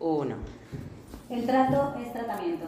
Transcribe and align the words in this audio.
Uno. 0.00 0.36
El 1.28 1.44
trato 1.44 1.94
es 2.00 2.10
tratamiento. 2.10 2.64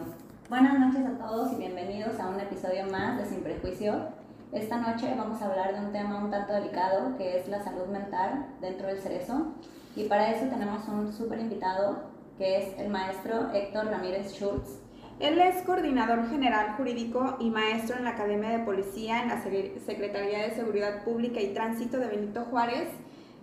Buenas 0.49 0.79
noches 0.79 1.03
a 1.03 1.17
todos 1.17 1.51
y 1.53 1.55
bienvenidos 1.55 2.19
a 2.19 2.29
un 2.29 2.39
episodio 2.39 2.85
más 2.91 3.17
de 3.17 3.25
Sin 3.25 3.41
Prejuicio. 3.41 4.09
Esta 4.51 4.77
noche 4.77 5.11
vamos 5.17 5.41
a 5.41 5.47
hablar 5.47 5.73
de 5.73 5.83
un 5.83 5.91
tema 5.91 6.23
un 6.23 6.29
tanto 6.29 6.53
delicado 6.53 7.17
que 7.17 7.39
es 7.39 7.47
la 7.47 7.63
salud 7.63 7.87
mental 7.87 8.45
dentro 8.61 8.85
del 8.85 9.01
cerezo. 9.01 9.47
Y 9.95 10.03
para 10.03 10.29
eso 10.29 10.45
tenemos 10.45 10.87
un 10.87 11.11
súper 11.11 11.39
invitado 11.39 12.03
que 12.37 12.57
es 12.57 12.79
el 12.79 12.89
maestro 12.89 13.51
Héctor 13.51 13.87
Ramírez 13.87 14.31
Schultz. 14.35 14.79
Él 15.19 15.39
es 15.39 15.63
coordinador 15.63 16.29
general 16.29 16.75
jurídico 16.77 17.37
y 17.39 17.49
maestro 17.49 17.97
en 17.97 18.03
la 18.03 18.11
Academia 18.11 18.49
de 18.49 18.63
Policía 18.63 19.23
en 19.23 19.29
la 19.29 19.41
Secretaría 19.41 20.43
de 20.43 20.53
Seguridad 20.53 21.03
Pública 21.03 21.41
y 21.41 21.51
Tránsito 21.51 21.97
de 21.97 22.09
Benito 22.09 22.45
Juárez 22.51 22.89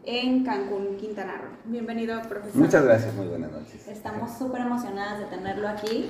en 0.05 0.45
Cancún, 0.45 0.97
Quintana 0.97 1.37
Roo. 1.37 1.51
Bienvenido, 1.65 2.21
profesor. 2.23 2.61
Muchas 2.61 2.85
gracias, 2.85 3.15
muy 3.15 3.27
buenas 3.27 3.53
noches. 3.53 3.87
Estamos 3.87 4.37
súper 4.37 4.63
emocionadas 4.63 5.19
de 5.19 5.27
tenerlo 5.27 5.69
aquí 5.69 6.09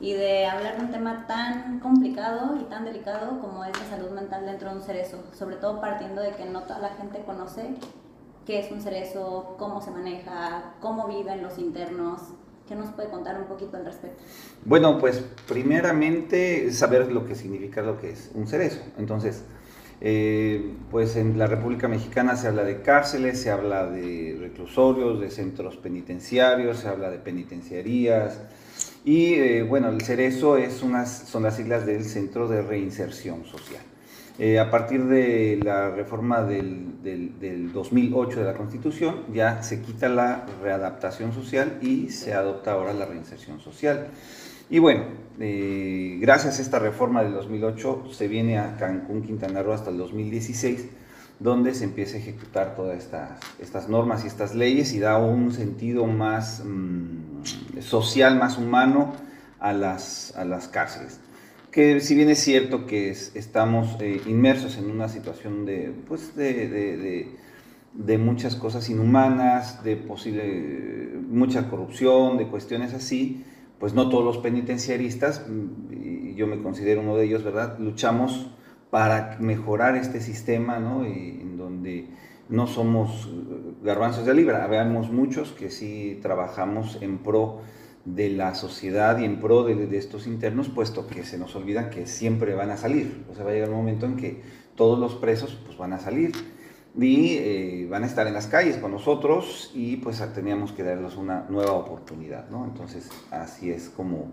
y 0.00 0.14
de 0.14 0.46
hablar 0.46 0.78
de 0.78 0.84
un 0.84 0.90
tema 0.90 1.26
tan 1.26 1.78
complicado 1.80 2.56
y 2.60 2.64
tan 2.64 2.84
delicado 2.84 3.40
como 3.40 3.64
es 3.64 3.72
la 3.78 3.96
salud 3.96 4.10
mental 4.10 4.44
dentro 4.46 4.70
de 4.70 4.76
un 4.76 4.82
cerezo, 4.82 5.22
sobre 5.32 5.56
todo 5.56 5.80
partiendo 5.80 6.20
de 6.20 6.32
que 6.32 6.44
no 6.46 6.62
toda 6.62 6.80
la 6.80 6.90
gente 6.90 7.22
conoce 7.24 7.74
qué 8.46 8.58
es 8.58 8.72
un 8.72 8.80
cerezo, 8.80 9.54
cómo 9.58 9.80
se 9.80 9.92
maneja, 9.92 10.74
cómo 10.80 11.06
viven 11.06 11.42
los 11.42 11.58
internos. 11.58 12.20
¿Qué 12.66 12.76
nos 12.76 12.90
puede 12.90 13.10
contar 13.10 13.38
un 13.38 13.46
poquito 13.46 13.76
al 13.76 13.84
respecto? 13.84 14.22
Bueno, 14.64 14.98
pues 14.98 15.22
primeramente 15.48 16.72
saber 16.72 17.12
lo 17.12 17.26
que 17.26 17.34
significa 17.34 17.82
lo 17.82 18.00
que 18.00 18.10
es 18.10 18.30
un 18.34 18.46
cerezo. 18.46 18.80
Entonces, 18.98 19.44
eh, 20.04 20.74
pues 20.90 21.14
en 21.14 21.38
la 21.38 21.46
República 21.46 21.86
Mexicana 21.86 22.34
se 22.34 22.48
habla 22.48 22.64
de 22.64 22.82
cárceles, 22.82 23.40
se 23.40 23.52
habla 23.52 23.86
de 23.86 24.36
reclusorios, 24.40 25.20
de 25.20 25.30
centros 25.30 25.76
penitenciarios, 25.76 26.78
se 26.78 26.88
habla 26.88 27.08
de 27.08 27.18
penitenciarías. 27.18 28.40
Y 29.04 29.34
eh, 29.34 29.62
bueno, 29.62 29.90
el 29.90 30.00
cerezo 30.00 30.56
es 30.56 30.82
unas, 30.82 31.28
son 31.28 31.44
las 31.44 31.54
siglas 31.54 31.86
del 31.86 32.04
Centro 32.04 32.48
de 32.48 32.62
Reinserción 32.62 33.44
Social. 33.44 33.82
Eh, 34.40 34.58
a 34.58 34.72
partir 34.72 35.04
de 35.04 35.60
la 35.62 35.90
reforma 35.90 36.42
del, 36.42 37.00
del, 37.04 37.72
2008 37.72 38.40
de 38.40 38.44
la 38.44 38.54
Constitución, 38.54 39.20
ya 39.32 39.62
se 39.62 39.82
quita 39.82 40.08
la 40.08 40.46
readaptación 40.60 41.32
social 41.32 41.78
y 41.80 42.08
se 42.08 42.34
adopta 42.34 42.72
ahora 42.72 42.92
la 42.92 43.06
reinserción 43.06 43.60
social. 43.60 44.08
Y 44.72 44.78
bueno, 44.78 45.02
eh, 45.38 46.16
gracias 46.18 46.58
a 46.58 46.62
esta 46.62 46.78
reforma 46.78 47.22
del 47.22 47.34
2008 47.34 48.04
se 48.10 48.26
viene 48.26 48.58
a 48.58 48.78
Cancún, 48.78 49.20
Quintana 49.20 49.62
Roo 49.62 49.74
hasta 49.74 49.90
el 49.90 49.98
2016, 49.98 50.88
donde 51.40 51.74
se 51.74 51.84
empieza 51.84 52.16
a 52.16 52.20
ejecutar 52.20 52.74
todas 52.74 52.96
estas, 52.96 53.38
estas 53.60 53.90
normas 53.90 54.24
y 54.24 54.28
estas 54.28 54.54
leyes 54.54 54.94
y 54.94 54.98
da 54.98 55.18
un 55.18 55.52
sentido 55.52 56.06
más 56.06 56.62
mm, 56.64 57.82
social, 57.82 58.38
más 58.38 58.56
humano 58.56 59.12
a 59.60 59.74
las, 59.74 60.34
a 60.38 60.46
las 60.46 60.68
cárceles. 60.68 61.20
Que 61.70 62.00
si 62.00 62.14
bien 62.14 62.30
es 62.30 62.38
cierto 62.38 62.86
que 62.86 63.10
estamos 63.10 63.98
eh, 64.00 64.22
inmersos 64.26 64.78
en 64.78 64.90
una 64.90 65.10
situación 65.10 65.66
de, 65.66 65.92
pues 66.08 66.34
de, 66.34 66.66
de, 66.70 67.28
de, 67.92 68.16
muchas 68.16 68.56
cosas 68.56 68.88
inhumanas, 68.88 69.84
de 69.84 69.96
posible, 69.96 71.10
mucha 71.28 71.68
corrupción, 71.68 72.38
de 72.38 72.46
cuestiones 72.46 72.94
así, 72.94 73.44
pues 73.82 73.94
no 73.94 74.08
todos 74.08 74.24
los 74.24 74.38
penitenciaristas, 74.38 75.44
y 75.90 76.36
yo 76.36 76.46
me 76.46 76.62
considero 76.62 77.00
uno 77.00 77.16
de 77.16 77.24
ellos, 77.24 77.42
¿verdad? 77.42 77.80
Luchamos 77.80 78.48
para 78.90 79.38
mejorar 79.40 79.96
este 79.96 80.20
sistema, 80.20 80.78
¿no? 80.78 81.04
Y, 81.04 81.40
en 81.40 81.56
donde 81.56 82.06
no 82.48 82.68
somos 82.68 83.28
garbanzos 83.82 84.24
de 84.24 84.34
libra, 84.34 84.62
habemos 84.62 85.10
muchos 85.10 85.50
que 85.50 85.68
sí 85.68 86.20
trabajamos 86.22 87.02
en 87.02 87.18
pro 87.18 87.62
de 88.04 88.30
la 88.30 88.54
sociedad 88.54 89.18
y 89.18 89.24
en 89.24 89.40
pro 89.40 89.64
de, 89.64 89.74
de, 89.74 89.98
estos 89.98 90.28
internos, 90.28 90.68
puesto 90.68 91.08
que 91.08 91.24
se 91.24 91.36
nos 91.36 91.56
olvida 91.56 91.90
que 91.90 92.06
siempre 92.06 92.54
van 92.54 92.70
a 92.70 92.76
salir. 92.76 93.24
O 93.32 93.34
sea, 93.34 93.42
va 93.42 93.50
a 93.50 93.54
llegar 93.54 93.70
un 93.70 93.78
momento 93.78 94.06
en 94.06 94.14
que 94.14 94.42
todos 94.76 94.96
los 94.96 95.16
presos 95.16 95.58
pues, 95.66 95.76
van 95.76 95.92
a 95.92 95.98
salir 95.98 96.30
y 96.96 97.36
eh, 97.38 97.86
van 97.90 98.02
a 98.02 98.06
estar 98.06 98.26
en 98.26 98.34
las 98.34 98.46
calles 98.46 98.76
con 98.76 98.90
nosotros 98.90 99.70
y 99.74 99.96
pues 99.96 100.22
teníamos 100.34 100.72
que 100.72 100.82
darles 100.82 101.16
una 101.16 101.46
nueva 101.48 101.72
oportunidad, 101.72 102.48
¿no? 102.50 102.64
Entonces 102.64 103.08
así 103.30 103.70
es 103.70 103.88
como, 103.88 104.30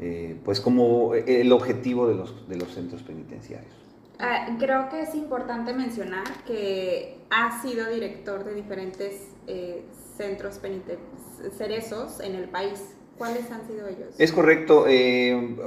eh, 0.00 0.38
pues 0.44 0.60
como 0.60 1.14
el 1.14 1.52
objetivo 1.52 2.08
de 2.08 2.14
los, 2.14 2.48
de 2.48 2.56
los 2.56 2.72
centros 2.72 3.02
penitenciarios. 3.02 3.74
Ah, 4.20 4.56
creo 4.58 4.88
que 4.88 5.02
es 5.02 5.14
importante 5.14 5.72
mencionar 5.72 6.24
que 6.44 7.18
ha 7.30 7.62
sido 7.62 7.88
director 7.88 8.44
de 8.44 8.54
diferentes 8.54 9.28
eh, 9.46 9.84
centros 10.16 10.58
penitenciarios 10.58 12.20
en 12.20 12.34
el 12.34 12.48
país. 12.48 12.97
¿Cuáles 13.18 13.50
han 13.50 13.66
sido 13.66 13.86
ellos? 13.88 14.14
Es 14.16 14.32
correcto. 14.32 14.86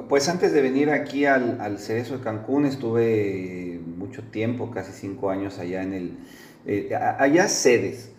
pues 0.08 0.30
antes 0.30 0.54
de 0.54 0.62
venir 0.62 0.90
aquí 0.90 1.26
al, 1.26 1.60
al 1.60 1.80
Cerezo 1.80 2.18
de 2.18 2.24
Cancún 2.24 2.66
estuve 2.66 3.80
mucho 4.02 4.24
tiempo, 4.24 4.72
casi 4.72 4.92
cinco 4.92 5.30
años 5.30 5.60
allá 5.60 5.84
en 5.84 5.94
el... 5.94 6.18
Eh, 6.66 6.94
allá 6.96 7.48
sedes. 7.48 8.12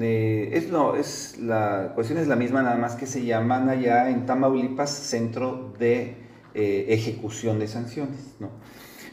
Eh, 0.00 0.50
es, 0.52 0.70
lo, 0.70 0.96
es 0.96 1.38
la 1.38 1.92
cuestión 1.94 2.18
es 2.18 2.28
la 2.28 2.36
misma, 2.36 2.62
nada 2.62 2.76
más 2.76 2.94
que 2.94 3.06
se 3.06 3.24
llaman 3.24 3.68
allá 3.68 4.10
en 4.10 4.26
Tamaulipas 4.26 4.90
Centro 4.90 5.74
de 5.78 6.14
eh, 6.54 6.86
Ejecución 6.88 7.58
de 7.58 7.66
Sanciones, 7.66 8.36
¿no? 8.38 8.50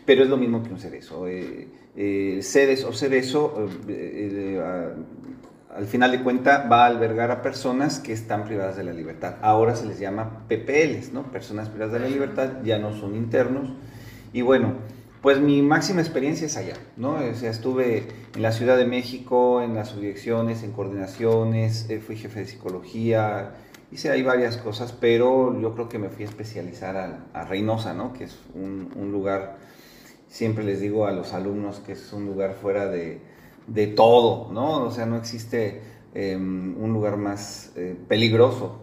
Pero 0.05 0.23
es 0.23 0.29
lo 0.29 0.37
mismo 0.37 0.63
que 0.63 0.69
un 0.69 0.79
cerezo. 0.79 1.25
sedes 2.41 2.83
o 2.85 2.93
cerezo, 2.93 3.67
al 5.77 5.85
final 5.85 6.11
de 6.11 6.23
cuentas, 6.23 6.69
va 6.71 6.85
a 6.85 6.87
albergar 6.87 7.29
a 7.29 7.43
personas 7.43 7.99
que 7.99 8.11
están 8.11 8.45
privadas 8.45 8.77
de 8.77 8.83
la 8.83 8.93
libertad. 8.93 9.35
Ahora 9.43 9.75
se 9.75 9.85
les 9.85 9.99
llama 9.99 10.47
PPLs, 10.47 11.13
¿no? 11.13 11.31
Personas 11.31 11.69
privadas 11.69 11.93
de 11.93 11.99
la 11.99 12.09
libertad, 12.09 12.63
ya 12.63 12.79
no 12.79 12.93
son 12.93 13.15
internos. 13.15 13.69
Y 14.33 14.41
bueno, 14.41 14.73
pues 15.21 15.39
mi 15.39 15.61
máxima 15.61 16.01
experiencia 16.01 16.47
es 16.47 16.57
allá, 16.57 16.73
¿no? 16.95 17.17
O 17.17 17.35
sea, 17.35 17.51
estuve 17.51 18.07
en 18.35 18.41
la 18.41 18.53
Ciudad 18.53 18.75
de 18.75 18.85
México, 18.85 19.61
en 19.61 19.75
las 19.75 19.89
subdirecciones, 19.89 20.63
en 20.63 20.71
coordinaciones, 20.71 21.87
eh, 21.91 21.99
fui 21.99 22.15
jefe 22.15 22.39
de 22.39 22.47
psicología, 22.47 23.51
hice 23.91 24.09
ahí 24.09 24.23
varias 24.23 24.57
cosas, 24.57 24.93
pero 24.93 25.59
yo 25.61 25.75
creo 25.75 25.89
que 25.89 25.99
me 25.99 26.09
fui 26.09 26.25
a 26.25 26.27
especializar 26.27 26.97
a, 27.33 27.43
Reynosa, 27.45 27.93
¿no? 27.93 28.13
Que 28.13 28.23
es 28.23 28.39
un, 28.55 29.11
lugar, 29.11 29.57
siempre 30.27 30.63
les 30.63 30.81
digo 30.81 31.05
a 31.05 31.11
los 31.11 31.33
alumnos 31.33 31.81
que 31.85 31.91
es 31.91 32.13
un 32.13 32.25
lugar 32.25 32.55
fuera 32.55 32.87
de, 32.87 33.21
todo, 33.95 34.51
¿no? 34.51 34.83
O 34.83 34.91
sea, 34.91 35.05
no 35.05 35.17
existe 35.17 35.81
em, 36.13 36.81
un 36.81 36.93
lugar 36.93 37.17
más 37.17 37.71
eh, 37.75 37.97
peligroso. 38.07 38.81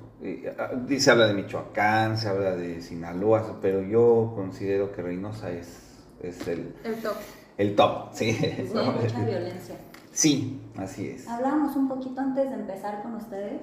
se 0.99 1.11
habla 1.11 1.27
de 1.27 1.35
Michoacán, 1.35 2.19
se 2.19 2.29
habla 2.29 2.57
de 2.57 2.81
Sinaloa, 2.81 3.59
pero 3.61 3.83
yo 3.83 4.33
considero 4.35 4.93
que 4.93 5.03
Reynosa 5.03 5.51
es 5.51 5.85
es 6.29 6.49
el, 6.49 6.75
el 6.85 6.97
top. 6.97 7.17
El 7.57 7.77
top, 7.77 8.09
sí. 8.13 8.33
Sí, 8.33 8.65
mucha 8.75 9.25
violencia. 9.25 9.77
Sí, 10.13 10.61
así 10.77 11.09
es. 11.09 11.29
Hablábamos 11.29 11.77
un 11.77 11.89
poquito 11.89 12.21
antes 12.21 12.49
de 12.49 12.55
empezar 12.55 13.03
con 13.03 13.15
ustedes 13.17 13.63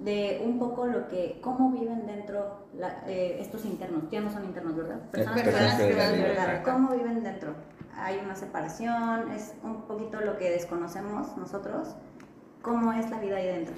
de 0.00 0.42
un 0.44 0.58
poco 0.58 0.86
lo 0.86 1.08
que, 1.08 1.38
cómo 1.40 1.70
viven 1.70 2.06
dentro 2.06 2.66
eh, 3.06 3.36
estos 3.40 3.64
internos, 3.64 4.04
ya 4.10 4.20
no 4.20 4.32
son 4.32 4.44
internos, 4.44 4.76
¿verdad? 4.76 5.00
Personas 5.10 5.78
¿verdad? 5.78 6.62
¿Cómo 6.64 6.90
viven 6.90 7.22
dentro? 7.22 7.54
Hay 7.96 8.18
una 8.24 8.34
separación, 8.34 9.30
es 9.32 9.54
un 9.62 9.82
poquito 9.82 10.20
lo 10.20 10.38
que 10.38 10.50
desconocemos 10.50 11.36
nosotros. 11.36 11.88
¿Cómo 12.62 12.92
es 12.92 13.10
la 13.10 13.20
vida 13.20 13.36
ahí 13.36 13.46
dentro? 13.46 13.74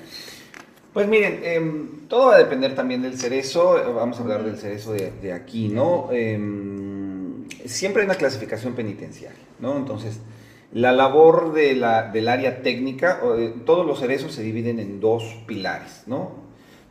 Pues 0.93 1.09
miren, 1.09 1.41
em, 1.43 2.07
todo 2.09 2.29
va 2.29 2.37
a 2.37 2.39
depender 2.39 2.75
también 2.75 3.03
del 3.03 3.19
cerezo, 3.19 3.95
vamos 3.95 4.19
a 4.19 4.23
hablar 4.23 4.45
del 4.45 4.57
cerezo 4.57 4.93
de, 4.93 5.33
aquí, 5.33 5.69
¿no? 5.69 6.09
Eh, 6.13 6.39
siempre 7.65 8.03
hay 8.03 8.07
una 8.07 8.15
clasificación 8.15 8.75
penitenciaria, 8.75 9.45
¿no? 9.59 9.77
Entonces, 9.77 10.21
la 10.73 10.93
labor 10.93 11.53
de 11.53 11.75
la, 11.75 12.11
del 12.11 12.29
área 12.29 12.63
técnica, 12.63 13.21
todos 13.65 13.87
los 13.87 14.01
cerezos 14.01 14.33
se 14.33 14.43
dividen 14.43 14.79
en 14.79 15.01
dos 15.01 15.25
pilares, 15.47 16.05
¿no? 16.07 16.33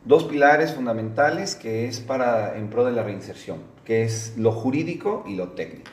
Dos 0.04 0.24
pilares 0.24 0.74
fundamentales 0.74 1.54
que 1.54 1.86
es 1.86 2.00
para 2.00 2.58
en 2.58 2.68
pro 2.68 2.84
de 2.84 2.92
la 2.92 3.02
reinserción, 3.02 3.58
que 3.84 4.04
es 4.04 4.34
lo 4.36 4.52
jurídico 4.52 5.24
y 5.26 5.34
lo 5.34 5.50
técnico. 5.50 5.90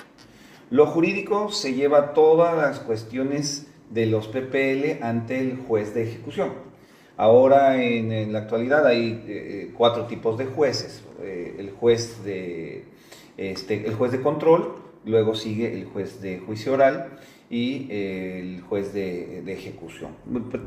Lo 0.72 0.88
jurídico 0.88 1.52
se 1.52 1.74
lleva 1.74 2.14
todas 2.14 2.58
las 2.58 2.80
cuestiones 2.80 3.68
de 3.90 4.06
los 4.08 4.28
PPL 4.28 5.04
ante 5.04 5.40
el 5.40 5.58
juez 5.58 5.94
de 5.94 6.04
ejecución. 6.04 6.54
Ahora, 7.18 7.84
en, 7.84 8.34
la 8.34 8.40
actualidad, 8.40 8.88
hay 8.88 9.24
eh, 9.28 9.74
cuatro 9.78 10.06
tipos 10.06 10.38
de 10.38 10.46
jueces. 10.46 11.04
Eh, 11.22 11.58
el 11.60 11.72
juez 11.72 12.24
de 12.24 12.86
este, 13.36 13.86
el 13.86 13.96
juez 13.96 14.12
de 14.12 14.22
control, 14.22 14.76
luego 15.06 15.36
sigue 15.36 15.74
el 15.74 15.86
juez 15.86 16.22
de 16.22 16.40
juicio 16.40 16.74
oral 16.74 17.20
y 17.50 17.88
eh, 17.90 18.40
el 18.40 18.62
juez 18.62 18.94
de, 18.94 19.40
ejecución. 19.52 20.16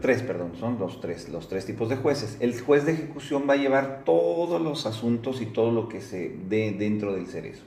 Tres, 0.03 0.23
perdón, 0.23 0.53
son 0.61 0.79
los 0.79 1.01
tres, 1.01 1.29
los 1.31 1.49
tres 1.49 1.65
tipos 1.65 1.89
de 1.89 1.97
jueces. 1.97 2.37
El 2.41 2.61
juez 2.61 2.85
de 2.85 2.93
ejecución 2.93 3.45
va 3.49 3.55
a 3.55 3.57
llevar 3.57 4.03
todos 4.05 4.61
los 4.61 4.85
asuntos 4.85 5.41
y 5.41 5.47
todo 5.47 5.71
lo 5.71 5.89
que 5.89 6.01
se 6.01 6.37
dé 6.49 6.73
dentro 6.73 7.15
del 7.15 7.27
cerezo. 7.27 7.65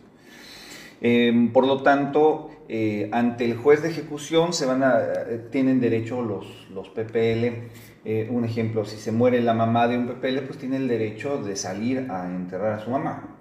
Em, 1.02 1.52
por 1.52 1.68
lo 1.68 1.84
tanto, 1.84 2.50
eh, 2.70 3.10
ante 3.12 3.46
el 3.46 3.56
juez 3.56 3.82
de 3.82 3.90
ejecución 3.90 4.50
eh, 4.52 5.48
tienen 5.52 5.80
derecho 5.80 6.22
los, 6.22 6.68
los 6.74 6.90
PPL. 6.90 7.70
Eh, 8.06 8.28
un 8.32 8.46
ejemplo, 8.46 8.86
si 8.86 8.98
se 8.98 9.12
muere 9.12 9.42
la 9.42 9.54
mamá 9.54 9.88
de 9.88 9.98
un 9.98 10.08
PPL, 10.08 10.40
pues 10.46 10.58
tiene 10.58 10.78
el 10.78 10.88
derecho 10.88 11.42
de 11.44 11.56
salir 11.56 12.08
a 12.10 12.26
enterrar 12.26 12.74
a 12.74 12.80
su 12.80 12.90
mamá. 12.90 13.34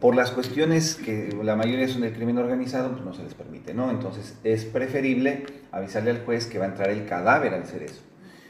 por 0.00 0.16
las 0.16 0.30
cuestiones 0.30 0.94
que 0.94 1.28
la 1.42 1.54
mayoría 1.54 1.86
son 1.86 2.00
del 2.02 2.12
crimen 2.14 2.38
organizado, 2.38 2.92
pues 2.92 3.04
no 3.04 3.12
se 3.12 3.22
les 3.24 3.34
permite, 3.34 3.74
¿no? 3.74 3.90
Entonces 3.90 4.38
es 4.42 4.64
preferible 4.64 5.44
avisarle 5.70 6.10
al 6.10 6.24
juez 6.24 6.46
que 6.46 6.58
va 6.58 6.64
a 6.64 6.68
entrar 6.68 6.88
el 6.88 7.04
cadáver 7.04 7.52
al 7.52 7.66
cerezo. 7.66 8.00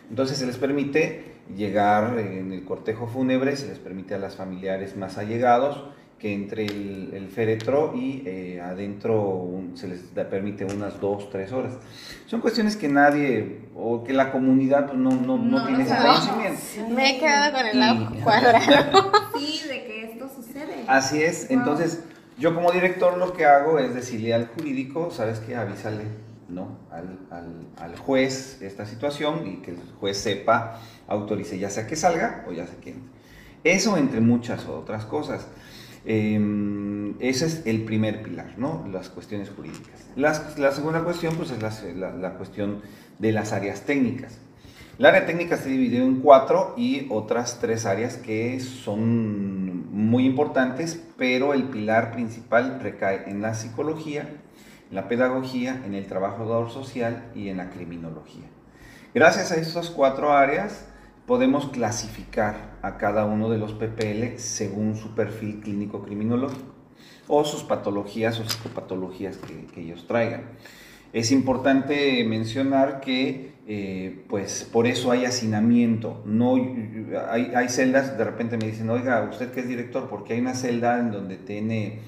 Entonces 0.09 0.39
se 0.39 0.47
les 0.47 0.57
permite 0.57 1.35
llegar 1.57 2.17
en 2.21 2.53
el 2.53 2.65
cortejo 2.65 3.09
fúnebre, 3.09 3.57
se 3.57 3.67
les 3.67 3.81
permite 3.81 4.15
a 4.15 4.19
las 4.19 4.37
familiares 4.37 4.97
más 4.97 5.19
allegados 5.19 5.96
que 6.19 6.33
entre 6.33 6.65
el, 6.65 7.29
féretro 7.33 7.93
y 7.95 8.23
eh, 8.25 8.61
adentro 8.63 9.51
se 9.75 9.89
les 9.89 10.01
permite 10.31 10.65
unas 10.65 10.99
dos, 10.99 11.29
tres 11.29 11.53
horas. 11.53 11.75
Son 12.27 12.41
cuestiones 12.41 12.77
que 12.77 12.89
nadie 12.89 13.69
o 13.75 14.03
que 14.03 14.15
la 14.15 14.33
comunidad 14.33 14.93
no, 14.95 15.11
no, 15.11 15.37
no, 15.37 15.67
tiene 15.67 15.83
ese 15.83 15.95
conocimiento. 15.97 16.61
Me 16.95 17.17
he 17.17 17.19
quedado 17.19 17.53
con 17.57 17.67
el 17.67 17.79
lado 17.79 18.11
cuadrado. 18.25 19.13
sí, 19.39 19.69
de 19.69 19.85
que 19.85 20.05
esto 20.05 20.31
sucede. 20.35 20.85
Así 20.87 21.23
es, 21.23 21.51
entonces 21.51 22.03
yo 22.39 22.55
como 22.55 22.73
director 22.73 23.19
lo 23.19 23.35
que 23.35 23.45
hago 23.45 23.79
es 23.79 23.95
decirle 23.95 24.33
al 24.33 24.47
jurídico, 24.49 25.11
¿sabes 25.11 25.41
qué? 25.41 25.55
Avísale 25.55 26.27
¿no? 26.49 26.79
Al, 26.91 27.19
al, 27.31 27.67
al, 27.79 27.99
juez 27.99 28.63
esta 28.63 28.87
situación 28.87 29.47
y 29.47 29.57
que 29.57 29.73
el 29.73 29.79
juez 29.99 30.17
sepa, 30.17 30.81
autorice 31.09 31.59
ya 31.59 31.71
sea 31.71 31.87
que 31.87 31.97
salga 31.97 32.45
o 32.49 32.53
ya 32.53 32.67
sea 32.67 32.77
que 32.81 32.95
Eso 33.65 33.97
entre 33.97 34.21
muchas 34.21 34.67
otras 34.67 35.05
cosas. 35.05 35.49
Em, 36.07 37.15
ese 37.21 37.47
es 37.47 37.67
el 37.67 37.83
primer 37.83 38.23
pilar, 38.23 38.55
¿no? 38.57 38.87
Las 38.93 39.09
cuestiones 39.09 39.51
jurídicas. 39.51 40.07
la 40.15 40.73
segunda 40.73 41.03
cuestión, 41.03 41.35
pues 41.35 41.51
es 41.51 41.61
la, 41.97 42.13
la, 42.13 42.35
cuestión 42.35 42.81
de 43.19 43.33
las 43.33 43.53
áreas 43.53 43.83
técnicas. 43.83 44.39
El 44.99 45.07
área 45.07 45.27
técnica 45.27 45.57
se 45.57 45.69
dividió 45.69 46.05
en 46.05 46.21
cuatro 46.21 46.75
y 46.77 47.07
otras 47.11 47.59
tres 47.61 47.87
áreas 47.87 48.17
que 48.17 48.61
son 48.61 49.93
muy 49.93 50.25
importantes, 50.25 51.03
pero 51.19 51.53
el 51.53 51.65
pilar 51.65 52.13
principal 52.13 52.81
recae 52.81 53.29
en 53.29 53.43
la 53.43 53.55
psicología, 53.55 54.29
en 54.89 54.95
la 54.95 55.09
pedagogía, 55.09 55.83
en 55.85 55.95
el 55.95 56.07
trabajo 56.07 56.71
social 56.71 57.31
y 57.35 57.49
en 57.49 57.57
la 57.57 57.71
criminología. 57.71 58.47
Gracias 59.13 59.51
a 59.51 59.57
estas 59.57 59.91
cuatro 59.91 60.33
áreas 60.33 60.87
podemos 61.27 61.69
clasificar 61.69 62.79
a 62.83 62.97
cada 62.99 63.25
uno 63.25 63.51
de 63.51 63.59
los 63.59 63.73
PPL 63.73 64.39
según 64.39 64.97
su 64.97 65.15
perfil 65.15 65.61
clínico 65.61 66.03
criminológico 66.03 66.75
o 67.29 67.45
sus 67.45 67.65
patologías 67.65 68.39
o 68.39 68.45
psicopatologías 68.45 69.39
que, 69.39 69.81
ellos 69.81 70.07
traigan. 70.07 70.43
Es 71.13 71.33
importante 71.33 72.25
mencionar 72.25 73.01
que 73.01 73.55
eh, 73.67 74.25
pues 74.29 74.69
por 74.71 74.87
eso 74.87 75.11
hay 75.11 75.25
hacinamiento. 75.25 76.23
No, 76.25 76.55
hay, 77.29 77.53
hay 77.55 77.69
celdas, 77.69 78.17
de 78.17 78.25
repente 78.25 78.57
me 78.57 78.67
dicen, 78.67 78.89
oiga, 78.91 79.29
usted 79.29 79.51
que 79.51 79.61
es 79.61 79.69
director, 79.69 80.09
porque 80.09 80.35
hay 80.35 80.41
una 80.41 80.55
celda 80.55 81.01
en 81.01 81.11
donde 81.11 81.37
tiene 81.37 82.01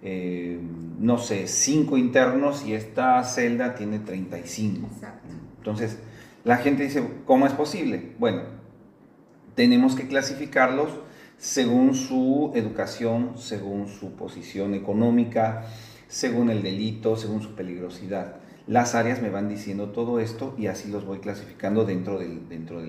eh, 0.00 0.60
no 1.00 1.18
sé, 1.18 1.48
5 1.48 1.96
internos 1.98 2.64
y 2.64 2.74
esta 2.74 3.22
celda 3.24 3.74
tiene 3.74 3.98
35. 3.98 4.88
Entonces, 5.58 5.98
la 6.44 6.58
gente 6.58 6.84
dice, 6.84 7.02
¿cómo 7.24 7.46
es 7.46 7.52
posible? 7.52 8.12
Bueno, 8.18 8.42
tenemos 9.58 9.96
que 9.96 10.06
clasificarlos 10.06 10.88
según 11.36 11.96
su 11.96 12.52
educación, 12.54 13.32
según 13.38 13.88
su 13.88 14.12
posición 14.12 14.72
económica, 14.72 15.64
según 16.06 16.48
el 16.48 16.62
delito, 16.62 17.16
según 17.16 17.42
su 17.42 17.56
peligrosidad. 17.56 18.36
Las 18.68 18.94
áreas 18.94 19.20
me 19.20 19.30
van 19.30 19.48
diciendo 19.48 19.88
todo 19.88 20.20
esto 20.20 20.54
y 20.56 20.68
así 20.68 20.92
los 20.92 21.04
voy 21.04 21.18
clasificando 21.18 21.84
dentro, 21.84 22.20
dentro 22.20 22.80
de, 22.80 22.86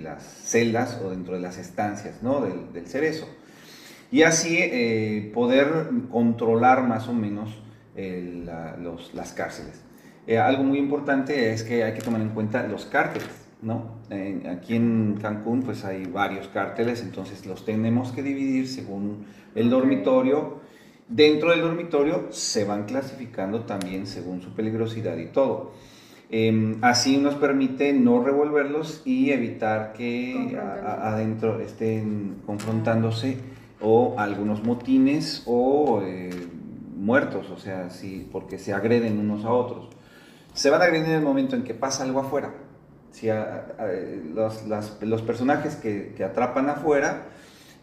las 0.00 0.22
celdas 0.22 1.00
o 1.04 1.10
dentro 1.10 1.34
de 1.34 1.40
las 1.40 1.58
estancias 1.58 2.22
¿no? 2.22 2.42
del, 2.42 2.72
del 2.72 2.86
cerezo 2.86 3.26
y 4.12 4.22
así 4.22 4.56
eh, 4.56 5.32
poder 5.34 5.88
controlar 6.12 6.86
más 6.86 7.08
o 7.08 7.12
menos 7.12 7.60
eh, 7.96 8.46
las 9.14 9.32
cárceles. 9.32 9.82
Eh, 10.28 10.38
algo 10.38 10.62
muy 10.62 10.78
importante 10.78 11.52
es 11.52 11.64
que 11.64 11.82
hay 11.82 11.94
que 11.94 12.02
tomar 12.02 12.20
en 12.20 12.28
cuenta 12.28 12.62
los 12.68 12.86
cárteles, 12.86 13.48
¿no? 13.62 13.97
Aquí 14.50 14.76
en 14.76 15.18
Cancún 15.20 15.62
pues 15.62 15.84
hay 15.84 16.04
varios 16.04 16.48
cárteles, 16.48 17.02
entonces 17.02 17.46
los 17.46 17.64
tenemos 17.64 18.12
que 18.12 18.22
dividir 18.22 18.68
según 18.68 19.26
el 19.54 19.70
dormitorio. 19.70 20.58
Dentro 21.08 21.50
del 21.50 21.62
dormitorio 21.62 22.26
se 22.30 22.64
van 22.64 22.84
clasificando 22.84 23.62
también 23.62 24.06
según 24.06 24.42
su 24.42 24.50
peligrosidad 24.50 25.16
y 25.16 25.26
todo. 25.26 25.72
Em, 26.30 26.76
así 26.82 27.16
nos 27.16 27.36
permite 27.36 27.94
no 27.94 28.22
revolverlos 28.22 29.00
y 29.06 29.30
evitar 29.30 29.94
que 29.94 30.58
adentro 30.84 31.58
estén 31.60 32.42
confrontándose 32.44 33.38
o 33.80 34.14
algunos 34.18 34.62
motines 34.62 35.42
o 35.46 36.02
eh, 36.04 36.30
muertos, 36.96 37.48
o 37.50 37.58
sea, 37.58 37.88
sí, 37.88 38.28
porque 38.30 38.58
se 38.58 38.74
agreden 38.74 39.18
unos 39.18 39.44
a 39.46 39.52
otros. 39.52 39.88
Se 40.52 40.68
van 40.68 40.82
a 40.82 40.84
agredir 40.84 41.06
en 41.06 41.14
el 41.14 41.22
momento 41.22 41.56
en 41.56 41.62
que 41.62 41.72
pasa 41.72 42.02
algo 42.02 42.20
afuera. 42.20 42.52
Si 43.18 43.28
los, 44.32 44.64
los, 45.00 45.22
personajes 45.22 45.74
que, 45.74 46.12
que, 46.16 46.22
atrapan 46.22 46.68
afuera, 46.68 47.24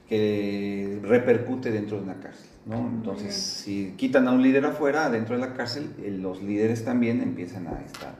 que 0.07 0.99
repercute 1.03 1.71
dentro 1.71 1.97
de 1.97 2.03
una 2.03 2.21
cárcel. 2.21 2.49
¿no? 2.65 2.87
Entonces, 2.87 3.33
si 3.35 3.93
quitan 3.97 4.29
a 4.29 4.31
un 4.31 4.41
líder 4.41 4.65
afuera, 4.65 5.09
dentro 5.09 5.35
de 5.35 5.41
la 5.41 5.53
cárcel, 5.53 5.91
eh, 6.01 6.09
los 6.09 6.41
líderes 6.41 6.85
también 6.85 7.21
empiezan 7.21 7.67
a 7.67 7.81
esta, 7.85 8.15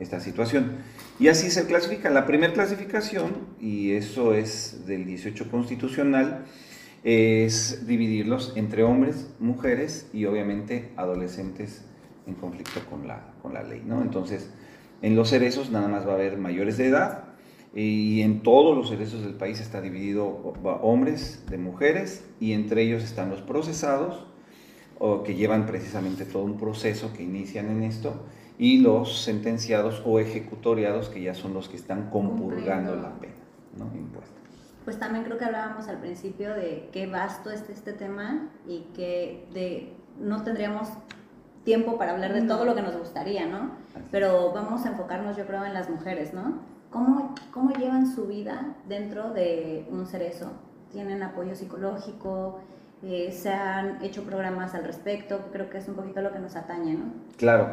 esta 0.00 0.18
situación. 0.18 0.78
Y 1.20 1.28
así 1.28 1.50
se 1.52 1.66
clasifica. 1.66 2.10
La 2.10 2.26
primera 2.26 2.52
clasificación, 2.52 3.36
y 3.60 3.92
eso 3.92 4.34
es 4.34 4.84
del 4.86 5.04
18 5.04 5.48
constitucional, 5.48 6.44
es 7.04 7.86
dividirlos 7.86 8.52
entre 8.56 8.82
hombres, 8.82 9.30
mujeres 9.38 10.08
y 10.12 10.24
obviamente 10.24 10.90
adolescentes 10.96 11.84
en 12.26 12.34
conflicto 12.34 12.80
con 12.90 13.06
la, 13.06 13.32
con 13.42 13.54
la 13.54 13.62
ley. 13.62 13.82
¿no? 13.86 14.02
Entonces, 14.02 14.50
en 15.02 15.16
los 15.16 15.30
cerezos 15.30 15.70
nada 15.70 15.88
más 15.88 16.06
va 16.06 16.12
a 16.12 16.14
haber 16.14 16.38
mayores 16.38 16.76
de 16.76 16.88
edad 16.88 17.24
y 17.74 18.22
en 18.22 18.42
todos 18.42 18.76
los 18.76 18.88
cerezos 18.88 19.22
del 19.22 19.34
país 19.34 19.60
está 19.60 19.80
dividido 19.80 20.26
hombres 20.82 21.44
de 21.48 21.58
mujeres 21.58 22.28
y 22.40 22.52
entre 22.52 22.82
ellos 22.82 23.04
están 23.04 23.30
los 23.30 23.42
procesados 23.42 24.26
o 24.98 25.22
que 25.22 25.34
llevan 25.34 25.66
precisamente 25.66 26.24
todo 26.24 26.42
un 26.42 26.56
proceso 26.56 27.12
que 27.12 27.22
inician 27.22 27.68
en 27.70 27.82
esto 27.84 28.24
y 28.58 28.78
los 28.78 29.22
sentenciados 29.22 30.02
o 30.04 30.18
ejecutoriados 30.18 31.08
que 31.08 31.22
ya 31.22 31.34
son 31.34 31.54
los 31.54 31.68
que 31.68 31.76
están 31.76 32.10
compurgando 32.10 32.96
la 32.96 33.14
pena 33.20 33.34
¿no? 33.76 33.90
impuesta 33.96 34.38
pues 34.88 34.98
también 34.98 35.22
creo 35.22 35.36
que 35.36 35.44
hablábamos 35.44 35.86
al 35.88 36.00
principio 36.00 36.54
de 36.54 36.88
qué 36.92 37.06
vasto 37.06 37.50
es 37.50 37.68
este 37.68 37.92
tema 37.92 38.48
y 38.66 38.86
que 38.94 39.46
de, 39.52 39.92
no 40.18 40.42
tendríamos 40.44 40.88
tiempo 41.68 41.98
para 41.98 42.12
hablar 42.12 42.32
de 42.32 42.40
todo 42.48 42.64
lo 42.64 42.74
que 42.74 42.80
nos 42.80 42.96
gustaría, 42.96 43.44
¿no? 43.44 43.72
Pero 44.10 44.52
vamos 44.54 44.86
a 44.86 44.88
enfocarnos, 44.88 45.36
yo 45.36 45.44
creo, 45.44 45.66
en 45.66 45.74
las 45.74 45.90
mujeres, 45.90 46.32
¿no? 46.32 46.60
¿Cómo, 46.88 47.34
cómo 47.52 47.74
llevan 47.74 48.10
su 48.10 48.24
vida 48.24 48.74
dentro 48.88 49.34
de 49.34 49.84
un 49.90 50.06
cerezo? 50.06 50.50
¿Tienen 50.90 51.22
apoyo 51.22 51.54
psicológico? 51.54 52.60
Eh, 53.02 53.30
¿Se 53.32 53.50
han 53.50 54.02
hecho 54.02 54.22
programas 54.22 54.74
al 54.74 54.84
respecto? 54.84 55.50
Creo 55.52 55.68
que 55.68 55.76
es 55.76 55.88
un 55.88 55.94
poquito 55.94 56.22
lo 56.22 56.32
que 56.32 56.38
nos 56.38 56.56
atañe, 56.56 56.94
¿no? 56.94 57.04
Claro. 57.36 57.68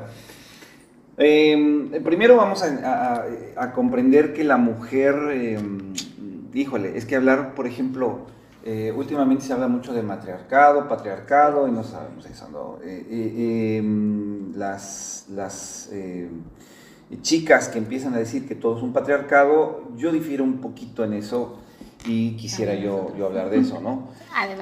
Em, 1.17 2.03
primero 2.03 2.35
vamos 2.35 2.63
a, 2.63 3.23
a, 3.55 3.71
comprender 3.71 4.33
que 4.33 4.43
la 4.43 4.57
mujer... 4.57 5.15
Em, 5.31 5.93
híjole, 6.53 6.97
es 6.97 7.05
que 7.05 7.15
hablar, 7.15 7.55
por 7.55 7.65
ejemplo, 7.65 8.27
eh, 8.67 8.91
últimamente 8.91 9.45
se 9.45 9.53
habla 9.53 9.67
mucho 9.67 9.93
de 9.93 10.01
matriarcado, 10.01 10.87
patriarcado, 10.87 11.67
y 11.67 11.71
no 11.71 11.83
sabemos 11.83 12.25
eso, 12.25 12.49
¿no? 12.49 12.79
Eh, 12.83 13.05
eh, 13.11 13.77
em, 13.77 14.55
las, 14.55 15.27
las 15.29 15.91
chicas 17.21 17.69
que 17.69 17.77
empiezan 17.77 18.15
a 18.15 18.17
decir 18.17 18.47
que 18.47 18.55
todo 18.55 18.77
es 18.77 18.81
un 18.81 18.91
patriarcado, 18.91 19.83
yo 19.95 20.11
difiero 20.11 20.43
un 20.43 20.61
poquito 20.61 21.03
en 21.03 21.13
eso 21.13 21.59
y 22.07 22.31
quisiera 22.37 22.73
yo, 22.73 23.13
yo 23.15 23.27
hablar 23.27 23.51
de 23.51 23.59
eso, 23.59 23.79
¿no? 23.81 24.09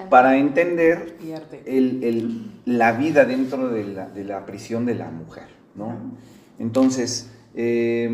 Para 0.10 0.36
entender 0.36 1.17
el, 1.65 2.51
la 2.65 2.91
vida 2.91 3.24
dentro 3.24 3.69
de 3.69 3.86
la, 3.86 4.10
de 4.10 4.25
la, 4.25 4.45
prisión 4.45 4.86
de 4.86 4.95
la 4.95 5.12
mujer, 5.12 5.48
¿no? 5.75 5.95
Entonces, 6.60 7.31
eh, 7.55 8.10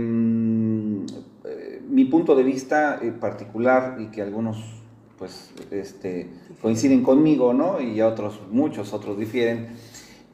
mi 1.90 2.06
punto 2.06 2.36
de 2.36 2.44
vista 2.44 3.00
particular 3.20 3.98
y 4.00 4.12
que 4.12 4.22
algunos 4.22 4.79
pues 5.20 5.52
este, 5.70 6.30
coinciden 6.62 7.04
conmigo, 7.04 7.54
¿no? 7.54 7.82
Y 7.82 8.02
otros, 8.02 8.40
muchos 8.50 8.94
otros 8.94 9.20
difieren, 9.20 9.68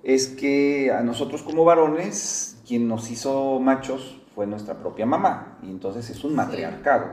es 0.04 0.28
que 0.28 0.92
a 0.92 1.02
nosotros 1.02 1.42
como 1.42 1.66
varones, 1.66 2.62
quien 2.68 2.88
nos 2.88 3.10
hizo 3.10 3.60
machos 3.60 4.22
fue 4.36 4.46
nuestra 4.46 4.78
propia 4.78 5.08
mamá, 5.08 5.58
y 5.64 5.72
entonces 5.72 6.10
es 6.12 6.24
un 6.24 6.36
matriarcado. 6.36 7.08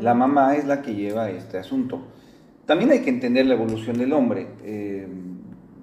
la 0.00 0.14
mamá 0.14 0.56
es 0.56 0.66
la 0.66 0.82
que 0.82 0.94
lleva 0.94 1.30
este 1.30 1.56
asunto. 1.56 2.02
También 2.66 2.90
hay 2.90 3.00
que 3.00 3.10
entender 3.10 3.46
la 3.46 3.54
evolución 3.54 3.96
del 3.98 4.12
hombre. 4.12 4.48
Eh, 4.62 5.06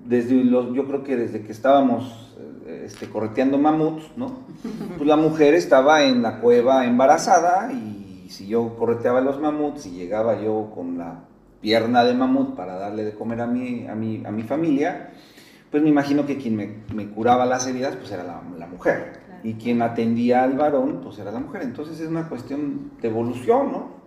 desde 0.03 0.43
los, 0.43 0.73
yo 0.73 0.87
creo 0.87 1.03
que 1.03 1.15
desde 1.15 1.43
que 1.43 1.51
estábamos 1.51 2.35
eh, 2.65 2.83
este, 2.87 3.07
correteando 3.07 3.57
mamuts, 3.57 4.11
¿no? 4.17 4.39
Pues 4.97 5.07
la 5.07 5.15
mujer 5.15 5.53
estaba 5.53 6.03
en 6.03 6.21
la 6.21 6.41
cueva 6.41 6.85
embarazada 6.85 7.71
y 7.71 8.00
si 8.31 8.47
yo 8.47 8.75
correteaba 8.77 9.21
los 9.21 9.39
mamuts 9.39 9.85
y 9.85 9.91
llegaba 9.91 10.41
yo 10.41 10.71
con 10.73 10.97
la 10.97 11.25
pierna 11.61 12.03
de 12.03 12.13
mamut 12.15 12.55
para 12.55 12.75
darle 12.75 13.03
de 13.03 13.13
comer 13.13 13.41
a 13.41 13.47
mi, 13.47 13.85
a 13.87 13.93
mi, 13.93 14.23
a 14.25 14.31
mi 14.31 14.43
familia, 14.43 15.11
pues 15.69 15.83
me 15.83 15.89
imagino 15.89 16.25
que 16.25 16.37
quien 16.37 16.55
me, 16.55 16.77
me 16.93 17.07
curaba 17.09 17.45
las 17.45 17.67
heridas 17.67 17.95
pues 17.95 18.11
era 18.11 18.23
la, 18.23 18.41
la 18.57 18.67
mujer 18.67 19.21
Claro. 19.25 19.41
y 19.43 19.53
quien 19.53 19.81
atendía 19.81 20.43
al 20.43 20.57
varón 20.57 21.01
pues 21.03 21.19
era 21.19 21.31
la 21.31 21.39
mujer. 21.39 21.61
Entonces 21.61 21.99
es 21.99 22.07
una 22.09 22.27
cuestión 22.27 22.91
de 23.01 23.07
evolución, 23.07 23.71
¿no? 23.71 24.01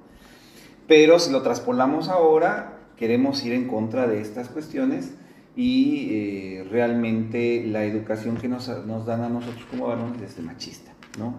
Pero 0.87 1.19
si 1.19 1.31
lo 1.33 1.43
traspolamos 1.43 2.09
ahora, 2.09 2.78
queremos 2.97 3.45
ir 3.45 3.52
en 3.54 3.69
contra 3.69 4.07
de 4.07 4.21
estas 4.21 4.49
cuestiones 4.49 5.14
y 5.57 6.09
eh, 6.11 6.66
realmente 6.71 7.64
la 7.66 7.85
educación 7.85 8.37
que 8.37 8.49
nos, 8.49 8.69
nos 8.87 9.07
dan 9.07 9.23
a 9.23 9.28
nosotros 9.28 9.64
como 9.71 9.87
varones 9.87 10.21
es 10.21 10.37
de 10.37 10.43
machista, 10.43 10.93
¿no? 11.19 11.35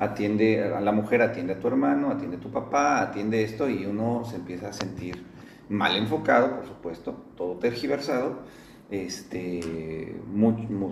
Atiende 0.00 0.64
a 0.74 0.80
la 0.80 0.92
mujer, 0.92 1.20
atiende 1.20 1.52
a 1.52 1.60
tu 1.60 1.68
hermano, 1.68 2.10
atiende 2.10 2.38
a 2.38 2.40
tu 2.40 2.50
papá, 2.50 3.02
atiende 3.02 3.44
esto 3.44 3.68
y 3.68 3.84
uno 3.84 4.24
se 4.24 4.36
empieza 4.36 4.68
a 4.68 4.72
sentir 4.72 5.22
mal 5.68 5.94
enfocado, 5.96 6.56
por 6.56 6.66
supuesto, 6.66 7.12
todo 7.36 7.56
tergiversado. 7.58 8.38
Este, 8.90 10.16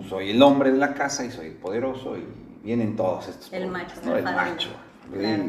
soy 0.07 0.29
el 0.29 0.41
hombre 0.43 0.71
de 0.71 0.77
la 0.77 0.93
casa 0.93 1.25
y 1.25 1.31
soy 1.31 1.47
el 1.47 1.53
poderoso 1.55 2.17
y 2.17 2.23
vienen 2.63 2.95
todos 2.95 3.27
estos 3.27 3.51
El 3.51 3.67
macho, 3.67 3.95
¿no? 4.05 4.15
el 4.15 4.23
macho. 4.23 4.69
Claro. 5.11 5.43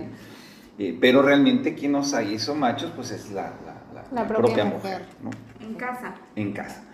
Eh, 0.78 0.96
pero 0.98 1.20
realmente 1.20 1.74
quien 1.74 1.92
nos 1.92 2.14
hizo 2.22 2.54
machos 2.54 2.90
pues 2.96 3.10
es 3.10 3.30
la, 3.30 3.42
la- 3.66 3.82
la- 3.94 4.02
La 4.10 4.22
la 4.22 4.26
propia 4.26 4.46
propia, 4.46 4.64
mujer. 4.64 5.02
mujer, 5.22 5.36
¿no? 5.60 5.66
En 5.66 5.74
casa. 5.74 6.14
en 6.34 6.52
casa. 6.52 6.84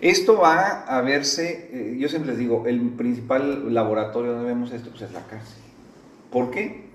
Esto 0.00 0.38
va 0.38 0.82
a 0.82 1.00
verse, 1.02 1.70
eh, 1.72 1.96
yo 1.98 2.08
siempre 2.08 2.32
les 2.32 2.38
digo, 2.40 2.64
el 2.66 2.80
principal 2.90 3.72
laboratorio 3.72 4.32
donde 4.32 4.48
vemos 4.48 4.72
esto 4.72 4.90
pues 4.90 5.02
es 5.02 5.12
la 5.12 5.20
cárcel. 5.22 5.62
¿Por 6.30 6.50
qué? 6.50 6.88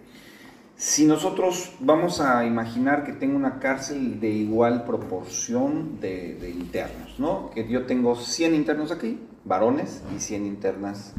Si 0.76 1.06
nosotros 1.06 1.74
vamos 1.80 2.20
a 2.20 2.46
imaginar 2.46 3.04
que 3.04 3.14
tengo 3.14 3.36
una 3.36 3.60
cárcel 3.60 4.20
de 4.20 4.30
igual 4.30 4.86
proporción 4.86 6.00
de, 6.00 6.50
internos, 6.50 7.20
¿no? 7.20 7.52
Que 7.52 7.68
yo 7.68 7.86
tengo 7.86 8.16
100 8.16 8.56
internos 8.56 8.92
aquí, 8.92 9.20
varones, 9.46 10.04
y 10.16 10.20
100 10.20 10.46
internas 10.46 11.14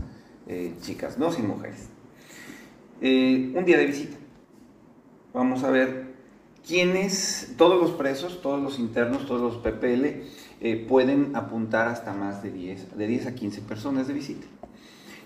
eh, 0.48 0.74
chicas, 0.82 1.18
no 1.18 1.30
100 1.32 1.46
mujeres. 1.46 1.88
Eh, 3.00 3.52
un 3.54 3.64
día 3.64 3.78
de 3.78 3.86
visita. 3.86 4.16
Vamos 5.32 5.64
a 5.64 5.70
ver 5.70 6.14
quiénes, 6.66 7.54
todos 7.56 7.80
los 7.80 7.92
presos, 7.92 8.42
todos 8.42 8.62
los 8.62 8.78
internos, 8.78 9.26
todos 9.26 9.40
los 9.40 9.56
PPL, 9.62 10.24
eh, 10.60 10.86
pueden 10.88 11.34
apuntar 11.36 11.88
hasta 11.88 12.12
más 12.12 12.42
de 12.42 12.50
10, 12.50 12.96
de 12.96 13.06
10 13.06 13.26
a 13.28 13.34
15 13.34 13.62
personas 13.62 14.08
de 14.08 14.14
visita. 14.14 14.46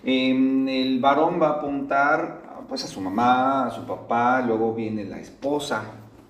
El 0.05 1.01
varón 1.01 1.41
va 1.43 1.49
a 1.49 1.53
apuntar 1.55 2.48
pues, 2.69 2.85
a 2.85 2.87
su 2.87 3.01
mamá, 3.01 3.67
a 3.67 3.71
su 3.71 3.85
papá, 3.87 4.43
luego 4.43 4.75
viene 4.75 5.05
la 5.05 5.19
esposa, 5.19 5.83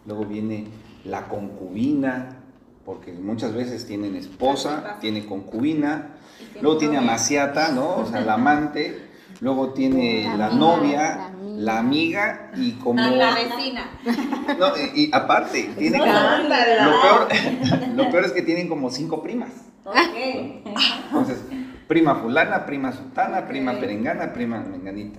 luego 0.07 0.25
viene 0.25 0.67
la 1.05 1.29
concubina, 1.29 2.37
porque 2.85 3.13
muchas 3.13 3.53
veces 3.55 3.87
tienen 3.87 4.17
esposa, 4.17 4.97
tiene 5.01 5.27
concubina, 5.27 6.17
luego 6.61 6.79
tiene 6.79 6.97
amaciata, 6.99 7.73
¿no? 7.73 7.97
O 7.97 8.07
sea, 8.07 8.21
la 8.21 8.35
amante, 8.35 9.09
luego 9.41 9.71
tiene 9.75 10.25
La 10.25 10.37
la, 10.37 10.47
amiga, 10.47 10.59
novia, 10.59 11.17
la 11.17 11.27
amiga. 11.27 11.59
la 11.59 11.79
amiga 11.79 12.51
y 12.57 12.73
como... 12.73 13.03
La 13.03 13.35
vecina. 13.35 13.91
No, 14.59 14.67
y, 14.95 15.05
y 15.05 15.11
aparte, 15.13 15.71
tiene 15.79 15.99
como- 15.99 16.13
lo, 16.13 17.03
peor, 17.03 17.29
lo 17.97 18.11
peor 18.11 18.25
es 18.25 18.33
que 18.33 18.43
tienen 18.43 18.69
como 18.69 18.91
cinco 18.91 19.23
primas. 19.23 19.51
Ok. 19.85 19.95
Entonces, 21.07 21.39
prima 21.87 22.15
fulana, 22.17 22.65
prima 22.67 22.93
sultana, 22.93 23.47
prima 23.47 23.73
perengana, 23.79 24.33
prima 24.33 24.61
menganita. 24.61 25.19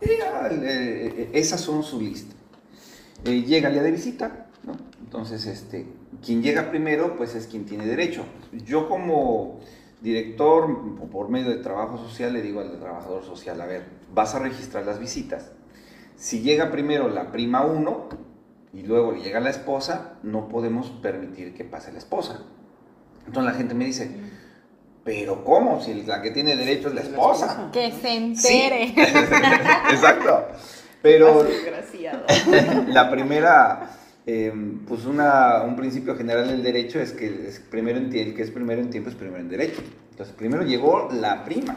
Eh, 0.00 1.14
eh, 1.16 1.30
esas 1.32 1.60
son 1.60 1.82
su 1.82 2.00
lista. 2.00 2.34
Eh, 3.24 3.42
llega 3.42 3.68
el 3.68 3.74
día 3.74 3.82
de 3.82 3.90
visita, 3.90 4.46
¿no? 4.64 4.76
Entonces, 5.02 5.46
este, 5.46 5.86
quien 6.24 6.42
llega 6.42 6.70
primero, 6.70 7.16
pues 7.16 7.34
es 7.34 7.46
quien 7.46 7.64
tiene 7.64 7.86
derecho. 7.86 8.24
Yo 8.52 8.88
como 8.88 9.60
director, 10.02 11.08
por 11.10 11.28
medio 11.28 11.48
de 11.48 11.56
trabajo 11.56 11.96
social, 11.98 12.32
le 12.32 12.42
digo 12.42 12.60
al 12.60 12.78
trabajador 12.78 13.24
social, 13.24 13.60
a 13.60 13.66
ver, 13.66 13.84
vas 14.14 14.34
a 14.34 14.38
registrar 14.38 14.84
las 14.84 14.98
visitas. 14.98 15.52
Si 16.16 16.40
llega 16.40 16.70
primero 16.70 17.08
la 17.08 17.32
prima 17.32 17.64
1 17.64 18.08
y 18.74 18.82
luego 18.82 19.12
le 19.12 19.22
llega 19.22 19.40
la 19.40 19.50
esposa, 19.50 20.18
no 20.22 20.48
podemos 20.48 20.90
permitir 20.90 21.54
que 21.54 21.64
pase 21.64 21.92
la 21.92 21.98
esposa. 21.98 22.42
Entonces 23.26 23.52
la 23.52 23.58
gente 23.58 23.74
me 23.74 23.84
dice, 23.84 24.10
pero 25.06 25.44
¿cómo? 25.44 25.80
Si 25.80 25.94
la 26.02 26.20
que 26.20 26.32
tiene 26.32 26.56
derecho 26.56 26.88
es 26.88 26.94
la 26.94 27.00
esposa. 27.02 27.70
Que 27.72 27.92
se 27.92 28.34
Sí. 28.34 28.58
entere. 28.58 28.92
Exacto. 29.90 30.48
Pero 31.00 31.44
Desgraciado. 31.44 32.24
la 32.88 33.08
primera, 33.08 33.90
eh, 34.26 34.52
pues 34.88 35.04
una, 35.04 35.62
un 35.62 35.76
principio 35.76 36.16
general 36.16 36.48
del 36.48 36.64
derecho 36.64 36.98
es 36.98 37.12
que 37.12 37.46
es 37.46 37.60
primero 37.60 37.98
en, 37.98 38.12
el 38.12 38.34
que 38.34 38.42
es 38.42 38.50
primero 38.50 38.82
en 38.82 38.90
tiempo 38.90 39.08
es 39.08 39.14
primero 39.14 39.38
en 39.38 39.48
derecho. 39.48 39.80
Entonces, 40.10 40.34
primero 40.34 40.64
llegó 40.64 41.08
la 41.12 41.44
prima. 41.44 41.76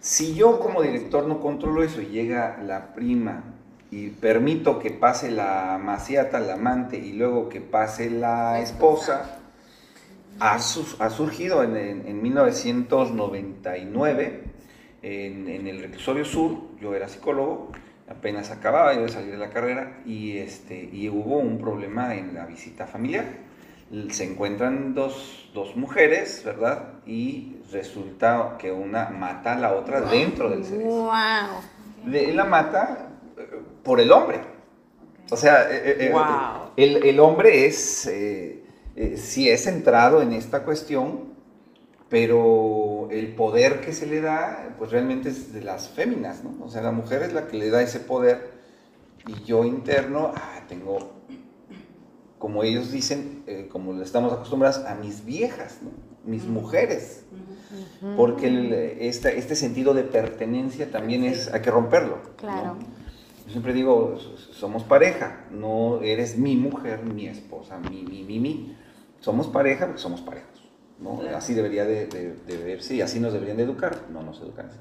Si 0.00 0.34
yo 0.34 0.58
como 0.58 0.82
director 0.82 1.28
no 1.28 1.38
controlo 1.38 1.84
eso 1.84 2.02
y 2.02 2.06
llega 2.06 2.58
la 2.66 2.92
prima 2.92 3.44
y 3.92 4.08
permito 4.08 4.80
que 4.80 4.90
pase 4.90 5.30
la 5.30 5.78
maciata, 5.80 6.40
la 6.40 6.54
amante, 6.54 6.96
y 6.96 7.12
luego 7.12 7.48
que 7.48 7.60
pase 7.60 8.10
la 8.10 8.58
esposa, 8.58 9.41
ha, 10.40 10.58
surgido 10.58 11.62
en, 11.62 11.76
en- 11.76 12.06
en 12.06 12.22
1999 12.22 14.42
en, 15.02 15.48
en 15.48 15.66
el 15.66 15.80
reclusorio 15.82 16.24
sur, 16.24 16.56
yo 16.80 16.94
era 16.94 17.08
psicólogo, 17.08 17.70
apenas 18.08 18.50
acababa 18.50 18.94
yo 18.94 19.02
de 19.02 19.08
salir 19.08 19.32
de 19.32 19.38
la 19.38 19.50
carrera 19.50 20.00
y, 20.06 20.38
este, 20.38 20.88
y 20.92 21.08
hubo 21.08 21.38
un 21.38 21.58
problema 21.58 22.14
en 22.14 22.34
la 22.34 22.46
visita 22.46 22.86
familiar. 22.86 23.24
Se 24.10 24.24
encuentran 24.24 24.94
dos, 24.94 25.50
dos 25.52 25.76
mujeres, 25.76 26.42
¿verdad? 26.44 26.94
Y 27.04 27.56
resulta 27.72 28.56
que 28.58 28.72
una 28.72 29.10
mata 29.10 29.52
a 29.52 29.58
la 29.58 29.74
otra 29.74 30.00
dentro 30.00 30.48
del 30.48 30.64
cerezo 30.64 30.88
Wow. 30.88 31.12
de- 32.06 32.32
la 32.32 32.44
mata 32.44 33.08
eh, 33.36 33.46
por 33.82 34.00
el 34.00 34.10
hombre. 34.12 34.38
O 35.30 35.36
sea, 35.36 35.70
eh, 35.70 36.06
eh, 36.06 36.10
Wow. 36.10 36.70
el, 36.76 37.04
el 37.04 37.20
hombre 37.20 37.66
es, 37.66 38.06
eh, 38.06 38.61
eh, 38.96 39.16
sí 39.16 39.48
es 39.48 39.64
centrado 39.64 40.22
en 40.22 40.32
esta 40.32 40.64
cuestión, 40.64 41.32
pero 42.08 43.08
el 43.10 43.34
poder 43.34 43.80
que 43.80 43.92
se 43.92 44.06
le 44.06 44.20
da, 44.20 44.74
pues 44.78 44.90
realmente 44.90 45.30
es 45.30 45.52
de 45.52 45.62
las 45.62 45.88
féminas, 45.88 46.44
¿no? 46.44 46.62
O 46.64 46.68
sea, 46.68 46.82
la 46.82 46.92
mujer 46.92 47.22
es 47.22 47.32
la 47.32 47.46
que 47.46 47.56
le 47.56 47.70
da 47.70 47.80
ese 47.82 48.00
poder 48.00 48.50
y 49.26 49.44
yo 49.44 49.64
interno, 49.64 50.32
ah, 50.34 50.60
tengo, 50.68 51.12
como 52.38 52.64
ellos 52.64 52.90
dicen, 52.90 53.42
eh, 53.46 53.68
como 53.70 54.00
estamos 54.02 54.32
acostumbrados, 54.32 54.84
a 54.84 54.94
mis 54.96 55.24
viejas, 55.24 55.78
¿no? 55.82 55.90
Mis 56.30 56.44
mujeres. 56.44 57.24
Porque 58.16 58.48
el- 58.48 58.72
este, 59.00 59.38
este 59.38 59.56
sentido 59.56 59.94
de 59.94 60.02
pertenencia 60.02 60.90
también 60.90 61.24
es, 61.24 61.52
hay 61.52 61.62
que 61.62 61.70
romperlo. 61.70 62.16
¿no? 62.16 62.36
Claro. 62.36 62.76
Yo 63.46 63.50
siempre 63.50 63.72
digo, 63.72 64.18
somos 64.52 64.84
pareja, 64.84 65.46
no 65.50 66.00
eres 66.02 66.36
mi 66.36 66.56
mujer, 66.56 67.02
mi 67.04 67.26
esposa, 67.26 67.78
mi, 67.78 68.02
mi, 68.02 68.22
mi, 68.24 68.38
mi. 68.38 68.76
Somos 69.22 69.46
pareja 69.48 69.86
porque 69.86 70.00
somos 70.02 70.20
parejos. 70.20 70.50
¿no? 71.00 71.18
Claro. 71.18 71.36
Así 71.38 71.54
debería 71.54 71.84
de, 71.86 72.06
de- 72.06 72.34
de 72.46 72.56
verse 72.58 72.94
y 72.94 73.00
así 73.00 73.18
nos 73.18 73.32
deberían 73.32 73.56
de 73.56 73.62
educar. 73.64 74.02
No 74.12 74.22
nos 74.22 74.40
educan 74.40 74.66
así. 74.66 74.78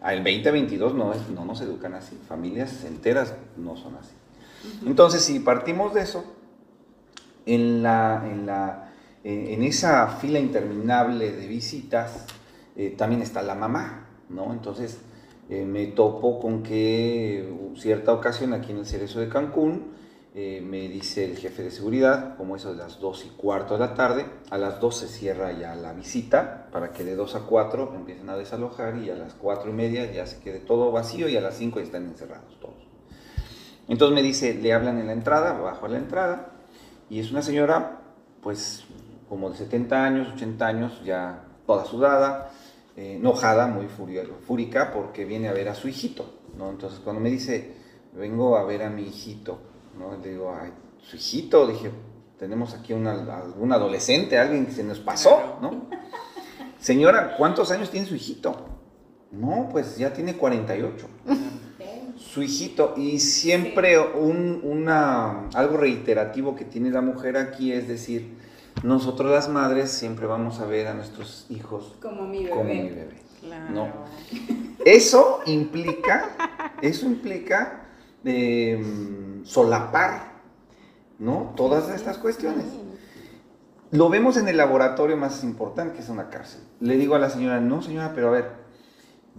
Al 0.00 0.18
2022 0.22 0.94
no, 0.94 1.12
es, 1.12 1.28
no 1.30 1.44
nos 1.44 1.60
educan 1.60 1.94
así. 1.94 2.16
Familias 2.28 2.84
enteras 2.84 3.34
no 3.56 3.76
son 3.76 3.96
así. 3.96 4.14
Entonces, 4.86 5.22
si 5.22 5.40
partimos 5.40 5.92
de 5.94 6.02
eso, 6.02 6.24
en, 7.44 7.82
la, 7.82 8.22
en, 8.30 8.46
la, 8.46 8.92
en, 9.24 9.46
en 9.48 9.62
esa 9.62 10.06
fila 10.08 10.38
interminable 10.38 11.32
de 11.32 11.46
visitas 11.46 12.26
eh, 12.76 12.94
también 12.96 13.22
está 13.22 13.42
la 13.42 13.54
mamá, 13.54 14.06
¿no? 14.28 14.52
Entonces 14.52 14.98
eh, 15.48 15.64
me 15.64 15.86
topo 15.86 16.40
con 16.40 16.62
que 16.62 17.48
cierta 17.76 18.12
ocasión 18.12 18.52
aquí 18.52 18.72
en 18.72 18.78
el 18.78 18.86
Cerezo 18.86 19.20
de 19.20 19.28
Cancún 19.28 19.92
eh, 20.38 20.60
me 20.60 20.86
dice 20.86 21.24
el 21.24 21.38
jefe 21.38 21.62
de 21.62 21.70
seguridad, 21.70 22.36
como 22.36 22.56
eso 22.56 22.72
de 22.72 22.76
las 22.76 23.00
2 23.00 23.24
y 23.24 23.28
cuarto 23.38 23.72
de 23.72 23.80
la 23.80 23.94
tarde, 23.94 24.26
a 24.50 24.58
las 24.58 24.78
2 24.80 24.94
se 24.94 25.08
cierra 25.08 25.50
ya 25.52 25.74
la 25.74 25.94
visita 25.94 26.68
para 26.70 26.92
que 26.92 27.04
de 27.04 27.16
2 27.16 27.36
a 27.36 27.40
4 27.40 27.94
empiecen 27.96 28.28
a 28.28 28.36
desalojar 28.36 28.98
y 28.98 29.08
a 29.08 29.14
las 29.14 29.32
4 29.32 29.70
y 29.70 29.72
media 29.72 30.12
ya 30.12 30.26
se 30.26 30.40
quede 30.40 30.60
todo 30.60 30.92
vacío 30.92 31.26
y 31.30 31.38
a 31.38 31.40
las 31.40 31.56
5 31.56 31.78
ya 31.78 31.86
están 31.86 32.04
encerrados 32.04 32.60
todos. 32.60 32.86
Entonces 33.88 34.14
me 34.14 34.20
dice, 34.20 34.52
le 34.52 34.74
hablan 34.74 34.98
en 34.98 35.06
la 35.06 35.14
entrada, 35.14 35.54
bajo 35.54 35.88
la 35.88 35.96
entrada, 35.96 36.52
y 37.08 37.18
es 37.18 37.30
una 37.30 37.40
señora, 37.40 38.02
pues, 38.42 38.84
como 39.30 39.48
de 39.48 39.56
70 39.56 40.04
años, 40.04 40.34
80 40.34 40.66
años, 40.66 41.02
ya 41.02 41.44
toda 41.66 41.86
sudada, 41.86 42.50
eh, 42.94 43.14
enojada, 43.14 43.68
muy 43.68 43.86
fúrica, 43.86 44.92
porque 44.92 45.24
viene 45.24 45.48
a 45.48 45.54
ver 45.54 45.70
a 45.70 45.74
su 45.74 45.88
hijito, 45.88 46.26
¿no? 46.58 46.68
Entonces, 46.68 47.00
cuando 47.02 47.22
me 47.22 47.30
dice, 47.30 47.74
vengo 48.12 48.58
a 48.58 48.64
ver 48.64 48.82
a 48.82 48.90
mi 48.90 49.04
hijito, 49.04 49.75
¿no? 49.98 50.16
Le 50.22 50.30
digo, 50.30 50.54
ay, 50.54 50.72
su 50.98 51.16
hijito, 51.16 51.66
dije, 51.66 51.90
tenemos 52.38 52.74
aquí 52.74 52.92
una, 52.92 53.12
algún 53.12 53.72
adolescente, 53.72 54.38
alguien 54.38 54.66
que 54.66 54.72
se 54.72 54.84
nos 54.84 55.00
pasó, 55.00 55.58
¿no? 55.60 55.86
señora, 56.78 57.36
¿cuántos 57.36 57.70
años 57.70 57.90
tiene 57.90 58.06
su 58.06 58.14
hijito? 58.14 58.54
No, 59.32 59.68
pues 59.70 59.96
ya 59.96 60.12
tiene 60.12 60.36
48. 60.36 61.08
Su 62.16 62.42
hijito, 62.42 62.94
y 62.96 63.18
siempre 63.20 63.98
un, 63.98 64.60
una, 64.62 65.48
algo 65.54 65.76
reiterativo 65.76 66.56
que 66.56 66.64
tiene 66.64 66.90
la 66.90 67.00
mujer 67.02 67.36
aquí 67.36 67.72
es 67.72 67.88
decir, 67.88 68.36
nosotros 68.82 69.30
las 69.30 69.48
madres 69.48 69.90
siempre 69.90 70.26
vamos 70.26 70.60
a 70.60 70.66
ver 70.66 70.86
a 70.86 70.94
nuestros 70.94 71.46
hijos 71.50 71.94
Como 72.00 72.22
mi 72.22 72.38
bebé. 72.44 72.50
como 72.50 72.64
mi 72.64 72.88
bebé. 72.88 73.22
Claro. 73.40 73.72
No. 73.74 73.88
Eso 74.84 75.40
implica, 75.46 76.30
eso 76.80 77.06
implica 77.06 77.85
eh, 78.24 79.42
solapar, 79.44 80.32
¿no? 81.18 81.52
Todas 81.56 81.88
estas 81.90 82.18
cuestiones. 82.18 82.66
Lo 83.92 84.08
vemos 84.08 84.36
en 84.36 84.48
el 84.48 84.56
laboratorio 84.56 85.16
más 85.16 85.44
importante, 85.44 85.94
que 85.96 86.02
es 86.02 86.08
una 86.08 86.28
cárcel. 86.28 86.60
Le 86.80 86.96
digo 86.96 87.14
a 87.14 87.18
la 87.18 87.30
señora, 87.30 87.60
no 87.60 87.82
señora, 87.82 88.12
pero 88.14 88.28
a 88.28 88.32
ver, 88.32 88.50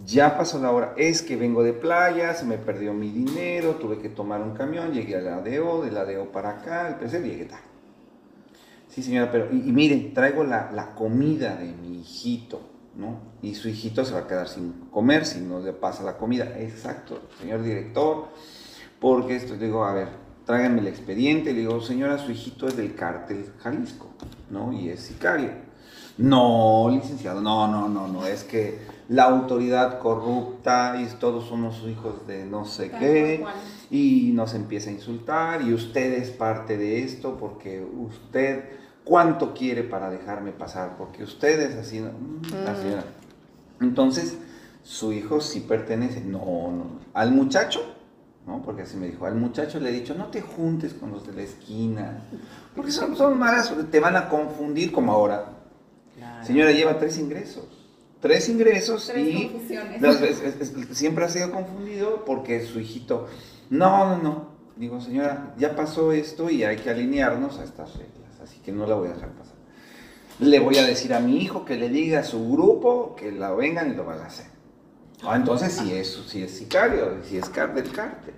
ya 0.06 0.38
pasó 0.38 0.58
la 0.58 0.70
hora, 0.70 0.94
es 0.96 1.22
que 1.22 1.36
vengo 1.36 1.62
de 1.62 1.72
playa, 1.72 2.32
se 2.34 2.44
me 2.44 2.56
perdió 2.56 2.94
mi 2.94 3.10
dinero, 3.10 3.74
tuve 3.74 3.98
que 3.98 4.08
tomar 4.08 4.40
un 4.40 4.54
camión, 4.54 4.92
llegué 4.92 5.16
al 5.16 5.28
ADO, 5.28 5.82
del 5.82 5.96
ADO 5.96 6.32
para 6.32 6.50
acá, 6.50 6.88
el 6.88 6.94
PC, 6.96 7.20
llegué 7.22 7.44
tarde. 7.44 7.64
Sí 8.88 9.02
señora, 9.02 9.30
pero, 9.30 9.48
y, 9.52 9.68
y 9.68 9.72
mire, 9.72 10.12
traigo 10.14 10.44
la, 10.44 10.70
la 10.72 10.94
comida 10.94 11.56
de 11.56 11.72
mi 11.72 12.00
hijito, 12.00 12.60
¿no? 12.96 13.20
Y 13.42 13.54
su 13.54 13.68
hijito 13.68 14.04
se 14.04 14.14
va 14.14 14.20
a 14.20 14.26
quedar 14.26 14.48
sin 14.48 14.72
comer 14.90 15.26
si 15.26 15.40
no 15.40 15.60
le 15.60 15.72
pasa 15.72 16.02
la 16.04 16.16
comida. 16.16 16.58
Exacto, 16.58 17.20
señor 17.40 17.62
director, 17.62 18.28
porque 19.00 19.36
esto, 19.36 19.54
digo, 19.56 19.84
a 19.84 19.92
ver, 19.92 20.08
tráiganme 20.44 20.80
el 20.80 20.88
expediente, 20.88 21.52
le 21.52 21.60
digo, 21.60 21.80
señora, 21.80 22.18
su 22.18 22.30
hijito 22.32 22.66
es 22.66 22.76
del 22.76 22.94
cártel 22.94 23.52
Jalisco, 23.60 24.08
¿no? 24.50 24.72
Y 24.72 24.88
es 24.88 25.00
sicario. 25.00 25.50
No, 26.16 26.88
licenciado, 26.90 27.40
no, 27.40 27.68
no, 27.68 27.88
no, 27.88 28.08
no, 28.08 28.26
es 28.26 28.42
que 28.42 28.78
la 29.08 29.24
autoridad 29.24 30.00
corrupta 30.00 31.00
y 31.00 31.06
todos 31.18 31.48
somos 31.48 31.84
hijos 31.86 32.26
de 32.26 32.44
no 32.44 32.64
sé 32.64 32.90
qué 32.90 33.44
y 33.90 34.32
nos 34.34 34.54
empieza 34.54 34.90
a 34.90 34.94
insultar 34.94 35.62
y 35.62 35.72
usted 35.72 36.14
es 36.14 36.30
parte 36.30 36.76
de 36.76 37.04
esto 37.04 37.36
porque 37.38 37.80
usted 37.80 38.64
cuánto 39.04 39.54
quiere 39.54 39.84
para 39.84 40.10
dejarme 40.10 40.50
pasar 40.50 40.96
porque 40.98 41.22
usted 41.22 41.60
es 41.60 41.76
así, 41.76 42.00
¿no? 42.00 42.10
Mm, 42.10 42.40
Mm. 43.80 43.84
Entonces, 43.84 44.36
su 44.82 45.12
hijo 45.12 45.40
sí 45.40 45.60
pertenece, 45.60 46.20
no, 46.20 46.38
no, 46.40 46.84
al 47.14 47.30
muchacho, 47.30 47.80
¿no? 48.48 48.62
Porque 48.62 48.82
así 48.82 48.96
me 48.96 49.06
dijo, 49.06 49.26
al 49.26 49.34
muchacho 49.36 49.78
le 49.78 49.90
he 49.90 49.92
dicho, 49.92 50.14
no 50.16 50.26
te 50.28 50.40
juntes 50.40 50.94
con 50.94 51.12
los 51.12 51.24
de 51.26 51.34
la 51.34 51.42
esquina, 51.42 52.24
porque 52.74 52.90
son, 52.90 53.14
son 53.14 53.38
malas, 53.38 53.72
te 53.90 54.00
van 54.00 54.16
a 54.16 54.28
confundir 54.28 54.90
como 54.90 55.12
ahora. 55.12 55.52
Señora, 56.42 56.72
lleva 56.72 56.98
tres 56.98 57.18
ingresos, 57.18 57.66
tres 58.20 58.48
ingresos 58.48 59.06
Tres 59.06 59.28
y 59.28 59.48
confusiones. 59.48 60.00
las 60.02 60.20
veces- 60.20 60.56
es- 60.60 60.72
es- 60.76 60.96
siempre 60.98 61.24
ha 61.24 61.28
sido 61.28 61.52
confundido 61.52 62.24
porque 62.24 62.64
su 62.64 62.80
hijito, 62.80 63.26
no, 63.70 64.16
no, 64.16 64.22
no. 64.22 64.58
Digo, 64.76 65.00
señora, 65.00 65.54
ya 65.58 65.76
pasó 65.76 66.12
esto 66.12 66.48
y 66.50 66.62
hay 66.64 66.76
que 66.76 66.90
alinearnos 66.90 67.58
a 67.58 67.64
estas 67.64 67.92
reglas, 67.96 68.40
así 68.42 68.58
que 68.60 68.72
no 68.72 68.86
la 68.86 68.94
voy 68.94 69.08
a 69.08 69.12
dejar 69.14 69.30
pasar. 69.30 69.54
Le 70.40 70.60
voy 70.60 70.78
a 70.78 70.86
decir 70.86 71.12
a 71.14 71.20
mi 71.20 71.38
hijo 71.42 71.64
que 71.64 71.76
le 71.76 71.88
diga 71.88 72.20
a 72.20 72.24
su 72.24 72.48
grupo 72.52 73.14
que 73.16 73.32
la 73.32 73.52
vengan 73.52 73.90
y 73.90 73.94
lo 73.94 74.04
van 74.04 74.20
a 74.20 74.26
hacer. 74.26 74.46
Ah, 75.26 75.36
entonces 75.36 75.72
sí 75.72 75.92
es, 75.92 76.14
sí 76.28 76.42
es 76.42 76.52
sicario, 76.52 77.18
sí 77.24 77.36
es 77.38 77.48
car 77.48 77.74
del 77.74 77.90
cártel. 77.90 78.34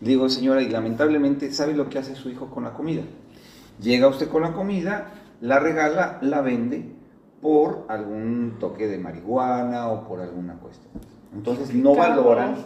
Digo, 0.00 0.28
señora, 0.28 0.62
y 0.62 0.68
lamentablemente, 0.68 1.50
¿sabe 1.52 1.74
lo 1.74 1.88
que 1.88 1.98
hace 1.98 2.14
su 2.14 2.28
hijo 2.30 2.46
con 2.50 2.64
la 2.64 2.72
comida? 2.74 3.02
Llega 3.80 4.06
usted 4.08 4.28
con 4.28 4.42
la 4.42 4.52
comida, 4.52 5.12
la 5.40 5.58
regala, 5.58 6.18
la 6.20 6.40
vende 6.40 6.84
por 7.40 7.86
algún 7.88 8.56
toque 8.60 8.86
de 8.86 8.98
marihuana 8.98 9.88
o 9.88 10.06
por 10.06 10.20
alguna 10.20 10.54
cuestión. 10.54 10.92
Entonces 11.34 11.74
no 11.74 11.94
valoran, 11.94 12.56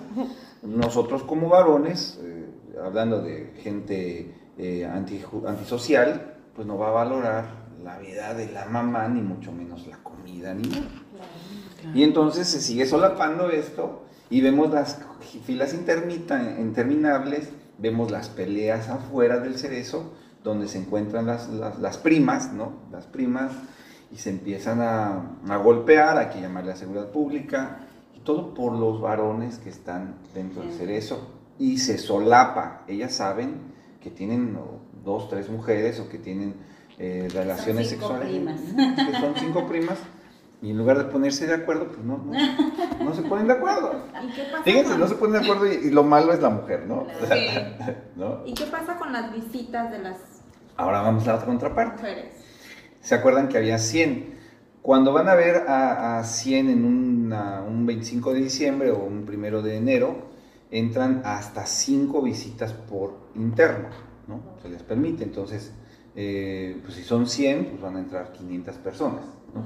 nosotros 0.63 1.23
como 1.23 1.49
varones, 1.49 2.19
eh, 2.23 2.47
hablando 2.85 3.21
de 3.23 3.53
gente 3.63 4.35
eh, 4.59 4.85
anti- 4.87 5.23
antisocial, 5.47 6.35
pues 6.55 6.67
no 6.67 6.77
va 6.79 6.89
a 6.89 6.93
valorar 6.93 7.45
la 7.85 7.99
vida 7.99 8.35
de 8.35 8.51
la 8.53 8.67
mamá, 8.67 9.09
ni 9.09 9.21
mucho 9.21 9.53
menos 9.53 9.87
la 9.87 9.99
comida, 9.99 10.55
ni 10.55 10.69
nada. 10.69 10.87
Y 11.95 12.03
entonces 12.05 12.47
se 12.49 12.61
sigue 12.61 12.87
solapando 12.87 13.51
esto 13.51 14.05
y 14.31 14.41
vemos 14.41 14.71
las 14.73 14.99
filas 15.45 15.75
interminables, 15.75 17.49
vemos 17.79 18.11
las 18.11 18.29
peleas 18.29 18.89
afuera 18.89 19.39
del 19.41 19.59
cerezo, 19.59 20.13
donde 20.45 20.69
se 20.69 20.79
encuentran 20.79 21.27
las, 21.27 21.49
las- 21.49 21.79
las 21.79 21.99
primas, 21.99 22.53
¿no? 22.53 22.73
Las 22.91 23.07
primas, 23.07 23.53
y 24.11 24.17
se 24.19 24.31
empiezan 24.31 24.81
a, 24.81 25.37
a 25.49 25.57
golpear, 25.57 26.19
hay 26.19 26.29
que 26.29 26.41
llamarle 26.41 26.73
a 26.73 26.77
seguridad 26.77 27.11
pública, 27.11 27.79
y 28.15 28.21
todo 28.21 28.55
por 28.55 28.73
los 28.73 29.01
varones 29.01 29.59
que 29.59 29.71
están 29.71 30.17
dentro 30.35 30.63
del 30.63 30.73
cerezo. 30.73 31.29
Y 31.59 31.79
se 31.79 31.99
solapa, 31.99 32.83
ellas 32.89 33.15
saben 33.15 33.73
que 34.01 34.11
tienen 34.11 34.57
dos, 35.05 35.29
tres 35.29 35.49
mujeres 35.49 36.01
o 36.01 36.09
que 36.09 36.19
tienen 36.19 36.55
eh, 36.99 37.29
relaciones 37.33 37.89
cinco 37.91 38.09
sexuales. 38.09 38.29
primas. 38.29 38.61
Que 39.13 39.21
son 39.21 39.35
cinco 39.37 39.67
primas. 39.67 39.99
Y 40.61 40.71
en 40.71 40.79
lugar 40.79 40.97
de 40.99 41.05
ponerse 41.05 41.47
de 41.47 41.55
acuerdo, 41.55 41.89
pues 41.89 41.99
no, 42.05 42.19
no, 42.19 42.33
no 43.05 43.15
se 43.15 43.23
ponen 43.23 43.49
de 43.49 43.55
acuerdo. 43.55 43.97
¿Y 44.23 44.33
qué 44.33 44.45
pasa 44.45 44.63
Fíjense, 44.63 44.91
con- 44.93 45.01
no 45.01 45.09
se 45.09 45.15
ponen 45.17 45.33
de 45.33 45.39
acuerdo 45.49 45.67
y, 45.73 45.89
y 45.89 45.91
lo 45.91 46.05
malo 46.05 46.33
es 46.33 46.41
la 46.41 46.51
mujer, 46.51 46.87
¿no? 46.87 47.07
Sí. 47.21 47.49
¿No? 48.17 48.47
¿Y 48.47 48.55
qué 48.55 48.67
pasa 48.67 48.97
con 48.97 49.13
las 49.13 49.33
visitas 49.33 49.91
de 49.91 49.99
las 49.99 50.17
Ahora 50.77 51.01
vamos 51.03 51.25
a 51.25 51.27
la 51.29 51.35
otra 51.35 51.47
contraparte. 51.47 52.01
mujeres? 52.03 52.35
¿Se 53.01 53.15
acuerdan 53.17 53.49
que 53.49 53.59
había 53.59 53.79
100? 53.79 54.41
Cuando 54.83 55.13
van 55.13 55.29
a 55.29 55.35
ver 55.35 55.65
a, 55.69 56.19
a 56.21 56.25
100 56.25 56.69
en 56.71 56.85
una- 56.85 57.63
un 57.63 57.85
25 57.85 58.33
de 58.33 58.41
diciembre 58.43 58.91
o 58.93 58.99
un 58.99 59.25
primero 59.27 59.63
de 59.63 59.77
enero, 59.77 60.31
entran 60.71 61.23
hasta 61.25 61.67
5 61.67 62.23
visitas 62.23 62.73
por 62.73 63.17
interno, 63.35 63.89
¿no? 64.29 64.41
Se 64.63 64.69
les 64.69 64.83
permite. 64.85 65.25
Entonces, 65.25 65.73
eh, 66.17 66.79
pues 66.83 66.95
si 66.95 67.03
son 67.03 67.27
100, 67.27 67.67
pues 67.67 67.81
van 67.81 67.97
a 67.97 68.01
entrar 68.01 68.33
500 68.33 68.77
personas, 68.77 69.25
¿no? 69.55 69.63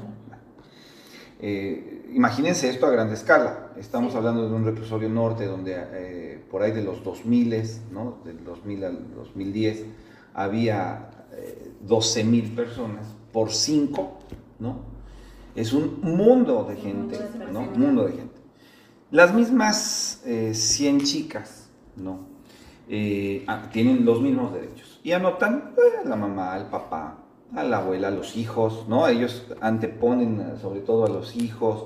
Eh, 1.38 2.10
imagínense 2.14 2.70
esto 2.70 2.86
a 2.86 2.90
gran 2.90 3.12
escala. 3.12 3.72
Estamos 3.76 4.12
Sí. 4.12 4.18
hablando 4.18 4.48
de 4.48 4.54
un 4.54 4.64
reclusorio 4.64 5.08
norte 5.10 5.44
donde 5.44 5.74
eh, 5.76 6.42
por 6.50 6.62
ahí 6.62 6.72
de 6.72 6.82
los 6.82 7.04
2000, 7.04 7.62
¿no? 7.92 8.18
Del 8.24 8.42
2000 8.42 8.84
al 8.84 9.14
2010, 9.14 9.84
había 10.34 11.10
12 11.82 12.24
mil 12.24 12.52
personas 12.52 13.06
por 13.32 13.52
5, 13.52 14.18
¿no? 14.58 14.80
Es 15.54 15.72
un 15.72 16.00
mundo 16.02 16.64
de 16.68 16.76
gente, 16.76 17.18
¿no? 17.52 17.62
mundo 17.62 18.06
de 18.06 18.12
gente. 18.12 18.40
Las 19.10 19.34
mismas 19.34 20.22
eh, 20.26 20.52
100 20.54 21.00
chicas, 21.02 21.68
¿no? 21.96 22.20
Eh, 22.88 23.44
ah, 23.46 23.68
tienen 23.72 24.04
los 24.04 24.20
mismos 24.20 24.52
derechos. 24.52 24.85
Y 25.06 25.12
anotan 25.12 25.74
eh, 25.78 26.04
a 26.04 26.08
la 26.08 26.16
mamá, 26.16 26.54
al 26.54 26.68
papá, 26.68 27.16
a 27.54 27.62
la 27.62 27.76
abuela, 27.78 28.08
a 28.08 28.10
los 28.10 28.36
hijos, 28.36 28.86
¿no? 28.88 29.06
Ellos 29.06 29.46
anteponen 29.60 30.40
eh, 30.40 30.58
sobre 30.60 30.80
todo 30.80 31.04
a 31.04 31.08
los 31.08 31.36
hijos, 31.36 31.84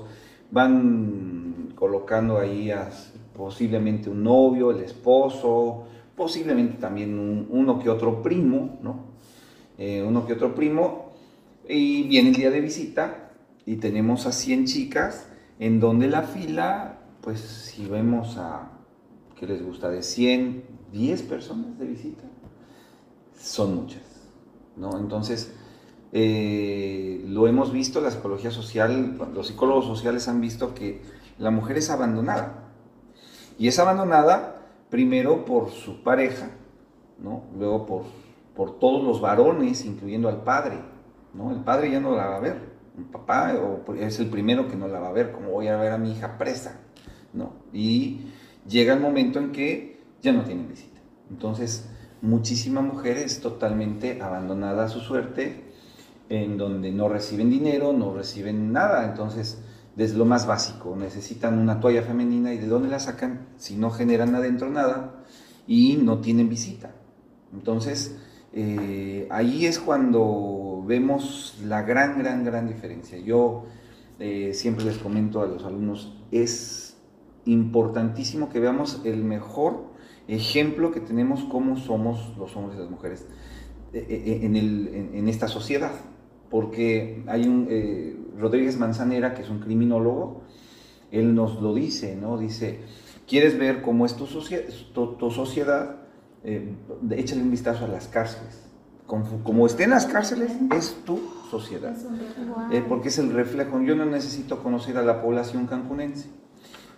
van 0.49 1.71
colocando 1.75 2.39
ahí 2.39 2.71
a 2.71 2.89
posiblemente 3.37 4.09
un 4.09 4.23
novio, 4.23 4.71
el 4.71 4.79
esposo, 4.79 5.83
posiblemente 6.15 6.79
también 6.79 7.19
un- 7.19 7.47
uno 7.51 7.77
que 7.77 7.91
otro 7.91 8.23
primo, 8.23 8.79
¿no? 8.81 9.05
Eh, 9.77 10.03
uno 10.03 10.25
que 10.25 10.33
otro 10.33 10.55
primo, 10.55 11.11
y 11.69 12.01
viene 12.07 12.29
el 12.29 12.35
día 12.35 12.49
de 12.49 12.59
visita 12.59 13.29
y 13.67 13.75
tenemos 13.75 14.25
a 14.25 14.31
100 14.31 14.65
chicas 14.65 15.27
en 15.59 15.79
donde 15.79 16.07
la 16.07 16.23
fila, 16.23 16.97
pues 17.21 17.39
si 17.39 17.85
vemos 17.85 18.37
a, 18.37 18.71
¿qué 19.39 19.45
les 19.45 19.63
gusta? 19.63 19.91
De 19.91 20.01
100, 20.01 20.63
10 20.91 21.21
personas 21.21 21.77
de 21.77 21.85
visita, 21.85 22.23
son 23.41 23.75
muchas, 23.75 24.01
¿no? 24.75 24.97
Entonces, 24.97 25.53
eh, 26.13 27.23
lo 27.27 27.47
hemos 27.47 27.71
visto, 27.71 28.01
la 28.01 28.11
psicología 28.11 28.51
social, 28.51 29.17
los 29.33 29.47
psicólogos 29.47 29.85
sociales 29.85 30.27
han 30.27 30.41
visto 30.41 30.73
que 30.73 31.01
la 31.37 31.51
mujer 31.51 31.77
es 31.77 31.89
abandonada. 31.89 32.73
Y 33.57 33.67
es 33.67 33.79
abandonada 33.79 34.67
primero 34.89 35.45
por 35.45 35.69
su 35.69 36.03
pareja, 36.03 36.49
¿no? 37.19 37.43
Luego 37.57 37.85
por, 37.85 38.03
por 38.55 38.79
todos 38.79 39.03
los 39.03 39.21
varones, 39.21 39.85
incluyendo 39.85 40.29
al 40.29 40.43
padre, 40.43 40.79
¿no? 41.33 41.51
El 41.51 41.63
padre 41.63 41.91
ya 41.91 41.99
no 41.99 42.15
la 42.15 42.27
va 42.27 42.35
a 42.37 42.39
ver, 42.39 42.71
el 42.97 43.05
papá 43.05 43.53
o 43.55 43.93
es 43.93 44.19
el 44.19 44.27
primero 44.29 44.67
que 44.67 44.75
no 44.75 44.87
la 44.87 44.99
va 44.99 45.09
a 45.09 45.13
ver, 45.13 45.31
como 45.31 45.51
voy 45.51 45.67
a 45.67 45.77
ver 45.77 45.91
a 45.91 45.97
mi 45.97 46.11
hija 46.11 46.37
presa, 46.37 46.81
¿no? 47.33 47.53
Y 47.71 48.27
llega 48.67 48.93
el 48.93 48.99
momento 48.99 49.39
en 49.39 49.51
que 49.51 50.01
ya 50.21 50.33
no 50.33 50.43
tienen 50.43 50.67
visita. 50.67 50.99
Entonces, 51.29 51.89
muchísima 52.21 52.81
mujer 52.81 53.17
es 53.17 53.41
totalmente 53.41 54.21
abandonada 54.21 54.85
a 54.85 54.89
su 54.89 54.99
suerte, 54.99 55.63
en 56.29 56.57
donde 56.57 56.91
no 56.91 57.09
reciben 57.09 57.49
dinero, 57.49 57.93
no 57.93 58.13
reciben 58.13 58.71
nada. 58.71 59.05
Entonces, 59.05 59.61
desde 59.95 60.17
lo 60.17 60.25
más 60.25 60.45
básico, 60.47 60.95
necesitan 60.95 61.57
una 61.57 61.79
toalla 61.79 62.03
femenina 62.03 62.53
y 62.53 62.57
de 62.57 62.67
dónde 62.67 62.89
la 62.89 62.99
sacan 62.99 63.47
si 63.57 63.75
no 63.75 63.91
generan 63.91 64.35
adentro 64.35 64.69
nada 64.69 65.23
y 65.67 65.97
no 65.97 66.19
tienen 66.19 66.47
visita. 66.47 66.91
Entonces, 67.53 68.17
eh, 68.53 69.27
ahí 69.29 69.65
es 69.65 69.79
cuando 69.79 70.83
vemos 70.85 71.57
la 71.65 71.81
gran, 71.81 72.19
gran, 72.19 72.43
gran 72.43 72.67
diferencia. 72.67 73.17
Yo 73.17 73.65
eh, 74.19 74.53
siempre 74.53 74.85
les 74.85 74.97
comento 74.97 75.41
a 75.41 75.47
los 75.47 75.65
alumnos, 75.65 76.13
es 76.31 76.95
importantísimo 77.45 78.49
que 78.49 78.59
veamos 78.59 79.01
el 79.03 79.23
mejor 79.23 79.90
ejemplo 80.27 80.91
que 80.91 80.99
tenemos 81.01 81.43
cómo 81.45 81.77
somos 81.77 82.35
los 82.37 82.55
hombres 82.55 82.77
y 82.77 82.81
las 82.81 82.89
mujeres 82.91 83.25
eh, 83.93 84.05
eh, 84.09 84.39
en, 84.43 84.55
el- 84.55 84.87
en- 84.93 85.15
en 85.15 85.27
esta 85.27 85.47
sociedad. 85.47 85.91
Porque 86.49 87.23
hay 87.27 87.47
un 87.47 87.67
eh, 87.69 88.15
Rodríguez 88.37 88.77
Manzanera, 88.77 89.33
que 89.33 89.41
es 89.41 89.49
un 89.49 89.59
criminólogo, 89.59 90.41
él 91.11 91.33
nos 91.35 91.61
lo 91.61 91.73
dice, 91.73 92.15
¿no? 92.15 92.37
Dice, 92.37 92.79
¿quieres 93.27 93.57
ver 93.57 93.81
cómo 93.81 94.05
es 94.05 94.15
tu, 94.15 94.25
socie- 94.27 94.65
tu- 94.93 95.13
tu 95.15 95.31
sociedad? 95.31 95.97
Eh, 96.43 96.73
échale 97.11 97.41
un 97.41 97.51
vistazo 97.51 97.85
a 97.85 97.87
las 97.87 98.07
cárceles. 98.07 98.63
Como, 99.07 99.43
como 99.43 99.65
esté 99.65 99.83
en 99.83 99.89
las 99.91 100.05
cárceles, 100.05 100.51
es 100.75 100.95
tu 101.05 101.19
sociedad. 101.49 101.93
Eh, 102.71 102.83
porque 102.87 103.09
es 103.09 103.17
el 103.17 103.31
reflejo. 103.33 103.81
Yo 103.81 103.95
no 103.95 104.05
necesito 104.05 104.63
conocer 104.63 104.97
a 104.97 105.03
la 105.03 105.21
población 105.21 105.67
cancunense. 105.67 106.29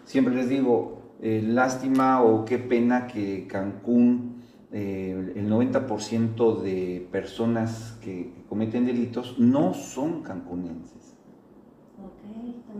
Siempre 0.05 0.35
les 0.35 0.47
digo, 0.49 1.02
eh, 1.21 1.41
lástima 1.45 2.21
o 2.23 2.43
qué 2.45 2.57
pena 2.59 3.07
que 3.07 3.47
Cancún, 3.47 4.41
eh, 4.71 5.33
el 5.35 5.49
90% 5.49 6.61
de 6.61 7.07
personas 7.11 7.97
que, 8.01 8.33
que 8.33 8.43
cometen 8.49 8.85
delitos 8.85 9.37
no 9.39 9.73
son 9.73 10.23
cancunenses. 10.23 11.15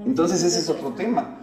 Entonces 0.05 0.43
ese 0.43 0.59
es 0.59 0.69
otro 0.69 0.89
tema. 0.93 1.39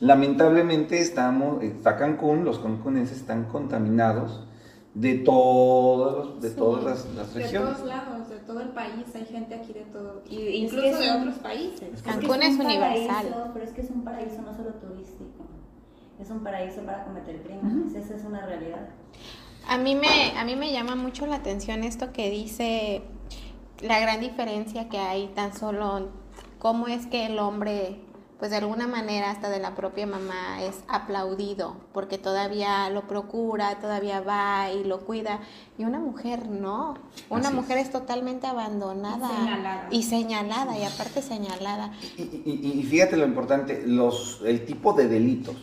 Lamentablemente 0.00 0.98
estamos, 1.00 1.62
está 1.62 1.96
Cancún, 1.96 2.44
los 2.44 2.58
cancunenses 2.58 3.18
están 3.18 3.44
contaminados 3.44 4.46
de 4.92 5.14
todos 5.14 6.26
los- 6.34 6.40
de 6.42 6.50
Sí. 6.50 6.56
todas 6.56 6.84
las, 6.84 7.14
las 7.14 7.34
De 7.34 7.42
regiones. 7.42 7.74
todos 7.76 7.88
lados, 7.88 8.28
de 8.28 8.36
todo 8.38 8.60
el 8.60 8.68
país, 8.68 9.04
hay 9.14 9.24
gente 9.24 9.54
aquí 9.54 9.72
de 9.72 9.84
todo, 9.86 10.22
y 10.28 10.36
Es 10.36 10.54
incluso 10.64 10.82
que 10.82 10.90
es 10.90 10.98
de 11.00 11.10
un- 11.10 11.16
otros 11.22 11.34
países. 11.38 11.82
Es 11.94 12.02
que 12.02 12.10
Cancún 12.10 12.42
es 12.42 12.52
es 12.54 12.60
un 12.60 12.66
universal. 12.66 13.06
paraíso, 13.08 13.50
pero 13.54 13.64
es 13.64 13.70
que 13.72 13.80
es 13.80 13.90
un 13.90 14.04
paraíso 14.04 14.42
no 14.42 14.54
solo 14.54 14.70
turístico, 14.74 15.24
es 16.20 16.30
un 16.30 16.40
paraíso 16.42 16.82
para 16.82 17.04
cometer 17.04 17.42
crímenes, 17.42 17.94
esa 17.94 18.14
es 18.16 18.24
una 18.24 18.44
realidad. 18.46 18.88
A 19.68 19.78
mí 19.78 19.94
me, 19.94 20.36
a 20.38 20.44
mí 20.44 20.56
me 20.56 20.72
llama 20.72 20.94
mucho 20.94 21.26
la 21.26 21.36
atención 21.36 21.84
esto 21.84 22.12
que 22.12 22.30
dice 22.30 23.02
la 23.80 23.98
gran 24.00 24.20
diferencia 24.20 24.88
que 24.88 24.98
hay 24.98 25.28
tan 25.28 25.56
solo 25.56 26.10
cómo 26.58 26.86
es 26.86 27.06
que 27.06 27.26
el 27.26 27.38
hombre, 27.38 28.00
pues 28.38 28.50
de 28.50 28.58
alguna 28.58 28.86
manera 28.86 29.30
hasta 29.30 29.48
de 29.48 29.58
la 29.60 29.74
propia 29.74 30.06
mamá 30.06 30.62
es 30.62 30.84
aplaudido 30.88 31.76
porque 31.92 32.18
todavía 32.18 32.88
lo 32.90 33.06
procura, 33.06 33.78
todavía 33.80 34.20
va 34.20 34.70
y 34.70 34.84
lo 34.84 35.00
cuida 35.00 35.40
y 35.78 35.84
una 35.84 35.98
mujer 35.98 36.48
no, 36.48 36.94
una 37.30 37.48
Así 37.48 37.48
es. 37.48 37.54
mujer 37.62 37.78
es 37.78 37.90
totalmente 37.90 38.46
abandonada 38.46 39.28
Y 39.30 39.36
señalada. 39.36 39.88
y 39.90 40.02
señalada 40.02 40.78
y 40.78 40.84
aparte 40.84 41.22
señalada. 41.22 41.92
Y, 42.16 42.22
y- 42.22 42.72
y 42.80 42.82
fíjate 42.84 43.16
lo 43.16 43.24
importante, 43.26 43.82
los, 43.86 44.40
el 44.44 44.64
tipo 44.66 44.92
de 44.92 45.08
delitos, 45.08 45.56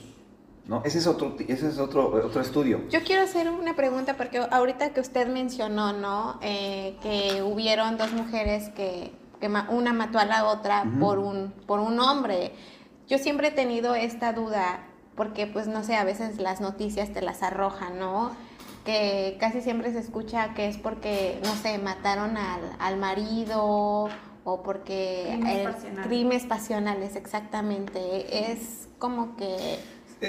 ¿no? 0.72 0.82
Ese 0.86 0.98
es 0.98 1.06
otro, 1.08 1.36
ese 1.48 1.68
es 1.70 1.78
otro, 1.78 2.10
otro 2.26 2.42
estudio. 2.42 2.82
Yo 2.90 3.04
quiero 3.04 3.22
hacer 3.24 3.50
una 3.50 3.76
pregunta 3.76 4.16
porque 4.18 4.40
ahorita 4.40 4.94
que 4.94 5.02
usted 5.02 5.28
mencionó, 5.28 5.94
¿no? 5.94 6.40
Eh, 6.42 6.96
que 7.04 7.44
hubieron 7.44 7.98
dos 7.98 8.12
mujeres 8.14 8.70
que, 8.70 9.12
que 9.40 9.50
ma- 9.50 9.68
una 9.70 9.92
mató 9.94 10.18
a 10.18 10.26
la 10.26 10.46
otra 10.46 10.86
por 11.00 11.20
un 11.20 11.52
por 11.68 11.80
un 11.80 12.00
hombre. 12.00 12.54
Yo 13.08 13.18
siempre 13.18 13.50
he 13.50 13.52
tenido 13.52 13.94
esta 13.94 14.32
duda 14.34 14.86
porque, 15.16 15.46
pues, 15.46 15.68
no 15.68 15.84
sé, 15.84 15.96
a 15.96 16.06
veces 16.06 16.40
las 16.40 16.62
noticias 16.62 17.12
te 17.12 17.22
las 17.22 17.44
arrojan, 17.44 18.00
¿no? 18.00 18.32
Que 18.86 19.38
casi 19.40 19.62
siempre 19.62 19.92
se 19.92 20.00
escucha 20.00 20.54
que 20.56 20.68
es 20.68 20.78
porque, 20.78 21.40
no 21.44 21.54
sé, 21.56 21.78
mataron 21.78 22.38
al, 22.38 22.62
al 22.80 22.98
marido 22.98 24.10
o 24.44 24.64
porque 24.64 25.26
Crímenes 25.28 25.58
eh, 25.60 25.64
pasionales. 25.72 26.08
crímenes 26.08 26.46
pasionales, 26.46 27.16
exactamente. 27.16 28.52
Es 28.52 28.88
como 28.98 29.36
que 29.36 29.56
Eh, 29.56 29.80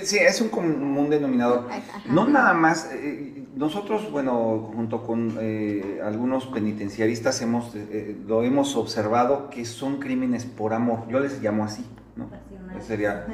Sí, 0.05 0.17
es 0.19 0.41
un 0.41 0.49
común 0.49 1.11
denominador. 1.11 1.69
Ajá. 1.71 1.83
No 2.07 2.27
nada 2.27 2.55
más, 2.55 2.89
eh, 2.93 3.47
nosotros, 3.55 4.11
bueno, 4.11 4.71
junto 4.75 5.05
con 5.07 5.37
eh, 5.41 6.01
algunos 6.03 6.47
penitenciaristas 6.47 7.43
hemos, 7.43 7.75
eh, 7.75 7.87
eh, 7.91 8.17
lo 8.27 8.43
hemos 8.43 8.75
observado 8.77 9.51
que 9.51 9.65
son 9.67 9.99
crímenes 10.01 10.47
por 10.47 10.73
amor, 10.73 11.07
yo 11.11 11.21
les 11.21 11.43
llamo 11.43 11.65
así, 11.65 11.85
¿no? 12.17 12.29
Pasionales. 12.31 12.85
Sería, 12.87 13.27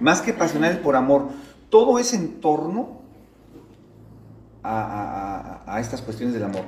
más 0.00 0.20
que 0.22 0.32
pasionales 0.32 0.78
por 0.78 0.94
amor, 0.94 1.30
todo 1.68 1.98
es 1.98 2.14
en 2.14 2.40
torno 2.40 3.00
a, 4.62 4.80
a- 4.80 5.62
a- 5.72 5.76
a 5.76 5.80
estas 5.80 6.00
cuestiones 6.02 6.32
del 6.34 6.44
amor. 6.44 6.62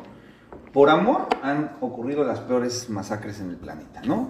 Por 0.73 0.91
amor 0.91 1.29
han 1.43 1.73
ocurrido 1.81 2.25
las 2.25 2.41
peores 2.41 2.91
masacres 2.91 3.41
en 3.41 3.51
el 3.51 3.57
planeta, 3.57 4.03
¿no? 4.05 4.29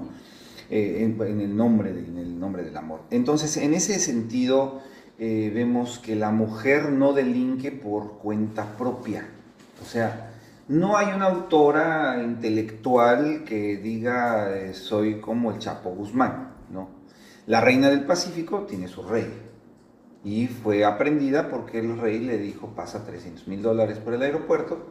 Eh, 0.71 1.03
en, 1.05 1.21
en 1.27 1.41
el 1.41 1.57
nombre 1.57 1.93
de- 1.93 2.07
en 2.07 2.19
el 2.19 2.39
nombre 2.39 2.63
del 2.63 2.77
amor. 2.77 3.01
Entonces, 3.11 3.57
en 3.57 3.75
ese 3.75 3.99
sentido, 3.99 4.81
eh, 5.20 5.52
vemos 5.54 6.00
que 6.00 6.16
la 6.16 6.33
mujer 6.33 6.90
no 6.90 7.12
delinque 7.14 7.72
por 7.72 8.18
cuenta 8.18 8.76
propia. 8.78 9.28
O 9.83 9.87
sea, 9.87 10.33
no 10.68 10.96
hay 10.98 11.09
una 11.14 11.26
autora 11.26 12.22
intelectual 12.24 13.44
que 13.44 13.76
diga 13.78 14.56
eh, 14.56 14.74
soy 14.74 15.20
como 15.20 15.52
el 15.52 15.61
Chapo 15.61 15.90
Guzmán, 15.90 16.54
¿no? 16.72 16.90
La 17.46 17.61
reina 17.61 17.90
del 17.90 18.04
Pacífico 18.06 18.62
tiene 18.68 18.88
su 18.88 19.02
rey 19.04 19.26
y 20.24 20.46
fue 20.48 20.85
aprendida 20.85 21.48
porque 21.48 21.78
el 21.78 21.98
rey 21.98 22.20
le 22.20 22.38
dijo 22.38 22.68
pasa 22.76 23.04
300 23.04 23.48
mil 23.48 23.62
dólares 23.62 23.98
por 23.98 24.14
el 24.14 24.22
aeropuerto 24.22 24.87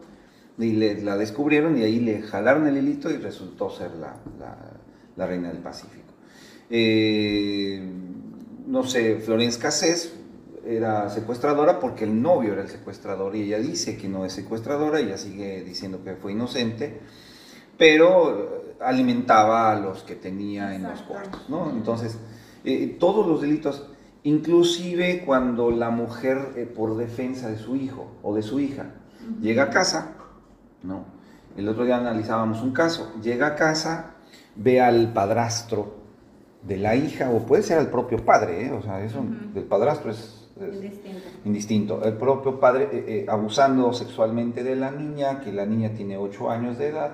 y 0.58 0.74
le, 0.74 1.02
la 1.04 1.18
descubrieron 1.18 1.78
y 1.78 1.84
ahí 1.84 2.00
le 2.00 2.22
jalaron 2.22 2.68
el 2.68 2.78
hilito 2.78 3.10
y 3.12 3.18
resultó 3.18 3.70
ser 3.70 3.92
la, 3.96 4.16
la- 4.40 5.26
reina 5.28 5.50
del 5.50 5.58
Pacífico. 5.60 6.14
Eh, 6.70 7.82
no 8.68 8.84
sé, 8.84 9.18
Florence 9.18 9.60
Cassés 9.60 10.14
era 10.70 11.10
secuestradora 11.10 11.80
porque 11.80 12.04
el 12.04 12.22
novio 12.22 12.54
era 12.54 12.62
el 12.62 12.70
secuestrador 12.70 13.36
y 13.36 13.44
ella 13.44 13.58
dice 13.58 13.98
que 13.98 14.08
no 14.08 14.24
es 14.24 14.34
secuestradora, 14.34 15.00
ella 15.00 15.18
sigue 15.18 15.64
diciendo 15.64 16.04
que 16.04 16.14
fue 16.16 16.34
inocente, 16.34 17.02
pero 17.78 18.30
eh, 18.30 18.76
alimentaba 18.80 19.72
a 19.72 19.80
los 19.80 20.04
que 20.04 20.16
tenía 20.16 20.76
en 20.76 20.84
los 20.84 21.02
cuartos, 21.02 21.50
¿no? 21.50 21.72
Entonces, 21.72 22.20
eh, 22.64 22.98
todos 23.00 23.26
los 23.26 23.42
delitos, 23.42 23.88
inclusive 24.24 25.24
cuando 25.26 25.72
la 25.72 25.90
mujer 25.90 26.54
eh, 26.56 26.66
por 26.66 26.98
defensa 26.98 27.50
de 27.50 27.58
su 27.58 27.76
hijo 27.76 28.12
o 28.22 28.36
de 28.36 28.44
su 28.44 28.60
hija 28.60 28.92
llega 29.42 29.64
a 29.64 29.70
casa, 29.72 30.14
¿no? 30.84 31.06
El 31.58 31.68
otro 31.68 31.84
día 31.84 31.98
analizábamos 31.98 32.62
un 32.62 32.74
caso, 32.74 33.12
llega 33.24 33.48
a 33.48 33.56
casa, 33.56 34.12
ve 34.56 34.80
al 34.80 35.14
padrastro 35.14 35.99
de 36.62 36.78
la 36.78 36.96
hija, 36.96 37.30
o 37.30 37.40
puede 37.46 37.64
ser 37.64 37.78
al 37.80 37.90
propio 37.90 38.24
padre, 38.26 38.66
¿eh? 38.68 38.72
o 38.72 38.82
sea, 38.82 39.02
eso 39.04 39.20
Ujú. 39.20 39.54
del 39.54 39.64
padrastro 39.64 40.12
es, 40.12 40.48
es 40.60 40.76
Indistinto. 40.76 41.30
indistinto. 41.46 42.04
El 42.04 42.14
propio 42.18 42.60
padre 42.60 42.90
eh, 42.92 43.06
eh, 43.08 43.26
abusando 43.30 43.94
sexualmente 43.94 44.64
de 44.64 44.76
la 44.76 44.92
niña, 44.92 45.40
que 45.40 45.54
la 45.54 45.66
niña 45.66 45.92
tiene 45.96 46.18
8 46.18 46.50
años 46.52 46.78
de 46.78 46.90
edad, 46.90 47.12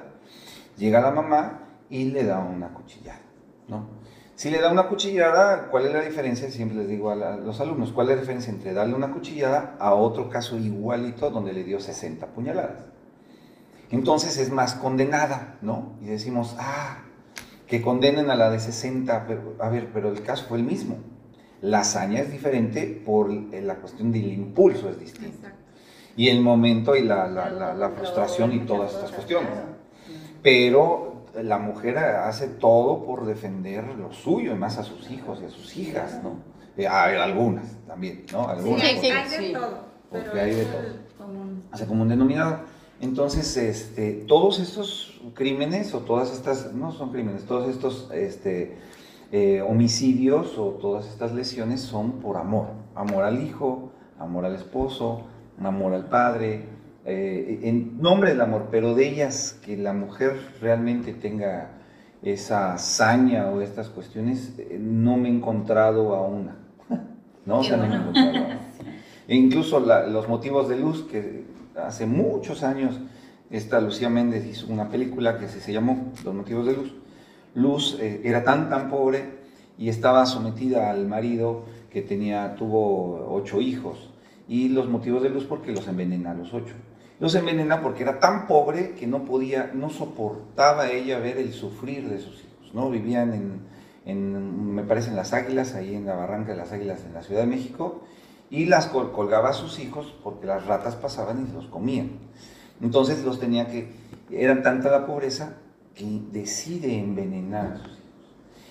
llega 0.77 0.99
la 0.99 1.11
mamá 1.11 1.59
y 1.89 2.05
le 2.05 2.23
da 2.23 2.39
una 2.39 2.69
cuchillada, 2.73 3.19
¿no? 3.67 4.03
Si 4.35 4.49
le 4.49 4.59
da 4.59 4.69
una 4.71 4.89
cuchillada, 4.89 5.67
¿cuál 5.69 5.85
es 5.85 5.93
la 5.93 6.01
diferencia? 6.01 6.49
Siempre 6.49 6.79
les 6.79 6.89
digo 6.89 7.09
a, 7.09 7.15
la- 7.15 7.35
a 7.35 7.37
los 7.37 7.61
alumnos, 7.61 7.93
¿cuál 7.93 8.09
es 8.09 8.15
la 8.15 8.21
diferencia 8.21 8.51
entre 8.51 8.73
darle 8.73 8.93
una 8.93 9.11
cuchillada 9.13 9.77
a 9.79 9.93
otro 9.93 10.29
caso 10.29 10.57
igualito 10.57 11.29
donde 11.29 11.53
le 11.53 11.63
dio 11.63 11.79
60 11.79 12.25
puñaladas? 12.33 12.83
Entonces 13.91 14.37
es 14.37 14.51
más 14.51 14.73
condenada, 14.75 15.57
¿no? 15.61 15.93
Y 16.01 16.07
decimos, 16.07 16.55
ah, 16.59 17.04
que 17.67 17.81
condenen 17.81 18.29
a 18.29 18.35
la 18.35 18.49
de 18.51 18.59
60, 18.59 19.25
pero, 19.27 19.55
a 19.59 19.69
ver, 19.69 19.89
pero 19.93 20.09
el 20.09 20.21
caso 20.21 20.45
fue 20.47 20.57
el 20.59 20.63
mismo. 20.63 20.97
La 21.61 21.79
hazaña 21.79 22.19
es 22.19 22.31
diferente 22.31 23.01
por 23.05 23.31
eh, 23.31 23.61
la 23.63 23.75
cuestión 23.75 24.11
del 24.11 24.31
impulso 24.31 24.89
es 24.89 24.99
distinto. 24.99 25.37
Exacto. 25.37 25.57
Y 26.17 26.29
el 26.29 26.41
momento 26.41 26.95
y 26.95 27.03
la, 27.03 27.27
la- 27.27 27.49
la- 27.49 27.73
la 27.73 27.89
frustración 27.89 28.53
y 28.53 28.59
todas 28.59 28.93
estas 28.93 29.11
cuestiones. 29.11 29.49
Pero 30.43 31.23
la 31.41 31.57
mujer 31.57 31.97
hace 31.97 32.47
todo 32.47 33.03
por 33.05 33.25
defender 33.25 33.83
lo 33.97 34.13
suyo, 34.13 34.53
y 34.53 34.55
más 34.55 34.77
a 34.77 34.83
sus 34.83 35.09
hijos 35.11 35.39
y 35.41 35.45
a 35.45 35.49
sus 35.49 35.75
hijas, 35.75 36.21
¿no? 36.23 36.37
Eh, 36.77 36.87
hay 36.87 37.17
algunas 37.17 37.65
también, 37.87 38.25
¿no? 38.31 38.47
Algunas. 38.47 38.81
Sí, 38.81 38.87
hay, 38.87 39.25
sí, 39.29 39.35
sí. 39.47 39.53
todo. 39.53 39.79
Porque 40.09 40.39
hay 40.39 40.53
de 40.55 40.65
todo. 40.65 40.81
hace 41.71 41.85
como 41.85 42.03
un 42.03 42.09
denominador. 42.09 42.59
Entonces, 43.05 43.55
este, 43.55 44.23
todos 44.27 44.59
estos 44.59 45.21
crímenes 45.35 45.93
o 45.93 45.99
todas 45.99 46.33
estas, 46.33 46.73
no 46.73 46.91
son 46.91 47.11
crímenes, 47.11 47.45
todos 47.45 47.69
estos 47.69 48.09
este, 48.13 48.75
eh, 49.31 49.61
homicidios 49.61 50.57
o 50.57 50.69
todas 50.81 51.07
estas 51.07 51.31
lesiones 51.33 51.81
son 51.81 52.13
por 52.13 52.37
amor. 52.37 52.67
Amor 52.95 53.23
al 53.23 53.43
hijo, 53.45 53.91
amor 54.17 54.45
al 54.45 54.55
esposo, 54.55 55.21
amor 55.59 55.93
al 55.93 56.05
padre, 56.09 56.65
eh, 57.05 57.59
en 57.63 58.01
nombre 58.01 58.31
del 58.31 58.41
amor, 58.41 58.69
pero 58.71 58.95
de 58.95 59.07
ellas 59.07 59.59
que 59.63 59.77
la 59.77 59.93
mujer 59.93 60.35
realmente 60.59 61.13
tenga 61.13 61.71
esa 62.23 62.73
hazaña 62.73 63.49
o 63.51 63.61
estas 63.61 63.89
cuestiones, 63.89 64.55
eh, 64.57 64.79
no 64.81 65.15
me 65.15 65.29
he 65.29 65.31
encontrado 65.31 66.15
a 66.15 66.27
una. 66.27 66.57
¿no? 67.45 67.59
O 67.59 67.63
sea, 67.63 67.77
no 67.77 67.87
me 67.87 67.93
he 67.93 67.97
encontrado 67.99 68.29
a 68.29 68.31
una. 68.31 68.59
E 69.27 69.35
incluso 69.35 69.79
la- 69.79 70.05
los 70.05 70.27
motivos 70.29 70.69
de 70.69 70.77
luz, 70.77 71.03
que 71.11 71.45
hace 71.77 72.05
muchos 72.05 72.63
años 72.63 72.99
esta 73.49 73.79
Lucía 73.79 74.09
Méndez 74.09 74.45
hizo 74.45 74.67
una 74.71 74.89
película 74.89 75.37
que 75.37 75.47
se, 75.47 75.71
llamó 75.71 76.11
Los 76.23 76.33
motivos 76.33 76.65
de 76.65 76.73
luz. 76.73 76.93
Luz 77.53 77.97
eh, 78.01 78.21
era 78.23 78.43
tan, 78.43 78.69
tan 78.69 78.89
pobre 78.89 79.45
y 79.77 79.89
estaba 79.89 80.25
sometida 80.25 80.89
al 80.89 81.07
marido 81.07 81.63
que 81.91 82.01
tenía, 82.01 82.55
tuvo 82.55 83.33
ocho 83.33 83.61
hijos. 83.61 84.09
Y 84.47 84.69
los 84.69 84.87
motivos 84.89 85.23
de 85.23 85.29
luz 85.29 85.45
porque 85.45 85.71
los 85.71 85.87
envenena 85.87 86.31
a 86.31 86.33
los 86.33 86.53
ocho. 86.53 86.73
Los 87.19 87.33
envenena 87.35 87.81
porque 87.81 88.03
era 88.03 88.19
tan 88.19 88.47
pobre 88.47 88.91
que 88.91 89.07
no 89.07 89.23
podía, 89.23 89.71
no 89.73 89.89
soportaba 89.89 90.89
ella 90.91 91.19
ver 91.19 91.37
el 91.37 91.53
sufrir 91.53 92.09
de 92.09 92.19
sus 92.19 92.43
hijos, 92.43 92.73
¿no? 92.73 92.89
Vivían 92.89 93.33
en, 93.33 93.61
en 94.05 94.75
me 94.75 94.83
parece, 94.83 95.09
en 95.09 95.15
Las 95.15 95.31
Águilas, 95.31 95.75
ahí 95.75 95.95
en 95.95 96.05
la 96.05 96.15
Barranca 96.15 96.51
de 96.51 96.57
las 96.57 96.73
Águilas, 96.73 97.05
en 97.05 97.13
la 97.13 97.23
Ciudad 97.23 97.41
de 97.41 97.47
México, 97.47 98.01
y 98.49 98.65
las 98.65 98.87
colgaba 98.87 99.49
a 99.49 99.53
sus 99.53 99.79
hijos 99.79 100.13
porque 100.23 100.45
las 100.47 100.65
ratas 100.65 100.95
pasaban 100.95 101.47
y 101.49 101.53
los 101.53 101.65
comían. 101.67 102.11
Entonces 102.81 103.23
los 103.23 103.39
tenía 103.39 103.67
que, 103.67 103.91
era 104.29 104.61
tanta 104.61 104.91
la 104.91 105.05
pobreza 105.05 105.57
que 105.93 106.21
decide 106.31 106.97
envenenar 106.99 107.65
a 107.65 107.77
sus 107.77 107.87
hijos. 107.87 107.99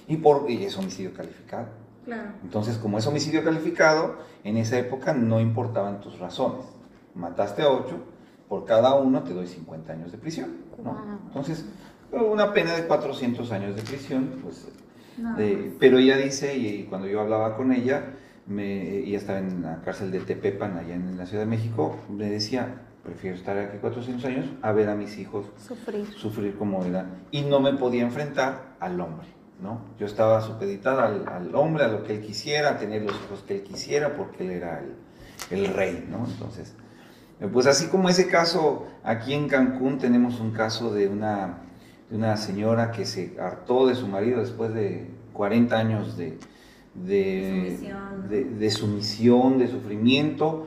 Y, 0.07 0.17
por, 0.19 0.51
y 0.51 0.65
es 0.65 0.77
homicidio 0.77 1.15
calificado. 1.15 1.69
Claro. 2.05 2.33
Entonces, 2.43 2.77
como 2.77 2.99
es 2.99 3.07
homicidio 3.07 3.43
calificado, 3.43 4.17
en 4.45 4.59
esa 4.59 4.79
época 4.79 5.15
no 5.15 5.41
importaban 5.41 6.01
tus 6.03 6.19
razones. 6.19 6.67
Mataste 7.15 7.63
a 7.63 7.71
ocho, 7.71 7.97
por 8.49 8.67
cada 8.67 8.95
uno 8.97 9.23
te 9.23 9.33
doy 9.33 9.47
50 9.47 9.93
años 9.95 10.13
de 10.13 10.19
prisión. 10.19 10.57
¿no? 10.83 10.93
Wow. 10.93 11.19
Entonces, 11.29 11.65
una 12.13 12.53
pena 12.53 12.75
de 12.75 12.87
400 12.87 13.51
años 13.53 13.75
de 13.75 13.83
prisión, 13.83 14.31
pues, 14.43 14.69
No. 15.17 15.35
de- 15.37 15.75
pero 15.81 15.97
ella 15.99 16.19
dice, 16.19 16.55
y 16.57 16.85
cuando 16.85 17.07
yo 17.09 17.21
hablaba 17.23 17.57
con 17.57 17.73
ella, 17.73 18.05
me, 18.46 18.98
ella 18.98 19.18
estaba 19.18 19.38
en 19.38 19.62
la 19.62 19.80
cárcel 19.83 20.11
de 20.11 20.20
Tepepan, 20.20 20.76
allá 20.76 20.94
en 20.94 21.16
la 21.16 21.26
Ciudad 21.26 21.44
de 21.44 21.50
México, 21.50 21.98
me 22.11 22.28
decía, 22.28 22.83
prefiero 23.02 23.37
estar 23.37 23.57
aquí 23.59 23.78
400 23.78 24.24
años 24.24 24.46
a 24.62 24.72
ver 24.72 24.88
a 24.88 24.94
mis 24.94 25.18
hijos 25.18 25.46
Sufrir. 25.57 26.07
sufrir 26.07 26.57
como 26.57 26.85
era 26.85 27.07
y 27.30 27.42
no 27.42 27.61
me 27.61 27.74
podía 27.74 28.02
enfrentar 28.02 28.76
al 28.80 29.00
hombre, 29.00 29.28
¿no? 29.62 29.80
Yo 29.98 30.07
estaba 30.07 30.40
supeditada 30.40 31.07
al, 31.07 31.28
al 31.28 31.54
hombre, 31.54 31.85
a 31.85 31.88
lo 31.88 32.04
que 32.04 32.14
él 32.14 32.20
quisiera, 32.20 32.70
a 32.70 32.78
tener 32.78 33.02
los 33.02 33.14
hijos 33.14 33.44
que 33.46 33.57
él 33.57 33.62
quisiera, 33.62 34.14
porque 34.14 34.44
él 34.44 34.50
era 34.50 34.80
el, 34.80 35.59
el 35.59 35.74
rey, 35.74 36.07
¿no? 36.11 36.26
Entonces, 36.26 36.74
pues 37.52 37.66
así 37.66 37.88
como 37.88 38.09
ese 38.09 38.28
caso, 38.28 38.87
aquí 39.02 39.35
en 39.35 39.48
Cancún 39.48 39.98
tenemos 39.98 40.40
un 40.40 40.52
caso 40.52 40.92
de 40.92 41.09
una, 41.09 41.59
de 42.11 42.16
una 42.16 42.37
señora 42.37 42.90
que 42.90 43.04
se 43.04 43.37
hartó 43.40 43.87
de 43.87 43.94
su 43.94 44.07
marido 44.07 44.40
después 44.40 44.72
de 44.72 45.11
40 45.33 45.76
años 45.76 46.16
de, 46.16 46.38
de, 46.94 47.76
Sumisión. 47.76 48.28
de- 48.28 48.44
de 48.44 48.70
sumisión, 48.70 49.59
de 49.59 49.68
sufrimiento. 49.68 50.66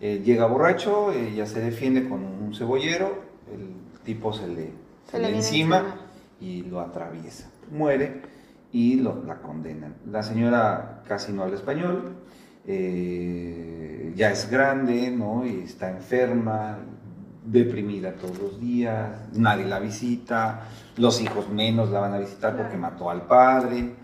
Eh, 0.00 0.22
llega 0.24 0.46
borracho, 0.46 1.12
ella 1.12 1.46
se 1.46 1.60
defiende 1.60 2.08
con 2.08 2.22
un 2.24 2.54
cebollero, 2.54 3.22
el 3.52 3.70
tipo 4.04 4.32
se 4.32 4.46
le, 4.48 4.64
Se 5.06 5.12
se 5.12 5.18
le 5.20 5.34
encima 5.36 5.78
encima. 5.78 6.00
y 6.40 6.62
lo 6.62 6.80
atraviesa. 6.80 7.50
Muere 7.70 8.22
y 8.72 8.96
lo- 8.96 9.22
la 9.24 9.36
condenan. 9.36 9.94
La 10.10 10.22
señora 10.22 11.02
casi 11.08 11.32
no 11.32 11.42
habla 11.44 11.56
español, 11.56 12.14
eh, 12.66 14.12
ya 14.16 14.30
es 14.30 14.50
grande, 14.50 15.10
¿no? 15.10 15.44
Y 15.46 15.60
está 15.64 15.90
enferma, 15.90 16.78
deprimida 17.44 18.14
todos 18.14 18.38
los 18.38 18.60
días, 18.60 19.10
nadie 19.34 19.64
la 19.66 19.78
visita, 19.78 20.64
los 20.96 21.20
hijos 21.20 21.48
menos 21.48 21.90
la 21.90 22.00
van 22.00 22.14
a 22.14 22.18
visitar 22.18 22.56
porque 22.56 22.76
mató 22.76 23.08
al 23.10 23.22
padre. 23.26 23.94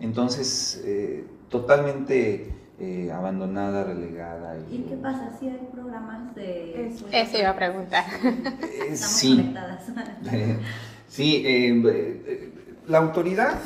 Entonces, 0.00 0.82
eh, 0.84 1.24
totalmente 1.48 2.52
eh, 2.80 3.10
abandonada, 3.12 3.84
relegada. 3.84 4.56
¿Y 4.70 4.78
qué 4.82 4.96
pasa 4.96 5.30
si 5.38 5.48
hay 5.48 5.68
programas 5.72 6.34
de... 6.34 6.88
Eso. 6.88 7.06
Eso 7.12 7.38
iba 7.38 7.50
a 7.50 7.56
preguntar. 7.56 8.04
Eh, 8.24 8.88
Estamos 8.90 8.98
sí, 8.98 9.36
conectadas. 9.36 9.84
sí, 11.08 11.42
eh, 11.46 11.82
eh, 11.86 12.52
la 12.88 12.98
autoridad 12.98 13.60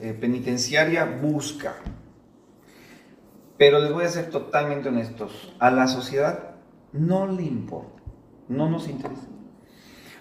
eh, 0.00 0.16
penitenciaria 0.18 1.04
busca, 1.04 1.74
pero 3.56 3.78
les 3.78 3.92
voy 3.92 4.04
a 4.04 4.08
ser 4.08 4.30
totalmente 4.30 4.88
honestos, 4.88 5.54
a 5.58 5.70
la 5.70 5.86
sociedad 5.86 6.56
no 6.92 7.26
le 7.26 7.42
importa, 7.42 8.02
no 8.48 8.68
nos 8.68 8.88
interesa. 8.88 9.28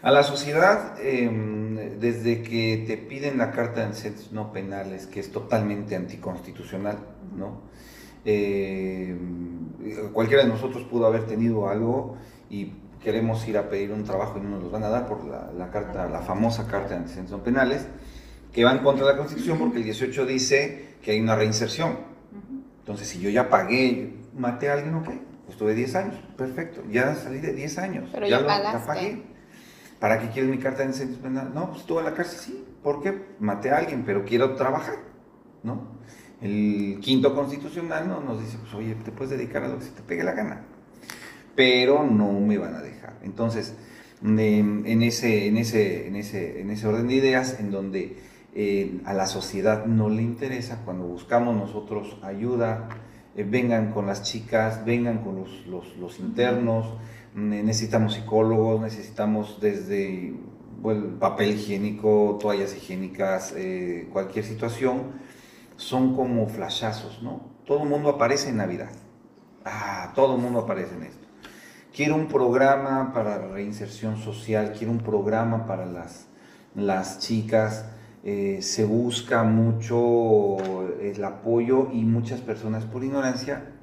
A 0.04 0.12
la 0.12 0.22
sociedad, 0.24 0.96
eh, 1.02 1.96
desde 2.00 2.42
que 2.44 2.84
te 2.86 2.98
piden 2.98 3.38
la 3.38 3.52
carta 3.52 3.80
de 3.80 3.86
antecedentes 3.88 4.32
no 4.34 4.52
penales, 4.52 5.08
que 5.08 5.20
es 5.22 5.32
totalmente 5.32 5.96
anticonstitucional, 5.96 6.98
¿no? 7.38 7.62
Eh, 8.26 9.18
cualquiera 10.14 10.44
de 10.44 10.50
nosotros 10.50 10.84
pudo 10.84 11.06
haber 11.08 11.24
tenido 11.26 11.70
algo 11.70 12.18
y 12.50 12.74
queremos 13.02 13.48
ir 13.48 13.58
a 13.58 13.70
pedir 13.70 13.92
un 13.92 14.04
trabajo 14.04 14.38
y 14.38 14.42
no 14.42 14.50
nos 14.52 14.64
los 14.64 14.72
van 14.72 14.84
a 14.84 14.90
dar 14.90 15.08
por 15.08 15.24
la, 15.26 15.52
la 15.58 15.70
carta, 15.72 16.08
la 16.08 16.22
famosa 16.22 16.68
carta 16.68 16.90
de 16.90 16.96
antecedentes 16.98 17.32
no 17.32 17.44
penales, 17.44 17.88
que 18.52 18.64
va 18.64 18.72
en 18.74 18.80
contra 18.80 19.06
de 19.06 19.14
la 19.14 19.18
Constitución 19.18 19.58
porque 19.58 19.78
el 19.78 19.84
18 19.86 20.26
dice 20.26 20.96
que 21.02 21.12
hay 21.12 21.22
una 21.22 21.36
reinserción. 21.36 21.98
Entonces, 22.80 23.08
si 23.08 23.20
yo 23.22 23.30
ya 23.30 23.50
pagué, 23.50 24.16
maté 24.38 24.70
a 24.70 24.74
alguien, 24.74 24.96
ok, 24.96 25.10
pues 25.46 25.58
tuve 25.58 25.74
10 25.74 25.96
años, 25.96 26.16
perfecto, 26.38 26.84
ya 26.92 27.16
salí 27.16 27.40
de 27.40 27.54
10 27.54 27.78
años, 27.78 28.10
Pero 28.14 28.28
ya 28.28 28.42
lo- 28.42 28.48
pagaste. 28.48 28.88
pagué. 28.88 29.33
¿Para 30.04 30.20
qué 30.20 30.28
quieres 30.28 30.52
mi 30.52 30.58
carta 30.58 30.80
de 30.80 30.88
antecedentes 30.88 31.22
penales? 31.22 31.54
No, 31.54 31.70
pues 31.70 31.80
estuve 31.80 32.00
en 32.00 32.06
la 32.08 32.14
cárcel, 32.14 32.38
sí, 32.38 32.66
porque 32.84 33.36
maté 33.40 33.72
a 33.72 33.78
alguien, 33.78 34.04
pero 34.06 34.26
quiero 34.26 34.54
trabajar, 34.54 34.98
¿no? 35.64 35.94
El 36.42 37.00
quinto 37.00 37.34
constitucional 37.34 38.10
¿no? 38.10 38.20
nos 38.20 38.42
dice, 38.42 38.58
pues 38.58 38.74
oye, 38.74 38.96
te 38.96 39.14
puedes 39.14 39.30
dedicar 39.30 39.64
a 39.64 39.70
lo 39.70 39.80
que 39.80 39.86
se 39.86 39.92
te 39.92 40.02
pegue 40.02 40.26
la 40.26 40.34
gana, 40.34 40.66
pero 41.56 42.04
no 42.04 42.34
me 42.34 42.58
van 42.58 42.76
a 42.76 42.82
dejar. 42.82 43.18
Entonces, 43.24 43.78
em, 44.22 44.86
en, 44.86 45.04
ese, 45.04 45.48
en, 45.48 45.56
ese, 45.56 46.06
en, 46.06 46.18
ese, 46.18 46.60
en 46.60 46.70
ese 46.70 46.86
orden 46.86 47.08
de 47.08 47.14
ideas, 47.14 47.62
en 47.62 47.72
donde 47.72 48.18
eh, 48.56 49.00
a 49.06 49.14
la 49.14 49.26
sociedad 49.26 49.86
no 49.86 50.10
le 50.10 50.22
interesa, 50.22 50.82
cuando 50.84 51.06
buscamos 51.06 51.56
nosotros 51.56 52.18
ayuda, 52.24 52.90
eh, 53.38 53.46
vengan 53.50 53.94
con 53.94 54.06
las 54.06 54.24
chicas, 54.24 54.84
vengan 54.84 55.24
con 55.24 55.38
los, 55.38 55.66
los, 55.66 55.96
los 55.96 56.20
internos, 56.20 56.98
necesitamos 57.36 58.14
psicólogos, 58.14 58.82
necesitamos 58.82 59.60
desde 59.62 60.34
bueno, 60.82 61.20
papel 61.20 61.52
higiénico, 61.52 62.38
toallas 62.42 62.76
higiénicas, 62.76 63.54
eh, 63.56 64.10
cualquier 64.12 64.44
situación, 64.46 65.14
son 65.78 66.16
como 66.16 66.48
flashazos, 66.48 67.24
¿no? 67.24 67.42
Todo 67.66 67.84
el 67.84 67.90
mundo 67.90 68.10
aparece 68.10 68.50
en 68.50 68.58
Navidad. 68.58 68.92
Ah, 69.66 70.12
todo 70.14 70.36
el 70.36 70.42
mundo 70.42 70.60
aparece 70.60 70.96
en 70.96 71.04
esto. 71.04 71.28
Quiero 71.96 72.16
un 72.16 72.28
programa 72.28 73.14
para 73.14 73.38
reinserción 73.48 74.18
social, 74.18 74.74
quiero 74.78 74.92
un 74.92 75.00
programa 75.00 75.66
para 75.66 75.86
las, 75.86 76.28
las 76.76 77.20
chicas. 77.20 77.86
eh, 78.26 78.60
se 78.62 78.86
busca 78.86 79.44
mucho 79.44 80.58
el 81.02 81.24
apoyo 81.26 81.90
y 81.92 82.06
muchas 82.06 82.40
personas 82.42 82.86
por 82.86 83.04
ignorancia 83.04 83.74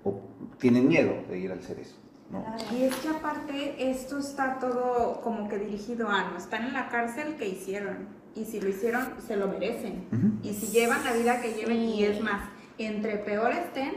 tienen 0.59 0.89
miedo 0.89 1.13
de 1.29 1.39
ir 1.39 1.53
al 1.53 1.63
cerezo. 1.63 2.00
¿No? 2.31 2.45
Y 2.77 2.85
es 2.85 2.95
que 2.97 3.09
aparte 3.09 3.91
esto 3.91 4.19
está 4.19 4.59
todo 4.59 5.21
como 5.23 5.49
que 5.49 5.59
dirigido 5.59 6.09
a 6.09 6.31
no 6.31 6.37
están 6.39 6.65
en 6.67 6.73
la 6.73 6.89
cárcel 6.89 7.37
que 7.37 7.49
hicieron 7.49 8.09
y 8.35 8.45
si 8.45 8.61
lo 8.61 8.69
hicieron 8.69 9.09
se 9.27 9.37
lo 9.37 9.49
merecen 9.49 10.07
Ujú. 10.13 10.49
y 10.49 10.55
si 10.55 10.67
llevan 10.69 11.03
la 11.05 11.13
vida 11.13 11.41
que 11.41 11.53
lleven 11.55 11.77
Sí. 11.79 11.95
y 12.01 12.05
es 12.05 12.21
más 12.21 12.49
entre 12.79 13.17
peor 13.19 13.53
estén 13.53 13.93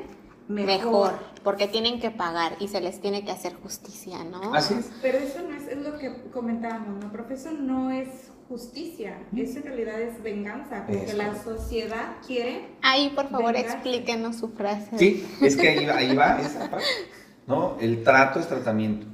mejor. 0.48 0.66
Mejor, 0.66 1.14
porque 1.44 1.68
tienen 1.68 2.00
que 2.02 2.12
pagar 2.12 2.58
y 2.60 2.68
se 2.68 2.82
les 2.82 3.00
tiene 3.00 3.24
que 3.24 3.32
hacer 3.32 3.54
justicia, 3.54 4.24
¿no? 4.26 4.54
Así 4.54 4.74
es. 4.74 4.92
Pero 5.02 5.20
eso 5.20 5.40
no 5.48 5.56
es, 5.56 5.68
es 5.68 5.78
lo 5.78 5.98
que 5.98 6.30
comentábamos, 6.34 7.02
¿no? 7.04 7.12
Profe, 7.12 7.36
eso 7.36 7.52
no 7.52 7.92
es 7.92 8.10
justicia, 8.50 9.18
eso 9.36 9.60
en 9.60 9.64
realidad 9.64 10.02
es 10.02 10.22
venganza, 10.22 10.84
porque 10.86 11.06
Eso. 11.06 11.18
la 11.18 11.42
sociedad 11.42 12.18
quiere 12.28 12.68
Ahí, 12.82 13.10
por 13.16 13.30
favor, 13.30 13.54
Vengarse. 13.54 13.76
explíquenos 13.78 14.36
su 14.36 14.50
frase. 14.50 14.98
Sí, 14.98 15.26
es 15.42 15.56
que 15.56 15.70
ahí 15.70 15.86
va, 15.86 15.96
ahí 15.96 16.16
va 16.16 16.40
esa 16.42 16.70
parte, 16.70 16.86
¿no? 17.48 17.78
El 17.80 18.04
trato 18.04 18.40
es 18.40 18.48
tratamiento. 18.48 19.08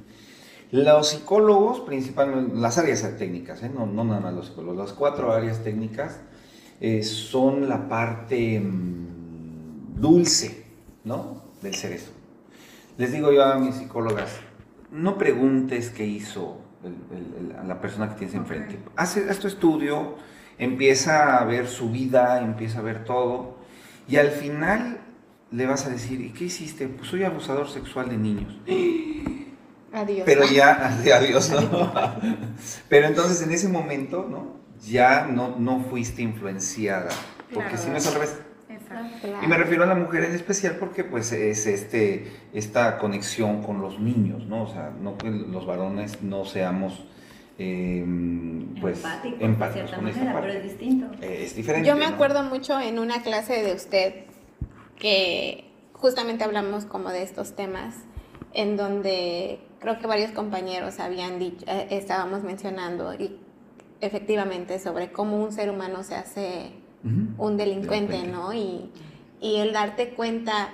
Los 0.72 1.08
psicólogos, 1.08 1.80
principalmente, 1.80 2.54
las 2.56 2.78
áreas 2.78 3.02
técnicas, 3.18 3.62
¿eh? 3.62 3.70
no, 3.74 3.86
no 3.86 4.04
nada 4.04 4.20
más 4.20 4.34
los 4.34 4.46
psicólogos, 4.46 4.78
las 4.78 4.92
cuatro 4.92 5.32
áreas 5.32 5.64
técnicas 5.64 6.20
eh, 6.80 7.02
son 7.02 7.68
la 7.68 7.88
parte 7.88 8.60
mm, 8.60 10.00
dulce, 10.00 10.64
¿no? 11.04 11.42
Del 11.60 11.74
cerezo. 11.74 12.12
Les 12.98 13.12
digo 13.12 13.32
yo 13.32 13.44
a 13.44 13.56
mis 13.58 13.74
psicólogas, 13.76 14.30
no 14.92 15.18
preguntes 15.18 15.90
qué 15.90 16.06
hizo 16.06 16.58
el- 16.84 17.16
el- 17.16 17.50
el- 17.50 17.56
a 17.56 17.64
la 17.64 17.80
persona 17.80 18.08
que 18.08 18.14
tienes 18.16 18.34
enfrente. 18.36 18.78
Hace, 18.96 19.28
haz 19.28 19.38
tu 19.40 19.48
estudio, 19.48 20.14
empieza 20.58 21.38
a 21.38 21.44
ver 21.44 21.66
su 21.66 21.90
vida, 21.90 22.40
empieza 22.42 22.78
a 22.78 22.82
ver 22.82 23.04
todo, 23.04 23.56
y 24.08 24.16
al 24.16 24.28
final 24.30 24.98
le 25.52 25.66
vas 25.66 25.86
a 25.86 25.90
decir, 25.90 26.20
¿y 26.20 26.30
qué 26.30 26.44
hiciste? 26.44 26.86
Pues 26.88 27.08
soy 27.08 27.24
abusador 27.24 27.68
sexual 27.68 28.08
de 28.08 28.16
niños. 28.16 28.56
Adiós. 29.92 30.22
Pero 30.24 30.44
ya, 30.46 30.96
adiós, 31.16 31.50
¿no? 31.50 31.92
Pero 32.88 33.08
entonces 33.08 33.42
en 33.42 33.50
ese 33.50 33.68
momento, 33.68 34.26
¿no? 34.30 34.60
Ya 34.88 35.26
no, 35.26 35.56
no 35.58 35.80
fuiste 35.80 36.22
influenciada, 36.22 37.08
porque 37.52 37.70
Claro. 37.70 37.82
si 37.82 37.90
no 37.90 37.96
es 37.96 38.06
al 38.06 38.14
revés. 38.14 38.38
Exacto. 38.68 39.16
Claro. 39.20 39.44
Y 39.44 39.48
me 39.48 39.56
refiero 39.58 39.82
a 39.82 39.86
la 39.86 39.96
mujer 39.96 40.22
en 40.24 40.32
especial 40.36 40.76
porque 40.78 41.02
pues 41.02 41.32
es 41.32 41.66
este, 41.66 42.30
esta 42.54 42.98
conexión 42.98 43.62
con 43.64 43.80
los 43.82 43.98
niños, 43.98 44.46
¿no? 44.46 44.62
O 44.62 44.68
sea, 44.72 44.92
no 44.98 45.18
que 45.18 45.28
los 45.28 45.66
varones 45.66 46.22
no 46.22 46.44
seamos 46.44 47.04
eh, 47.58 48.04
pues 48.80 48.98
empáticos, 48.98 49.38
de 49.40 49.44
empáticos 49.44 49.74
cierta 49.90 49.96
con 49.96 50.08
esta 50.08 50.18
manera, 50.20 50.32
parte. 50.40 50.48
pero 50.48 50.60
es 50.60 50.64
distinto. 50.70 51.06
Eh, 51.20 51.42
es 51.44 51.56
diferente. 51.56 51.88
Yo 51.88 51.96
me 51.96 52.06
¿no? 52.06 52.14
acuerdo 52.14 52.42
mucho 52.44 52.80
en 52.80 52.98
una 53.00 53.22
clase 53.22 53.62
de 53.64 53.74
usted 53.74 54.14
que 55.00 55.64
justamente 55.94 56.44
hablamos 56.44 56.84
como 56.84 57.08
de 57.10 57.22
estos 57.22 57.56
temas, 57.56 57.96
en 58.52 58.76
donde 58.76 59.60
creo 59.80 59.98
que 59.98 60.06
varios 60.06 60.30
compañeros 60.30 61.00
habían 61.00 61.40
dicho, 61.40 61.64
eh, 61.66 61.88
estábamos 61.90 62.44
mencionando 62.44 63.14
y 63.14 63.40
efectivamente 64.00 64.78
sobre 64.78 65.10
cómo 65.10 65.42
un 65.42 65.52
ser 65.52 65.70
humano 65.70 66.04
se 66.04 66.14
hace 66.14 66.72
un 67.02 67.56
delincuente, 67.56 68.12
Delincuente. 68.12 68.26
¿no? 68.26 68.52
Y, 68.52 68.90
y 69.40 69.56
el 69.56 69.72
darte 69.72 70.10
cuenta 70.10 70.68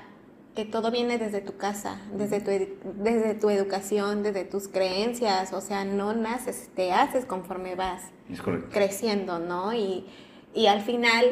que 0.57 0.65
todo 0.65 0.91
viene 0.91 1.19
desde 1.19 1.41
tu 1.41 1.57
casa, 1.57 2.01
desde 2.13 2.41
tu, 2.41 2.51
desde 2.95 3.35
tu 3.35 3.51
educación, 3.51 4.23
desde 4.23 4.45
tus 4.45 4.69
creencias, 4.69 5.53
o 5.53 5.61
sea, 5.61 5.85
no 5.85 6.15
naces, 6.15 6.71
te 6.75 6.93
haces 6.93 7.27
conforme 7.27 7.75
vas 7.75 8.03
creciendo, 8.71 9.39
¿no? 9.39 9.75
Y, 9.75 10.07
y 10.55 10.67
al 10.67 10.81
final, 10.81 11.27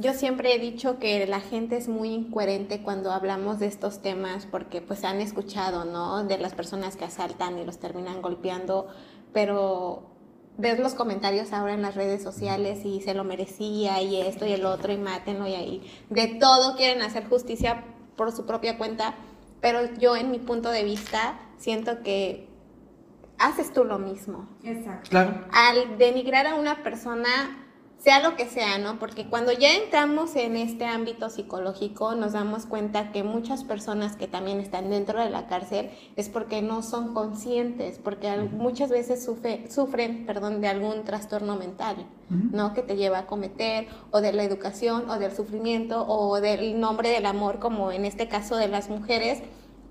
yo 0.00 0.14
siempre 0.14 0.54
he 0.54 0.58
dicho 0.58 0.98
que 0.98 1.26
la 1.26 1.40
gente 1.40 1.76
es 1.76 1.88
muy 1.88 2.10
incoherente 2.10 2.82
cuando 2.82 3.12
hablamos 3.12 3.58
de 3.58 3.66
estos 3.66 4.00
temas 4.00 4.46
porque 4.50 4.80
pues 4.80 5.04
han 5.04 5.20
escuchado, 5.20 5.84
¿no? 5.84 6.24
De 6.24 6.38
las 6.38 6.54
personas 6.54 6.96
que 6.96 7.04
asaltan 7.04 7.58
y 7.58 7.64
los 7.64 7.78
terminan 7.78 8.22
golpeando, 8.22 8.88
pero 9.34 10.10
ves 10.56 10.78
los 10.78 10.94
comentarios 10.94 11.52
ahora 11.52 11.74
en 11.74 11.82
las 11.82 11.94
redes 11.94 12.22
sociales 12.22 12.84
y 12.84 13.00
se 13.02 13.14
lo 13.14 13.24
merecía 13.24 14.00
y 14.02 14.20
esto 14.20 14.46
y 14.46 14.52
el 14.52 14.64
otro 14.64 14.92
y 14.92 14.96
mátenlo 14.96 15.46
y 15.46 15.54
ahí 15.54 15.82
de 16.08 16.28
todo 16.40 16.76
quieren 16.76 17.02
hacer 17.02 17.28
justicia 17.28 17.84
por 18.16 18.32
su 18.32 18.46
propia 18.46 18.78
cuenta, 18.78 19.14
pero 19.60 19.80
yo 19.98 20.16
en 20.16 20.30
mi 20.30 20.38
punto 20.38 20.70
de 20.70 20.84
vista 20.84 21.38
siento 21.58 22.02
que 22.02 22.48
haces 23.38 23.72
tú 23.72 23.84
lo 23.84 23.98
mismo 23.98 24.48
Exacto. 24.64 25.10
Claro. 25.10 25.46
al 25.52 25.98
denigrar 25.98 26.46
a 26.46 26.54
una 26.54 26.82
persona, 26.82 27.59
sea 28.02 28.20
lo 28.20 28.34
que 28.34 28.46
sea, 28.46 28.78
¿no? 28.78 28.98
Porque 28.98 29.26
cuando 29.28 29.52
ya 29.52 29.74
entramos 29.74 30.34
en 30.34 30.56
este 30.56 30.86
ámbito 30.86 31.28
psicológico, 31.28 32.14
nos 32.14 32.32
damos 32.32 32.64
cuenta 32.64 33.12
que 33.12 33.22
muchas 33.22 33.62
personas 33.62 34.16
que 34.16 34.26
también 34.26 34.58
están 34.58 34.88
dentro 34.88 35.20
de 35.20 35.28
la 35.28 35.46
cárcel 35.48 35.90
es 36.16 36.30
porque 36.30 36.62
no 36.62 36.82
son 36.82 37.12
conscientes, 37.12 38.00
porque 38.02 38.34
muchas 38.52 38.88
veces 38.88 39.28
sufre- 39.28 39.68
sufren, 39.70 40.24
perdón, 40.24 40.62
de 40.62 40.68
algún 40.68 41.04
trastorno 41.04 41.56
mental, 41.56 42.06
¿no? 42.30 42.72
Que 42.72 42.80
te 42.80 42.96
lleva 42.96 43.18
a 43.18 43.26
cometer, 43.26 43.86
o 44.10 44.22
de 44.22 44.32
la 44.32 44.44
educación, 44.44 45.10
o 45.10 45.18
del 45.18 45.36
sufrimiento, 45.36 46.06
o 46.08 46.40
del 46.40 46.80
nombre 46.80 47.10
del 47.10 47.26
amor, 47.26 47.58
como 47.58 47.92
en 47.92 48.06
este 48.06 48.28
caso 48.28 48.56
de 48.56 48.68
las 48.68 48.88
mujeres. 48.88 49.42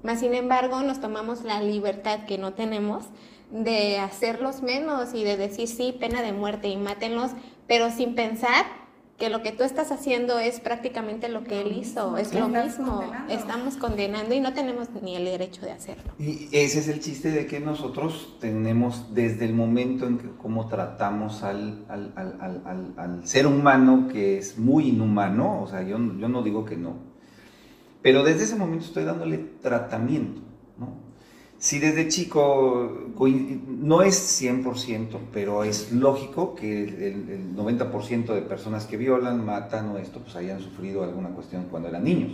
Más 0.02 0.22
sin 0.22 0.34
embargo, 0.34 0.82
nos 0.82 1.00
tomamos 1.00 1.44
la 1.44 1.62
libertad 1.62 2.22
que 2.26 2.40
no 2.40 2.54
tenemos 2.54 3.04
de 3.52 4.00
hacerlos 4.00 4.64
menos 4.64 5.14
y 5.14 5.24
de 5.24 5.38
decir 5.38 5.68
sí, 5.68 5.96
pena 6.00 6.24
de 6.24 6.34
muerte 6.34 6.70
y 6.70 6.78
mátenlos, 6.78 7.32
pero 7.70 7.90
sin 7.92 8.16
pensar 8.16 8.66
que 9.18 9.30
lo 9.30 9.42
que 9.44 9.52
tú 9.52 9.64
estás 9.64 9.92
haciendo 9.92 10.40
es 10.40 10.62
prácticamente 10.62 11.28
lo 11.28 11.44
que 11.44 11.60
él 11.60 11.74
hizo, 11.78 12.16
es 12.18 12.34
lo 12.34 12.48
mismo, 12.48 13.02
condenando. 13.02 13.34
estamos 13.34 13.76
condenando 13.76 14.34
y 14.34 14.40
no 14.40 14.54
tenemos 14.54 14.88
ni 15.02 15.18
el 15.18 15.26
derecho 15.26 15.62
de 15.66 15.72
hacerlo. 15.74 16.14
Y 16.18 16.48
ese 16.54 16.80
es 16.80 16.88
el 16.88 17.02
chiste 17.02 17.30
de 17.32 17.46
que 17.46 17.60
nosotros 17.60 18.38
tenemos 18.40 19.14
desde 19.14 19.44
el 19.44 19.54
momento 19.54 20.08
en 20.08 20.20
que 20.20 20.30
cómo 20.42 20.70
tratamos 20.70 21.44
al, 21.44 21.84
al, 21.90 22.14
al, 22.16 22.38
al, 22.40 22.62
al- 22.66 22.94
al 22.98 23.28
ser 23.28 23.46
humano 23.46 24.08
que 24.10 24.38
es 24.38 24.58
muy 24.58 24.88
inhumano, 24.88 25.64
o 25.64 25.68
sea, 25.68 25.82
yo, 25.82 25.98
yo 25.98 26.30
no 26.30 26.42
digo 26.42 26.64
que 26.64 26.78
no, 26.78 26.94
pero 28.02 28.24
desde 28.24 28.46
ese 28.46 28.56
momento 28.56 28.86
estoy 28.86 29.04
dándole 29.04 29.38
tratamiento. 29.62 30.42
Si 31.60 31.78
desde 31.78 32.08
chico 32.08 33.12
no 33.68 34.02
es 34.02 34.42
100%, 34.42 35.20
pero 35.34 35.66
es 35.66 35.92
lógico 35.92 36.56
que 36.56 36.84
el, 36.84 37.30
el 37.30 37.56
90% 37.56 38.34
de 38.34 38.42
personas 38.42 38.86
que 38.86 38.96
violan, 38.96 39.46
matan 39.46 39.90
o 39.90 39.98
esto, 39.98 40.20
pues 40.22 40.38
hayan 40.38 40.62
sufrido 40.62 41.04
alguna 41.04 41.30
cuestión 41.30 41.66
cuando 41.70 41.90
eran 41.90 42.06
niños. 42.06 42.32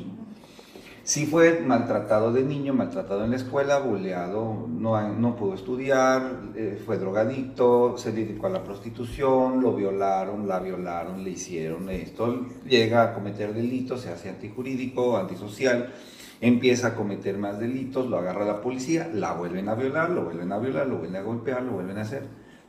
Si 1.05 1.27
fue 1.27 1.59
maltratado 1.59 2.33
de 2.33 2.41
niño, 2.41 2.73
maltratado 2.73 3.23
en 3.23 3.29
la 3.29 3.35
escuela, 3.35 3.77
buleado, 3.77 4.67
no 4.67 5.35
pudo 5.35 5.53
estudiar, 5.53 6.41
eh, 6.55 6.81
fue 6.83 6.97
drogadicto, 6.97 7.95
se 7.95 8.11
dedicó 8.11 8.47
a 8.47 8.49
la 8.49 8.63
prostitución, 8.63 9.61
lo 9.61 9.75
violaron, 9.75 10.47
la 10.47 10.59
violaron, 10.59 11.23
le 11.23 11.29
hicieron 11.29 11.91
esto, 11.91 12.47
llega 12.67 13.03
a 13.03 13.13
cometer 13.13 13.53
delitos, 13.53 14.01
se 14.01 14.09
hace 14.09 14.29
antijurídico, 14.29 15.15
antisocial, 15.15 15.93
empieza 16.41 16.87
a 16.87 16.95
cometer 16.95 17.37
más 17.37 17.59
delitos, 17.59 18.09
lo 18.09 18.17
agarra 18.17 18.45
la 18.45 18.61
policía, 18.61 19.09
la 19.13 19.33
vuelven 19.33 19.69
a 19.69 19.75
violar, 19.75 20.09
lo 20.09 20.23
vuelven 20.25 20.51
a 20.51 20.57
violar, 20.57 20.87
lo 20.87 20.97
vuelven 20.97 21.15
a 21.15 21.21
golpear, 21.21 21.61
lo 21.61 21.73
vuelven 21.73 21.97
a 21.97 22.01
hacer, 22.01 22.23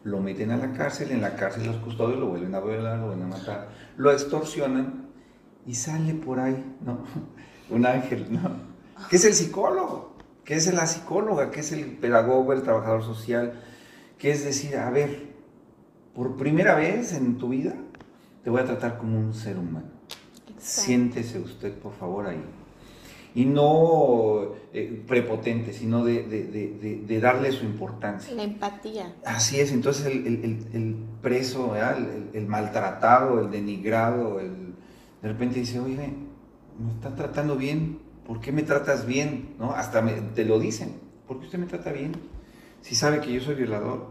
lo 0.05 0.20
meten 0.20 0.50
a 0.50 0.57
la 0.57 0.72
cárcel, 0.72 1.11
en 1.11 1.20
la 1.20 1.37
cárcel 1.37 1.66
los 1.66 1.76
custodios 1.76 2.18
lo 2.18 2.26
vuelven 2.26 2.55
a 2.55 2.61
violar, 2.61 2.98
lo 2.98 3.07
vuelven 3.07 3.26
a 3.26 3.37
matar, 3.37 3.68
lo 3.96 4.12
extorsionan 4.12 5.07
y 5.66 5.74
sale 5.74 6.14
por 6.14 6.38
ahí, 6.38 6.76
¿no? 6.85 7.00
Un 7.70 7.85
ángel, 7.85 8.26
¿no? 8.31 8.50
¿Qué 9.11 9.16
es 9.16 9.24
el 9.24 9.35
psicólogo? 9.35 10.16
¿Qué 10.44 10.55
es 10.55 10.72
la 10.72 10.87
psicóloga? 10.87 11.50
¿Qué 11.50 11.61
es 11.61 11.72
el 11.72 11.85
pedagogo, 11.96 12.52
el 12.52 12.62
trabajador 12.62 13.02
social? 13.02 13.61
¿Qué 14.16 14.31
es 14.31 14.44
decir, 14.44 14.76
a 14.76 14.88
ver, 14.90 15.35
por 16.14 16.37
primera 16.37 16.76
vez 16.76 17.12
en 17.12 17.37
tu 17.37 17.48
vida 17.48 17.74
te 18.46 18.50
voy 18.50 18.61
a 18.61 18.64
tratar 18.64 18.96
como 18.96 19.18
un 19.18 19.35
ser 19.35 19.59
humano. 19.59 19.88
Siéntese 20.57 21.40
usted, 21.40 21.76
por 21.79 21.92
favor, 21.92 22.29
ahí. 22.29 22.40
Y 23.37 23.44
no 23.44 24.55
eh, 24.72 25.03
prepotente, 25.07 25.72
sino 25.72 26.05
de, 26.05 26.22
de- 26.25 26.44
de- 26.44 27.03
de- 27.07 27.20
darle 27.20 27.53
su 27.53 27.64
importancia. 27.64 28.35
La 28.35 28.42
empatía. 28.42 29.14
Así 29.25 29.61
es, 29.61 29.70
entonces 29.72 30.07
el, 30.07 30.27
el- 30.27 30.66
el- 30.72 30.96
preso, 31.22 31.75
el, 31.77 32.31
el 32.33 32.46
maltratado, 32.46 33.40
el 33.40 33.51
denigrado, 33.51 34.40
el, 34.40 34.75
de 35.22 35.29
repente 35.29 35.61
dice, 35.61 35.81
oye, 35.81 35.96
me 36.79 36.92
está 36.92 37.14
tratando 37.14 37.57
bien, 37.57 37.99
¿por 38.27 38.40
qué 38.40 38.53
me 38.53 38.62
tratas 38.62 39.07
bien? 39.07 39.51
¿No? 39.59 39.72
Hasta 39.72 40.01
me- 40.03 40.12
te 40.35 40.44
lo 40.44 40.59
dicen, 40.59 40.94
¿por 41.29 41.38
qué 41.38 41.44
usted 41.46 41.59
me 41.59 41.66
trata 41.66 41.92
bien? 41.92 42.12
Si 42.81 42.94
sabe 42.94 43.20
que 43.20 43.33
yo 43.33 43.40
soy 43.42 43.55
violador, 43.57 44.07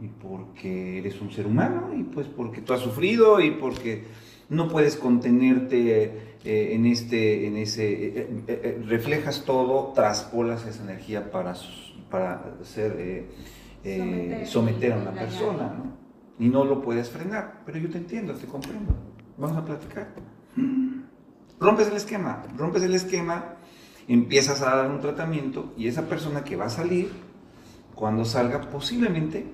y 0.00 0.06
porque 0.08 0.98
eres 0.98 1.20
un 1.20 1.32
ser 1.32 1.46
humano, 1.46 1.90
y 1.96 2.04
pues 2.04 2.28
porque 2.28 2.60
tú 2.60 2.72
has 2.72 2.80
sufrido, 2.80 3.40
y 3.40 3.50
porque 3.52 4.04
no 4.48 4.68
puedes 4.68 4.96
contenerte 4.96 6.27
eh, 6.44 6.74
en 6.74 6.86
este, 6.86 7.46
en 7.46 7.56
ese, 7.56 7.90
eh, 7.92 8.44
eh, 8.46 8.82
reflejas 8.86 9.44
todo, 9.44 9.92
traspolas 9.92 10.64
esa 10.66 10.82
energía 10.82 11.30
para, 11.30 11.54
para 12.10 12.56
ser, 12.62 13.26
Someter. 13.82 14.46
someter 14.46 14.92
a 14.92 14.96
una 14.98 15.12
persona, 15.12 15.74
¿no? 15.76 15.98
Y 16.38 16.48
no 16.48 16.64
lo 16.64 16.80
puedes 16.82 17.10
frenar, 17.10 17.62
pero 17.66 17.78
yo 17.78 17.90
te 17.90 17.98
entiendo, 17.98 18.34
te 18.34 18.46
comprendo. 18.46 18.94
Vamos 19.36 19.56
a 19.56 19.64
platicar. 19.64 20.08
Rompes 21.60 21.88
el 21.88 21.96
esquema, 21.96 22.44
rompes 22.56 22.82
el 22.84 22.94
esquema, 22.94 23.56
empiezas 24.06 24.62
a 24.62 24.76
dar 24.76 24.90
un 24.90 25.00
tratamiento 25.00 25.72
y 25.76 25.88
esa 25.88 26.08
persona 26.08 26.44
que 26.44 26.54
va 26.54 26.66
a 26.66 26.70
salir, 26.70 27.10
cuando 27.96 28.24
salga, 28.24 28.70
posiblemente 28.70 29.44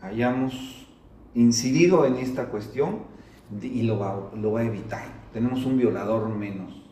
hayamos 0.00 0.88
incidido 1.34 2.04
en 2.06 2.16
esta 2.16 2.46
cuestión 2.46 3.04
y 3.62 3.82
lo 3.82 4.00
va, 4.00 4.30
lo 4.34 4.52
va 4.52 4.60
a 4.60 4.64
evitar. 4.64 5.21
Tenemos 5.32 5.64
un 5.64 5.78
violador 5.78 6.28
menos. 6.28 6.82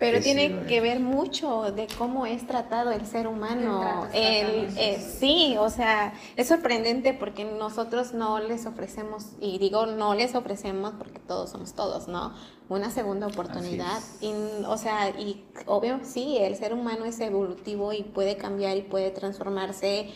Pero 0.00 0.16
que 0.16 0.24
tiene 0.24 0.62
que 0.66 0.80
ver 0.80 0.98
mucho 0.98 1.72
de 1.72 1.86
cómo 1.98 2.24
es 2.24 2.46
tratado 2.46 2.90
el 2.90 3.04
ser 3.04 3.28
humano. 3.28 4.08
El 4.14 4.70
eh, 4.78 4.98
sí. 4.98 5.56
o 5.58 5.68
sea, 5.68 6.14
es 6.36 6.48
sorprendente 6.48 7.12
porque 7.12 7.44
nosotros 7.44 8.14
no 8.14 8.40
les 8.40 8.64
ofrecemos, 8.64 9.26
y 9.40 9.58
digo 9.58 9.84
no 9.84 10.14
les 10.14 10.34
ofrecemos 10.34 10.94
porque 10.96 11.18
todos 11.18 11.50
somos 11.50 11.74
todos, 11.74 12.08
¿no? 12.08 12.32
Una 12.70 12.90
segunda 12.90 13.26
oportunidad. 13.26 14.00
Y, 14.22 14.32
o 14.66 14.78
sea, 14.78 15.10
y 15.10 15.44
obvio, 15.66 16.00
sí, 16.02 16.38
el 16.38 16.56
ser 16.56 16.72
humano 16.72 17.04
es 17.04 17.20
evolutivo 17.20 17.92
y 17.92 18.02
puede 18.02 18.38
cambiar 18.38 18.78
y 18.78 18.82
puede 18.82 19.10
transformarse. 19.10 20.08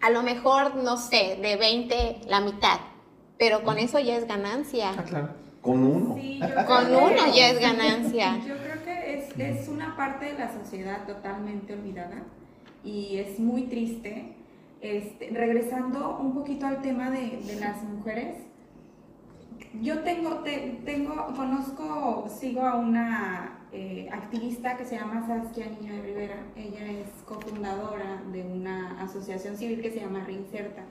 A 0.00 0.10
lo 0.10 0.24
mejor, 0.24 0.74
no 0.74 0.96
sé, 0.96 1.38
de 1.40 1.54
20, 1.54 2.22
la 2.26 2.40
mitad. 2.40 2.80
Pero 3.38 3.62
con 3.62 3.78
eso 3.78 4.00
ya 4.00 4.16
es 4.16 4.26
ganancia. 4.26 4.94
Ah, 4.98 5.04
claro. 5.04 5.45
Con 5.66 5.82
uno. 5.84 6.14
Sí, 6.20 6.40
Con 6.66 6.86
que- 6.86 6.96
uno 6.96 7.34
ya 7.34 7.48
es 7.50 7.60
ganancia. 7.68 8.38
Yo 8.46 8.54
creo 8.56 8.84
que 8.84 9.18
es, 9.18 9.38
es 9.38 9.68
una 9.68 9.96
parte 9.96 10.26
de 10.26 10.38
la 10.38 10.52
sociedad 10.52 11.04
totalmente 11.06 11.74
olvidada 11.74 12.22
y 12.84 13.16
es 13.18 13.38
muy 13.38 13.62
triste. 13.64 14.32
Este, 14.80 15.30
regresando 15.32 16.18
un 16.20 16.34
poquito 16.34 16.66
al 16.66 16.80
tema 16.82 17.10
de, 17.10 17.38
de 17.46 17.56
las 17.58 17.82
mujeres, 17.82 18.36
yo 19.80 20.00
tengo, 20.00 20.36
te- 20.40 20.80
tengo, 20.84 21.14
conozco, 21.34 22.28
sigo 22.28 22.62
a 22.62 22.76
una 22.76 23.58
eh, 23.72 24.08
activista 24.12 24.76
que 24.76 24.84
se 24.84 24.96
llama 24.96 25.26
Saskia 25.26 25.66
Niño 25.66 25.94
de 25.94 26.02
Rivera. 26.02 26.36
Ella 26.56 26.86
es 26.92 27.08
cofundadora 27.24 28.22
de 28.32 28.42
una 28.42 29.00
asociación 29.02 29.56
civil 29.56 29.80
que 29.82 29.90
se 29.90 30.00
llama 30.00 30.24
Reinserta. 30.24 30.82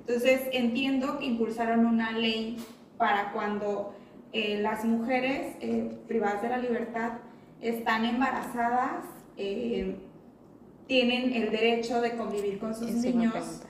Entonces 0.00 0.42
entiendo 0.52 1.18
que 1.18 1.26
impulsaron 1.26 1.86
una 1.86 2.12
ley 2.12 2.56
para 2.98 3.32
cuando 3.32 3.94
eh, 4.32 4.60
las 4.62 4.84
mujeres 4.84 5.56
eh, 5.60 5.94
privadas 6.08 6.40
de 6.40 6.48
la 6.48 6.56
libertad 6.56 7.18
están 7.60 8.06
embarazadas, 8.06 9.04
eh, 9.36 9.96
tienen 10.86 11.34
el 11.34 11.50
derecho 11.50 12.00
de 12.00 12.16
convivir 12.16 12.58
con 12.58 12.74
sus 12.74 12.90
Eso 12.90 13.08
niños 13.08 13.62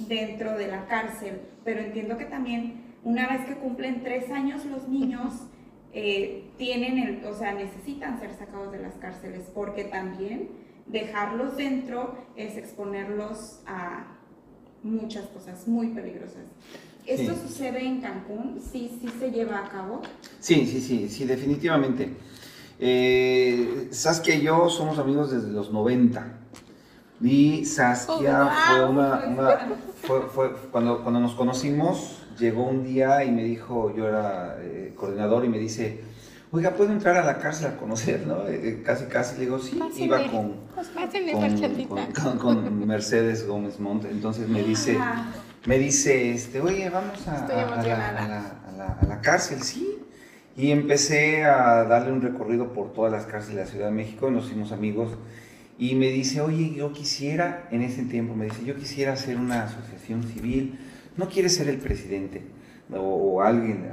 dentro 0.00 0.58
de 0.58 0.66
la 0.66 0.86
cárcel, 0.86 1.40
pero 1.64 1.80
entiendo 1.80 2.18
que 2.18 2.24
también 2.24 2.82
una 3.04 3.28
vez 3.28 3.46
que 3.46 3.54
cumplen 3.54 4.02
tres 4.02 4.28
años 4.30 4.64
los 4.64 4.88
niños 4.88 5.34
tienen, 6.56 6.98
el, 6.98 7.24
o 7.24 7.34
sea, 7.34 7.54
necesitan 7.54 8.20
ser 8.20 8.32
sacados 8.34 8.70
de 8.70 8.78
las 8.78 8.94
cárceles 8.94 9.50
porque 9.52 9.84
también 9.84 10.50
dejarlos 10.86 11.56
dentro 11.56 12.16
es 12.36 12.56
exponerlos 12.56 13.62
a 13.66 14.18
muchas 14.82 15.26
cosas 15.26 15.66
muy 15.66 15.88
peligrosas. 15.88 16.44
¿Esto 17.08 17.32
Sí. 17.34 17.40
sucede 17.48 17.84
en 17.86 18.00
Cancún? 18.00 18.60
¿Sí, 18.60 18.90
sí 19.00 19.08
se 19.18 19.30
lleva 19.30 19.64
a 19.64 19.68
cabo? 19.68 20.02
Sí, 20.40 20.66
sí, 20.66 20.80
sí, 20.80 21.08
sí, 21.08 21.24
definitivamente. 21.24 22.12
Eh, 22.78 23.88
Saskia 23.90 24.34
y 24.36 24.42
yo 24.42 24.68
somos 24.68 24.98
amigos 24.98 25.30
desde 25.30 25.48
los 25.50 25.72
90. 25.72 26.26
Y 27.20 27.64
Saskia 27.64 28.44
Oh, 28.46 28.50
fue 28.76 28.84
una, 28.90 29.24
una- 29.26 29.58
fue, 30.02 30.20
fue- 30.28 30.52
cuando, 30.70 31.02
cuando 31.02 31.18
nos 31.20 31.34
conocimos, 31.34 32.22
llegó 32.38 32.64
un 32.68 32.84
día 32.84 33.24
y 33.24 33.32
me 33.32 33.42
dijo, 33.42 33.92
yo 33.96 34.06
era 34.06 34.56
eh, 34.60 34.92
coordinador 34.94 35.44
y 35.44 35.48
me 35.48 35.58
dice, 35.58 36.00
oiga, 36.52 36.70
¿puedo 36.76 36.92
entrar 36.92 37.16
a 37.16 37.24
la 37.24 37.38
cárcel 37.38 37.66
a 37.68 37.76
conocer? 37.76 38.24
¿no? 38.26 38.46
Eh, 38.46 38.60
eh, 38.68 38.82
casi, 38.84 39.06
casi 39.06 39.34
le 39.36 39.40
digo, 39.46 39.58
sí, 39.58 39.74
Pásenle. 39.76 40.04
iba 40.04 40.18
con, 40.30 40.52
Pues 40.74 40.88
con, 40.88 41.08
con- 41.32 42.38
con- 42.38 42.62
con 42.64 42.86
Mercedes 42.86 43.46
Gómez 43.48 43.80
Montt. 43.80 44.04
Entonces 44.04 44.48
me 44.48 44.62
dice, 44.62 44.96
Ajá. 44.96 45.24
Me 45.66 45.78
dice, 45.78 46.32
este, 46.32 46.60
oye, 46.60 46.88
vamos 46.90 47.26
a, 47.28 47.32
a- 47.32 47.44
a 47.44 47.48
la, 47.48 47.62
emocionada. 47.62 48.24
a 48.24 48.28
la- 48.28 48.38
a 48.68 48.72
la- 48.76 48.98
a 49.00 49.06
la 49.06 49.20
cárcel, 49.20 49.62
sí. 49.62 49.98
Y 50.56 50.72
empecé 50.72 51.44
a 51.44 51.84
darle 51.84 52.12
un 52.12 52.20
recorrido 52.20 52.72
por 52.72 52.92
todas 52.92 53.12
las 53.12 53.26
cárceles 53.26 53.56
de 53.56 53.62
la 53.64 53.66
Ciudad 53.70 53.86
de 53.86 53.92
México, 53.92 54.30
nos 54.30 54.46
hicimos 54.46 54.72
amigos. 54.72 55.16
Y 55.78 55.94
me 55.94 56.08
dice, 56.08 56.40
oye, 56.40 56.74
yo 56.74 56.92
quisiera, 56.92 57.68
en 57.70 57.82
ese 57.82 58.02
tiempo 58.02 58.34
me 58.34 58.46
dice, 58.46 58.64
yo 58.64 58.74
quisiera 58.76 59.12
hacer 59.12 59.36
una 59.36 59.64
asociación 59.64 60.24
civil, 60.24 60.78
¿no 61.16 61.28
quieres 61.28 61.54
ser 61.54 61.68
el 61.68 61.78
presidente? 61.78 62.42
O, 62.92 62.98
o 62.98 63.42
alguien 63.42 63.88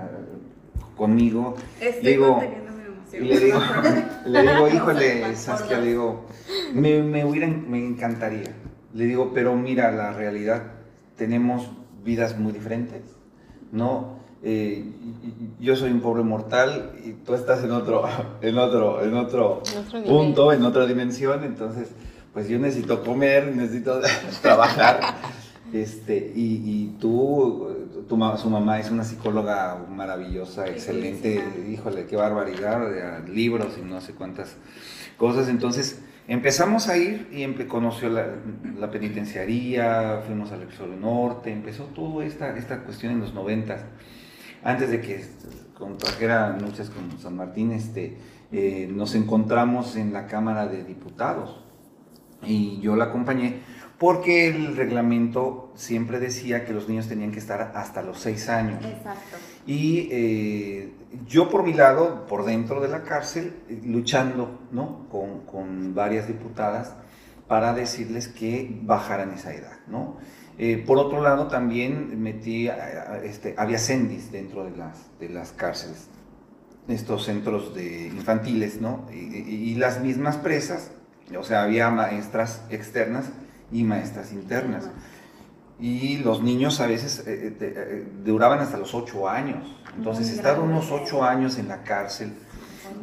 conmigo. 0.97 1.55
Estoy 1.79 2.11
Digo. 2.13 2.41
Y 3.13 3.19
le 3.19 3.39
digo, 3.39 3.59
le 4.25 4.41
digo, 4.41 4.67
híjole, 4.67 5.35
Saskia, 5.35 5.77
le 5.79 5.87
digo, 5.89 6.25
me, 6.73 7.01
me, 7.03 7.23
hubiera- 7.23 7.47
me 7.47 7.85
encantaría. 7.85 8.51
Le 8.93 9.05
digo, 9.05 9.31
pero 9.33 9.55
mira, 9.55 9.91
la 9.91 10.11
realidad, 10.13 10.63
tenemos 11.15 11.69
vidas 12.03 12.37
muy 12.37 12.51
diferentes, 12.51 13.01
¿no? 13.71 14.15
Eh, 14.43 14.85
yo 15.59 15.75
soy 15.75 15.91
un 15.91 16.01
pobre 16.01 16.21
mortal 16.23 16.91
y 17.03 17.13
tú 17.13 17.33
estás 17.33 17.63
en 17.63 17.71
otro, 17.71 18.03
en 18.41 18.57
otro, 18.57 19.03
en 19.03 19.15
otro 19.15 19.63
En 19.71 19.77
otro 19.79 19.99
nivel. 19.99 20.15
punto, 20.15 20.53
en 20.53 20.63
otra 20.63 20.85
dimensión, 20.85 21.43
entonces, 21.43 21.89
pues 22.33 22.47
yo 22.47 22.59
necesito 22.59 23.03
comer, 23.03 23.47
necesito 23.55 23.99
trabajar, 24.41 25.15
este, 25.73 26.31
y, 26.35 26.61
y 26.63 26.97
tú, 26.99 27.67
tu, 28.07 28.15
su 28.37 28.49
mamá 28.49 28.79
es 28.79 28.91
una 28.91 29.03
psicóloga 29.03 29.83
maravillosa, 29.89 30.67
excelente, 30.67 31.43
híjole, 31.69 32.05
qué 32.05 32.15
barbaridad, 32.15 32.87
de 33.25 33.33
libros 33.33 33.77
y 33.79 33.81
no 33.81 33.99
sé 33.99 34.13
cuántas 34.13 34.55
cosas, 35.17 35.49
entonces 35.49 36.01
empezamos 36.27 36.87
a 36.87 36.97
ir 36.97 37.27
y 37.31 37.45
conoció 37.65 38.09
la, 38.09 38.91
penitenciaría, 38.91 40.21
fuimos 40.25 40.51
al 40.51 40.61
Reclusorio 40.61 40.95
Norte, 40.95 41.51
empezó 41.51 41.85
toda 41.85 42.25
esta, 42.25 42.57
esta 42.57 42.83
cuestión 42.83 43.13
en 43.13 43.19
los 43.21 43.33
noventas, 43.33 43.81
antes 44.63 44.89
de 44.89 45.01
que 45.01 45.23
contrajera 45.77 46.57
luchas 46.57 46.89
con 46.89 47.19
San 47.19 47.35
Martín, 47.35 47.71
este, 47.71 48.17
eh, 48.51 48.89
nos 48.91 49.15
encontramos 49.15 49.95
en 49.95 50.13
la 50.13 50.27
Cámara 50.27 50.67
de 50.67 50.83
Diputados 50.83 51.61
y 52.43 52.79
yo 52.79 52.95
la 52.95 53.05
acompañé 53.05 53.59
porque 53.97 54.47
el 54.47 54.75
reglamento 54.75 55.71
siempre 55.75 56.19
decía 56.19 56.65
que 56.65 56.73
los 56.73 56.89
niños 56.89 57.07
tenían 57.07 57.31
que 57.31 57.39
estar 57.39 57.71
hasta 57.75 58.01
los 58.01 58.19
seis 58.19 58.49
años. 58.49 58.83
Exacto. 58.83 59.37
Y 59.65 60.09
eh, 60.11 60.93
yo 61.27 61.49
por 61.49 61.63
mi 61.63 61.73
lado, 61.73 62.25
por 62.27 62.45
dentro 62.45 62.81
de 62.81 62.87
la 62.89 63.03
cárcel, 63.03 63.53
eh, 63.69 63.79
luchando 63.85 64.59
¿no? 64.71 65.07
con, 65.09 65.45
con 65.45 65.95
varias 65.95 66.27
diputadas 66.27 66.93
para 67.47 67.73
decirles 67.73 68.27
que 68.27 68.79
bajaran 68.83 69.31
esa 69.31 69.53
edad. 69.53 69.77
¿no? 69.87 70.17
Eh, 70.57 70.83
por 70.85 70.97
otro 70.97 71.21
lado, 71.21 71.47
también 71.47 72.21
metí, 72.21 72.67
a- 72.67 73.21
este, 73.23 73.55
había 73.57 73.77
sendis 73.77 74.31
dentro 74.31 74.63
de 74.65 74.75
las, 74.75 74.97
de 75.19 75.29
las 75.29 75.51
cárceles, 75.51 76.07
estos 76.87 77.25
centros 77.25 77.73
de 77.73 78.07
infantiles, 78.07 78.79
¿no? 78.81 79.05
Y, 79.11 79.15
y- 79.37 79.71
y 79.71 79.75
las 79.75 80.01
mismas 80.01 80.37
presas, 80.37 80.91
o 81.37 81.43
sea, 81.43 81.63
había 81.63 81.89
maestras 81.89 82.61
externas 82.69 83.25
y 83.71 83.83
maestras 83.83 84.31
internas. 84.33 84.89
Y 85.79 86.17
los 86.19 86.41
niños 86.41 86.79
a 86.79 86.87
veces 86.87 87.25
eh, 87.27 87.47
eh, 87.47 87.55
eh, 87.59 88.07
duraban 88.23 88.59
hasta 88.59 88.77
los 88.77 88.93
ocho 88.93 89.27
años. 89.27 89.65
Entonces, 89.97 90.27
Muy 90.27 90.35
estar 90.37 90.55
grande. 90.55 90.73
unos 90.73 90.91
ocho 90.91 91.23
años 91.23 91.57
en 91.57 91.67
la 91.67 91.83
cárcel, 91.83 92.33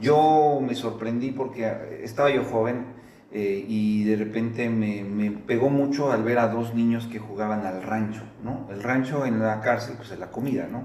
yo 0.00 0.60
me 0.66 0.74
sorprendí 0.74 1.32
porque 1.32 1.66
eh, 1.66 2.00
estaba 2.02 2.30
yo 2.30 2.44
joven 2.44 2.86
eh, 3.30 3.64
y 3.68 4.04
de 4.04 4.16
repente 4.16 4.68
me, 4.70 5.04
me 5.04 5.30
pegó 5.30 5.68
mucho 5.70 6.12
al 6.12 6.22
ver 6.22 6.38
a 6.38 6.48
dos 6.48 6.74
niños 6.74 7.06
que 7.06 7.18
jugaban 7.18 7.64
al 7.66 7.82
rancho, 7.82 8.22
¿no? 8.42 8.66
El 8.70 8.82
rancho 8.82 9.26
en 9.26 9.38
la 9.40 9.60
cárcel, 9.60 9.94
pues 9.96 10.10
es 10.10 10.18
la 10.18 10.30
comida, 10.30 10.66
¿no? 10.70 10.82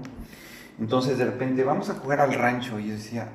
Entonces 0.78 1.18
de 1.18 1.24
repente 1.24 1.64
vamos 1.64 1.90
a 1.90 1.94
jugar 1.94 2.20
al 2.20 2.34
rancho 2.34 2.78
y 2.78 2.88
yo 2.88 2.92
decía, 2.94 3.28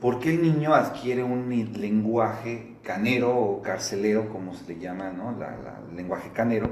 ¿por 0.00 0.18
qué 0.20 0.30
el 0.30 0.42
niño 0.42 0.74
adquiere 0.74 1.22
un 1.22 1.48
lenguaje 1.76 2.69
canero 2.82 3.36
o 3.36 3.62
carcelero, 3.62 4.28
como 4.30 4.54
se 4.54 4.66
le 4.72 4.78
llama, 4.80 5.10
¿no? 5.10 5.32
La, 5.32 5.50
la- 5.50 5.80
el 5.90 5.96
lenguaje 5.96 6.30
canero, 6.32 6.70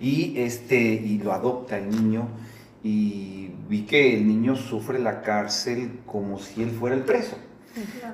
y, 0.00 0.34
este, 0.40 0.76
y 0.80 1.18
lo 1.18 1.32
adopta 1.32 1.78
el 1.78 1.88
niño 1.90 2.28
y 2.82 3.50
vi 3.68 3.82
que 3.86 4.14
el 4.14 4.26
niño 4.26 4.56
sufre 4.56 4.98
la 4.98 5.22
cárcel 5.22 6.00
como 6.06 6.38
si 6.38 6.62
él 6.62 6.70
fuera 6.70 6.94
el 6.96 7.02
preso. 7.02 7.36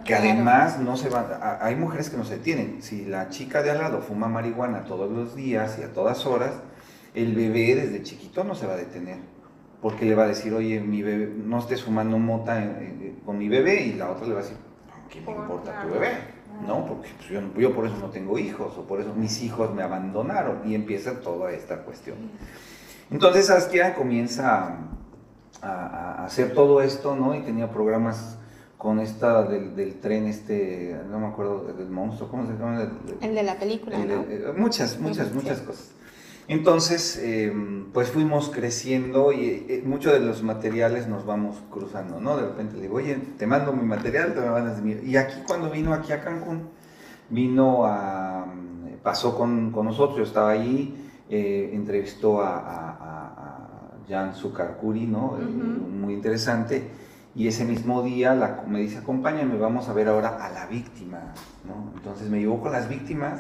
Que 0.04 0.14
además 0.14 0.78
no 0.78 0.96
se 0.96 1.10
van, 1.10 1.26
hay 1.60 1.76
mujeres 1.76 2.08
que 2.08 2.16
no 2.16 2.24
se 2.24 2.38
detienen. 2.38 2.82
Si 2.82 3.04
la 3.04 3.28
chica 3.28 3.62
de 3.62 3.70
al 3.70 3.78
lado 3.78 4.00
fuma 4.00 4.26
marihuana 4.28 4.84
todos 4.84 5.10
los 5.10 5.36
días 5.36 5.76
y 5.78 5.82
a 5.82 5.92
todas 5.92 6.24
horas, 6.24 6.52
el 7.14 7.34
bebé 7.34 7.74
desde 7.74 8.02
chiquito 8.02 8.42
no 8.44 8.54
se 8.54 8.66
va 8.66 8.72
a 8.74 8.76
detener. 8.76 9.18
Porque 9.82 10.04
le 10.06 10.14
va 10.14 10.24
a 10.24 10.28
decir, 10.28 10.54
oye, 10.54 10.80
mi 10.80 11.02
bebé, 11.02 11.30
no 11.44 11.58
estés 11.58 11.82
fumando 11.82 12.18
mota 12.18 12.62
eh, 12.62 12.68
eh, 13.02 13.14
con 13.24 13.36
mi 13.38 13.48
bebé, 13.48 13.82
y 13.82 13.94
la 13.94 14.10
otra 14.10 14.26
le 14.26 14.32
va 14.34 14.40
a 14.40 14.42
decir, 14.42 14.56
¿qué 15.10 15.20
me 15.20 15.26
Por 15.26 15.36
importa 15.36 15.82
tu 15.82 15.88
bebé? 15.88 16.08
¿No? 16.66 16.84
Porque 16.86 17.08
pues, 17.16 17.28
yo, 17.30 17.40
no- 17.40 17.54
yo 17.58 17.74
por 17.74 17.86
eso 17.86 17.96
no 17.98 18.08
tengo 18.11 18.38
hijos, 18.38 18.76
o 18.78 18.82
por 18.82 19.00
eso 19.00 19.14
mis 19.14 19.42
hijos 19.42 19.74
me 19.74 19.82
abandonaron, 19.82 20.61
y 20.68 20.74
empieza 20.74 21.20
toda 21.20 21.52
esta 21.52 21.82
cuestión. 21.82 22.16
Entonces 23.11 23.46
Saskia 23.46 23.94
comienza 23.94 24.66
a, 24.68 24.78
a- 25.62 26.14
a 26.22 26.24
hacer 26.26 26.54
todo 26.54 26.80
esto, 26.82 27.16
¿no? 27.16 27.34
Y 27.34 27.40
tenía 27.40 27.70
programas 27.70 28.36
con 28.78 28.98
esta 29.00 29.42
del, 29.42 29.76
del 29.76 30.00
tren, 30.00 30.26
este, 30.26 30.96
no 31.11 31.18
me 31.20 31.26
acuerdo, 31.26 31.64
del 31.76 31.90
monstruo, 31.90 32.30
¿cómo 32.30 32.46
se 32.46 32.52
llama? 32.52 32.88
El- 33.20 33.34
de 33.34 33.42
la 33.42 33.56
película, 33.58 33.96
el- 33.96 34.08
¿no? 34.08 34.22
eh, 34.22 34.52
muchas, 34.56 34.98
muchas, 34.98 35.28
Sí. 35.28 35.34
muchas 35.34 35.61
cosas. 35.61 35.90
Entonces, 36.51 37.16
eh, 37.22 37.53
pues 37.92 38.11
fuimos 38.11 38.51
creciendo 38.51 39.30
y 39.30 39.44
eh, 39.68 39.82
muchos 39.86 40.12
de 40.12 40.18
los 40.18 40.42
materiales 40.42 41.07
nos 41.07 41.24
vamos 41.24 41.62
cruzando, 41.70 42.20
¿no? 42.20 42.36
De 42.36 42.42
repente 42.42 42.74
le 42.74 42.82
digo, 42.82 42.96
oye, 42.96 43.14
te 43.38 43.46
mando 43.46 43.72
mi 43.72 43.84
material, 43.84 44.34
te 44.34 44.40
me 44.40 44.51
mandas 44.51 44.82
mi... 44.82 44.94
Y 44.94 45.16
aquí 45.16 45.42
cuando 45.46 45.70
vino 45.70 45.94
aquí 45.94 46.11
a 46.11 46.20
Cancún, 46.20 46.70
vino 47.28 47.84
a... 47.86 48.46
pasó 49.01 49.38
con, 49.38 49.70
con 49.70 49.86
nosotros, 49.86 50.18
yo 50.18 50.24
estaba 50.24 50.51
allí, 50.51 50.96
eh, 51.28 51.70
entrevistó 51.72 52.42
a, 52.42 52.59
a, 52.59 52.90
a- 52.90 53.26
a 53.28 53.90
Jan 54.09 54.34
Sukarkuri, 54.34 55.07
¿no? 55.07 55.38
Eh, 55.40 55.44
muy 55.44 56.14
interesante. 56.14 56.82
Y 57.36 57.46
ese 57.46 57.64
mismo 57.64 58.03
día 58.03 58.34
la, 58.34 58.64
me 58.66 58.80
dice, 58.80 58.98
acompáñame, 58.98 59.57
vamos 59.57 59.88
a 59.88 59.92
ver 59.92 60.09
ahora 60.09 60.44
a 60.44 60.51
la 60.51 60.66
víctima, 60.66 61.32
¿no? 61.64 61.92
Entonces 61.96 62.28
me 62.28 62.40
llevó 62.40 62.61
con 62.61 62.72
las 62.72 62.88
víctimas. 62.88 63.38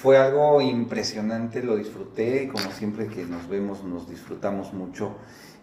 Fue 0.00 0.16
algo 0.16 0.60
impresionante, 0.60 1.60
lo 1.60 1.76
disfruté, 1.76 2.46
como 2.46 2.70
siempre 2.70 3.08
que 3.08 3.24
nos 3.24 3.48
vemos 3.48 3.82
nos 3.82 4.08
disfrutamos 4.08 4.72
mucho 4.72 5.16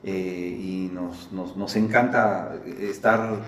eh, 0.04 0.60
y 0.62 0.90
nos, 0.94 1.32
nos, 1.32 1.56
nos 1.56 1.78
encanta 1.78 2.60
estar, 2.82 3.40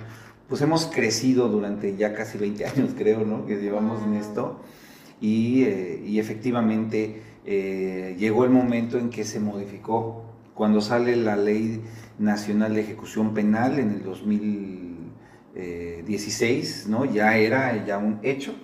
pues 0.48 0.62
hemos 0.62 0.86
crecido 0.86 1.50
durante 1.50 1.98
ya 1.98 2.14
casi 2.14 2.38
20 2.38 2.66
años 2.68 2.92
creo, 2.98 3.26
¿no? 3.26 3.46
Que 3.46 3.58
llevamos 3.58 4.02
en 4.04 4.14
esto 4.14 4.62
y, 5.20 5.64
eh, 5.64 6.02
y 6.06 6.20
efectivamente 6.20 7.22
eh, 7.46 8.16
llegó 8.18 8.46
el 8.46 8.52
momento 8.52 8.98
en 8.98 9.10
que 9.10 9.26
se 9.26 9.42
modificó 9.42 10.24
cuando 10.54 10.80
sale 10.80 11.18
la 11.18 11.36
Ley 11.36 11.84
Nacional 12.18 12.76
de 12.76 12.82
Ejecución 12.84 13.34
Penal 13.34 13.78
en 13.78 13.92
el 13.92 14.04
2016, 14.04 16.88
¿no? 16.88 17.04
Ya 17.04 17.36
era 17.36 17.86
ya 17.86 17.98
un 17.98 18.22
hecho 18.24 18.56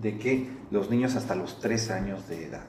de 0.00 0.16
que 0.16 0.55
los 0.70 0.90
niños 0.90 1.16
hasta 1.16 1.34
los 1.34 1.60
3 1.60 1.90
años 1.90 2.28
de 2.28 2.46
edad. 2.46 2.64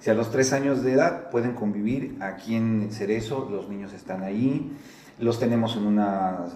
Si 0.00 0.10
a 0.10 0.14
los 0.14 0.30
3 0.30 0.52
años 0.52 0.82
de 0.82 0.92
edad 0.92 1.30
pueden 1.30 1.52
convivir 1.54 2.16
aquí 2.20 2.54
en 2.56 2.90
Cerezo, 2.92 3.48
los 3.50 3.68
niños 3.68 3.92
están 3.92 4.22
ahí, 4.22 4.76
los 5.18 5.38
tenemos 5.38 5.76
en 5.76 5.86
una 5.86 6.46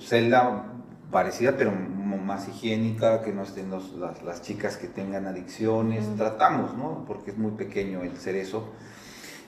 celda 0.00 0.64
parecida, 1.10 1.56
pero 1.56 1.72
más 1.72 2.48
higiénica, 2.48 3.22
que 3.22 3.32
no 3.32 3.44
estén 3.44 3.70
los- 3.70 3.92
las, 3.94 4.22
las 4.24 4.42
chicas 4.42 4.76
que 4.76 4.88
tengan 4.88 5.26
adicciones, 5.28 6.08
Mm. 6.08 6.16
tratamos, 6.16 6.76
¿no? 6.76 7.04
Porque 7.06 7.30
es 7.30 7.38
muy 7.38 7.52
pequeño 7.52 8.02
el 8.02 8.16
Cerezo. 8.16 8.72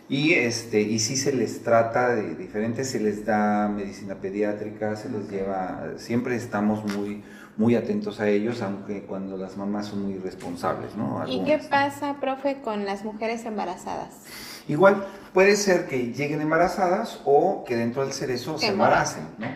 Y, 0.08 0.34
este, 0.34 0.80
y 0.80 1.00
sí 1.00 1.16
se 1.16 1.32
les 1.34 1.62
trata 1.64 2.14
de 2.14 2.34
diferente, 2.36 2.84
se 2.84 3.00
les 3.00 3.26
da 3.26 3.68
medicina 3.68 4.14
pediátrica, 4.14 4.94
se 4.96 5.08
les 5.10 5.28
lleva, 5.28 5.82
siempre 5.96 6.36
estamos 6.36 6.84
muy, 6.96 7.24
muy 7.58 7.74
atentos 7.74 8.20
a 8.20 8.28
ellos, 8.28 8.62
aunque 8.62 9.02
cuando 9.02 9.36
las 9.36 9.56
mamás 9.56 9.86
son 9.88 10.04
muy 10.04 10.16
responsables, 10.18 10.94
¿no? 10.96 11.22
¿Y 11.28 11.42
qué 11.44 11.58
pasa, 11.58 12.16
profe, 12.20 12.60
con 12.62 12.84
las 12.86 13.04
mujeres 13.04 13.44
embarazadas? 13.44 14.10
Igual 14.68 15.04
puede 15.34 15.56
ser 15.56 15.86
que 15.88 16.12
lleguen 16.12 16.40
embarazadas 16.40 17.20
o 17.24 17.64
que 17.66 17.76
dentro 17.76 18.02
del 18.04 18.12
cerezo 18.12 18.58
se 18.58 18.68
embaracen, 18.68 19.24
¿no? 19.38 19.46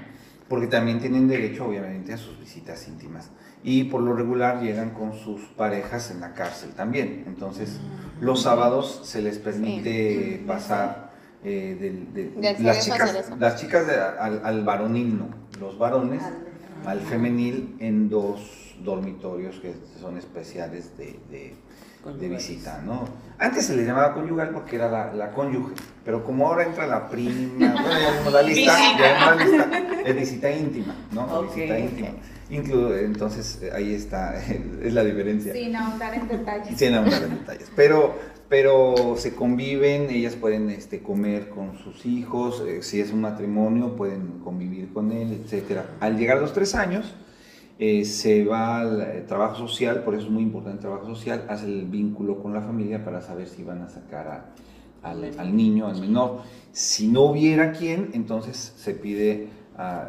Porque 0.48 0.66
también 0.66 0.98
tienen 1.00 1.28
derecho, 1.28 1.64
obviamente, 1.66 2.12
a 2.12 2.16
sus 2.18 2.38
visitas 2.40 2.86
íntimas. 2.88 3.30
Y 3.62 3.84
por 3.84 4.03
lo 4.03 4.12
regular 4.14 4.61
llegan 4.61 4.90
con 4.90 5.14
sus 5.14 5.40
parejas 5.57 6.11
en 6.11 6.20
la 6.20 6.34
cárcel 6.34 6.70
también. 6.70 7.22
Entonces, 7.28 7.78
los 8.20 8.42
sábados 8.42 9.03
se 9.05 9.22
les 9.22 9.38
permite 9.38 10.42
pasar 10.46 11.12
eh, 11.44 11.76
del- 11.80 12.12
de, 12.12 12.30
Del 12.55 12.64
las 12.64 12.84
chicas, 12.84 13.30
las 13.38 13.57
chicas 13.61 13.86
de- 13.86 13.94
al, 14.00 14.42
al 14.44 14.64
varonil 14.64 15.18
no, 15.18 15.28
los 15.61 15.76
varones 15.78 16.22
al 16.22 16.41
femenil 17.01 17.76
en 17.78 18.09
dos 18.09 18.74
dormitorios 18.83 19.57
que 19.61 19.74
son 20.01 20.16
especiales 20.18 20.97
de, 20.99 21.18
de- 21.30 21.55
de 22.18 22.28
visita, 22.28 22.83
¿no? 22.85 23.05
Antes 23.39 23.66
se 23.66 23.76
le 23.76 23.85
llamaba 23.85 24.12
conyugal 24.12 24.51
porque 24.51 24.74
era 24.74 24.91
la, 24.91 25.12
la 25.14 25.30
cónyuge, 25.30 25.74
pero 26.05 26.24
como 26.24 26.49
ahora 26.49 26.64
entra 26.64 26.87
la 26.89 27.09
prima, 27.09 27.72
bueno, 27.80 28.24
ya 28.24 28.30
la 28.30 28.43
lista, 28.43 28.76
ya 28.99 29.37
la 29.37 29.45
lista, 29.45 29.70
es 30.05 30.16
visita 30.16 30.51
íntima, 30.51 30.97
¿no? 31.12 31.43
Visita 31.45 31.78
íntima. 31.78 32.09
Inclu- 32.51 32.99
entonces 33.05 33.61
ahí 33.72 33.95
está, 33.95 34.37
es 34.83 34.93
la 34.93 35.05
diferencia. 35.05 35.53
Sin 35.53 35.76
ahondar 35.76 36.12
en 36.14 36.26
detalles. 36.26 36.76
Sin 36.76 36.93
ahondar 36.95 37.22
en 37.22 37.39
detalles. 37.39 37.70
Pero, 37.76 38.18
pero 38.53 39.14
se 39.16 39.34
conviven, 39.34 40.11
ellas 40.11 40.36
pueden 40.36 40.68
este, 40.68 41.00
comer 41.00 41.48
con 41.48 41.78
sus 41.78 42.05
hijos, 42.05 42.62
eh, 42.68 42.82
si 42.82 43.00
es 43.00 43.11
un 43.11 43.22
matrimonio 43.22 43.96
pueden 43.96 44.40
convivir 44.44 44.92
con 44.92 45.11
él, 45.11 45.32
etcétera. 45.42 45.86
Al 46.00 46.18
llegar 46.18 46.36
a 46.36 46.42
los 46.42 46.53
tres 46.53 46.74
años, 46.74 47.14
eh, 47.78 48.05
se 48.05 48.44
va 48.44 48.80
al 48.80 49.00
eh, 49.00 49.24
trabajo 49.26 49.57
social, 49.57 50.03
por 50.05 50.14
eso 50.14 50.26
es 50.26 50.30
muy 50.30 50.42
importante 50.42 50.76
el 50.76 50.82
trabajo 50.82 51.07
social, 51.07 51.46
hace 51.48 51.64
el 51.64 51.86
vínculo 51.86 52.42
con 52.42 52.53
la 52.53 52.61
familia 52.61 53.03
para 53.03 53.22
saber 53.22 53.48
si 53.48 53.62
van 53.62 53.80
a 53.80 53.88
sacar 53.88 54.53
al, 55.03 55.30
al 55.38 55.57
niño, 55.57 55.86
al 55.86 55.98
menor. 55.98 56.42
Si 56.72 57.09
no 57.09 57.22
hubiera 57.22 57.72
quien, 57.72 58.11
entonces 58.12 58.74
se 58.76 58.92
pide 58.92 59.48
ah, 59.79 60.05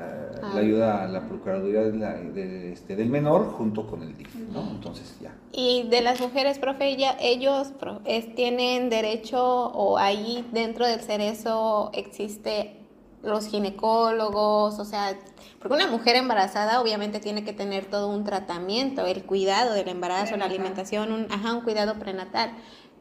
la 0.53 0.59
ayuda 0.59 1.03
a 1.03 1.07
la 1.07 1.22
Procuraduría 1.28 1.82
de 1.82 1.93
la- 1.97 2.14
de- 2.14 2.74
este, 2.74 2.95
del 2.95 3.09
menor 3.09 3.51
junto 3.51 3.88
con 3.88 4.03
el 4.03 4.18
DIF, 4.18 4.36
¿no? 4.51 4.61
Entonces 4.72 5.18
ya. 5.22 5.34
Y 5.51 5.84
de 5.89 6.01
las 6.01 6.20
mujeres, 6.20 6.59
profe, 6.59 6.95
ya 6.97 7.16
ellos 7.20 7.72
es- 8.05 8.34
tienen 8.36 8.89
derecho 8.89 9.41
o 9.43 9.97
ahí 9.97 10.45
dentro 10.51 10.86
del 10.86 10.99
cerezo 11.01 11.91
existe 11.93 12.80
los 13.24 13.47
ginecólogos, 13.47 14.80
o 14.80 14.86
sea, 14.86 15.18
porque 15.59 15.76
una 15.76 15.88
mujer 15.88 16.18
embarazada 16.18 16.82
obviamente 16.82 17.20
tiene 17.22 17.45
que 17.45 17.53
tener 17.53 17.86
todo 17.86 18.09
un 18.09 18.26
tratamiento, 18.26 19.05
el 19.05 19.24
cuidado 19.24 19.74
del 19.74 19.88
embarazo, 19.88 20.36
la 20.36 20.45
alimentación, 20.45 21.11
un, 21.14 21.28
ajá, 21.32 21.53
un 21.53 21.61
cuidado 21.61 21.95
prenatal. 21.99 22.51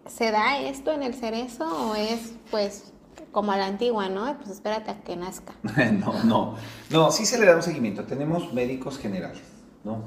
¿Se 0.06 0.30
da 0.30 0.58
esto 0.60 0.92
en 0.92 1.02
el 1.02 1.14
cerezo 1.14 1.64
o 1.90 1.94
es 1.96 2.34
pues 2.50 2.91
como 3.32 3.50
a 3.52 3.56
la 3.56 3.66
antigua, 3.66 4.08
no? 4.08 4.36
Pues 4.38 4.50
espérate 4.50 4.90
a 4.90 5.00
que 5.02 5.16
nazca. 5.16 5.54
no, 5.92 6.22
no. 6.24 6.54
No, 6.90 7.10
sí 7.10 7.26
se 7.26 7.38
le 7.40 7.46
da 7.46 7.56
un 7.56 7.62
seguimiento. 7.62 8.04
Tenemos 8.04 8.52
médicos 8.52 8.98
generales, 8.98 9.42
¿no? 9.84 10.04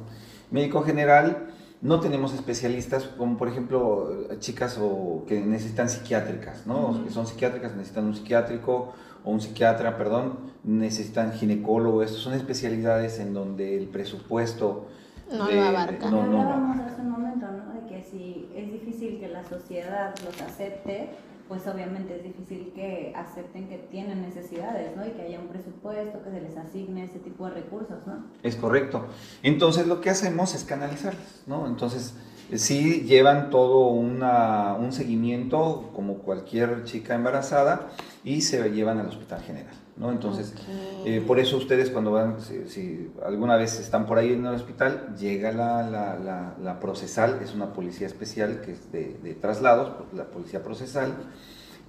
Médico 0.51 0.84
general, 0.84 1.47
no 1.82 1.99
tenemos 1.99 2.34
especialistas 2.34 3.03
como 3.17 3.38
por 3.38 3.47
ejemplo 3.47 4.09
chicas 4.39 4.80
o 4.82 5.23
que 5.28 5.41
necesitan 5.41 5.89
psiquiátricas, 5.89 6.65
¿no? 6.65 7.03
Que 7.03 7.09
son 7.11 7.28
psiquiátricas, 7.28 7.76
necesitan 7.76 8.05
un 8.05 8.15
psiquiátrico 8.15 8.93
o 9.23 9.32
un 9.32 9.41
psiquiatra, 9.41 9.97
perdón, 9.97 10.38
necesitan 10.63 11.34
ginecólogo. 11.34 12.03
Estas 12.03 12.19
son 12.21 12.34
especialidades 12.34 13.19
en 13.19 13.34
donde 13.34 13.76
el 13.78 13.88
presupuesto 13.88 14.88
No 15.32 15.47
de- 15.47 15.55
lo 15.55 15.63
abarca. 15.63 16.09
no, 16.11 16.28
no, 16.28 16.84
hace 16.86 17.01
un 17.01 17.09
momento, 17.09 17.47
¿no? 17.47 17.73
De 17.73 17.88
que 17.88 18.03
si 18.03 18.49
es 18.55 18.71
difícil 18.71 19.19
que 19.19 19.28
la 19.28 19.43
sociedad 19.43 20.13
los 20.23 20.39
acepte, 20.41 21.09
pues 21.47 21.67
obviamente 21.67 22.15
es 22.17 22.23
difícil 22.23 22.71
que 22.73 23.13
acepten 23.15 23.67
que 23.67 23.77
tienen 23.77 24.21
necesidades, 24.21 24.95
¿no? 24.97 25.05
Y 25.05 25.11
que 25.11 25.21
haya 25.21 25.39
un 25.39 25.47
presupuesto, 25.47 26.23
que 26.23 26.31
se 26.31 26.41
les 26.41 26.57
asigne 26.57 27.03
ese 27.05 27.19
tipo 27.19 27.45
de 27.47 27.51
recursos, 27.55 27.97
¿no? 28.07 28.25
Es 28.41 28.55
correcto. 28.55 29.05
Entonces 29.43 29.85
lo 29.87 30.01
que 30.01 30.09
hacemos 30.09 30.55
es 30.55 30.63
canalizarlas, 30.63 31.43
¿no? 31.45 31.67
Entonces 31.67 32.15
eh, 32.51 32.57
sí 32.57 33.01
llevan 33.01 33.49
todo 33.51 33.87
una- 33.89 34.73
un 34.75 34.91
seguimiento 34.91 35.91
como 35.95 36.15
cualquier 36.19 36.83
chica 36.83 37.13
embarazada 37.15 37.89
y 38.23 38.41
se 38.41 38.69
llevan 38.71 38.99
al 38.99 39.07
hospital 39.07 39.41
general, 39.41 39.73
¿no? 39.97 40.11
Entonces 40.11 40.53
eh, 41.05 41.23
por 41.25 41.39
eso 41.39 41.57
ustedes 41.57 41.89
cuando 41.89 42.11
van, 42.11 42.41
si, 42.41 42.67
si 42.67 43.11
alguna 43.25 43.55
vez 43.55 43.79
están 43.79 44.05
por 44.05 44.17
ahí 44.17 44.33
en 44.33 44.45
el 44.45 44.53
hospital, 44.55 45.15
llega 45.17 45.51
la, 45.51 45.83
la, 45.89 46.17
la- 46.19 46.55
la 46.61 46.79
procesal, 46.79 47.39
es 47.43 47.53
una 47.53 47.73
policía 47.73 48.07
especial 48.07 48.61
que 48.61 48.71
es 48.73 48.91
de, 48.91 49.17
de 49.23 49.33
traslados, 49.35 49.91
la 50.13 50.25
policía 50.25 50.61
procesal. 50.63 51.13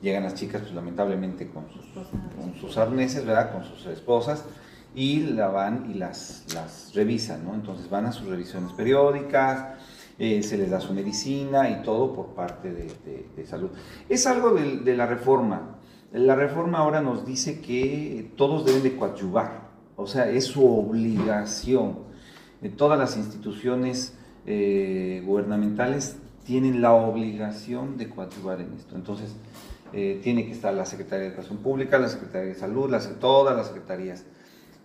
Llegan 0.02 0.24
las 0.24 0.34
chicas, 0.34 0.61
pues 0.61 0.74
lamentablemente 0.74 1.48
con 1.48 1.64
sus, 1.72 1.86
con 1.94 2.54
sus 2.61 2.76
arneses, 2.76 3.24
¿verdad? 3.24 3.50
Con 3.52 3.64
sus 3.64 3.86
esposas 3.86 4.44
y 4.94 5.20
la 5.20 5.48
van 5.48 5.90
y 5.90 5.94
las, 5.94 6.44
las 6.54 6.92
revisan, 6.94 7.44
¿no? 7.44 7.54
Entonces 7.54 7.88
van 7.88 8.04
a 8.07 8.12
sus 8.12 8.28
revisiones 8.28 8.72
periódicas, 8.72 9.78
eh, 10.18 10.42
se 10.42 10.59
les 10.59 10.70
da 10.70 10.80
su 10.80 10.92
medicina 10.94 11.68
y 11.70 11.82
todo 11.82 12.12
por 12.14 12.28
parte 12.34 12.72
de, 12.72 12.84
de- 13.04 13.26
de 13.36 13.46
salud. 13.46 13.70
Es 14.09 14.26
algo 14.26 14.50
de, 14.52 14.78
de 14.78 14.96
la 14.96 15.07
reforma. 15.07 15.76
La 16.12 16.34
reforma 16.34 16.78
ahora 16.78 17.00
nos 17.00 17.26
dice 17.26 17.61
que 17.61 18.32
todos 18.36 18.64
deben 18.64 18.82
de 18.82 18.96
coadyuvar, 18.96 19.70
o 19.96 20.07
sea, 20.07 20.28
es 20.30 20.44
su 20.44 20.64
obligación. 20.64 21.98
Eh, 22.62 22.70
todas 22.70 22.98
las 22.98 23.16
instituciones 23.16 24.14
eh, 24.46 25.22
gubernamentales 25.26 26.16
tienen 26.44 26.80
la 26.80 26.92
obligación 26.92 27.96
de 27.96 28.09
coadyuvar 28.09 28.61
en 28.61 28.72
esto. 28.74 28.94
Entonces, 28.94 29.34
eh, 29.92 30.20
tiene 30.22 30.46
que 30.46 30.52
estar 30.52 30.72
la 30.74 30.86
Secretaría 30.86 31.24
de 31.24 31.28
Educación 31.28 31.59
Pública, 31.59 31.98
la 31.98 32.09
Secretaría 32.09 32.48
de 32.48 32.54
Salud, 32.54 32.88
las, 32.90 33.18
todas 33.18 33.57
las 33.57 33.66
secretarías, 33.66 34.24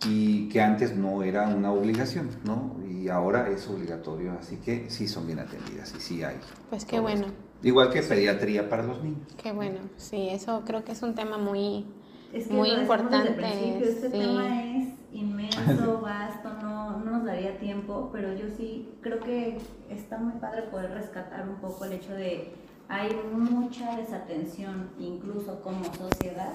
y 0.06 0.48
que 0.48 0.60
antes 0.60 0.96
no 0.96 1.22
era 1.22 1.46
una 1.48 1.72
obligación, 1.72 2.28
¿no? 2.44 2.76
Y 2.88 3.08
ahora 3.08 3.48
es 3.48 3.68
obligatorio, 3.68 4.32
así 4.38 4.56
que 4.56 4.90
sí 4.90 5.06
son 5.06 5.26
bien 5.26 5.38
atendidas 5.38 5.94
y 5.96 6.00
sí 6.00 6.22
hay. 6.24 6.36
Pues 6.70 6.84
qué 6.84 6.98
bueno, 6.98 7.26
esto. 7.26 7.51
Igual 7.62 7.90
que 7.90 8.02
pediatría 8.02 8.68
para 8.68 8.82
los 8.82 9.02
niños. 9.02 9.28
qué 9.42 9.52
bueno. 9.52 9.78
Sí, 9.96 10.28
eso 10.30 10.62
creo 10.66 10.84
que 10.84 10.92
es 10.92 11.02
un 11.02 11.14
tema 11.14 11.38
muy... 11.38 11.86
Es 12.32 12.50
Muy 12.50 12.70
desde 12.70 12.74
el 12.76 12.82
importante, 12.82 13.32
principio, 13.32 13.86
este 13.86 14.10
sí. 14.10 14.18
tema 14.18 14.62
es 14.62 14.88
inmenso, 15.12 16.00
vasto, 16.02 16.48
no, 16.62 16.98
no 16.98 17.10
nos 17.18 17.24
daría 17.26 17.58
tiempo, 17.58 18.08
pero 18.10 18.32
yo 18.32 18.48
sí 18.56 18.88
creo 19.02 19.20
que 19.20 19.58
está 19.90 20.16
muy 20.16 20.32
padre 20.40 20.62
poder 20.62 20.92
rescatar 20.92 21.46
un 21.46 21.56
poco 21.56 21.84
el 21.84 21.92
hecho 21.92 22.14
de 22.14 22.54
hay 22.88 23.10
mucha 23.32 23.96
desatención, 23.96 24.90
incluso 24.98 25.60
como 25.62 25.84
sociedad, 25.94 26.52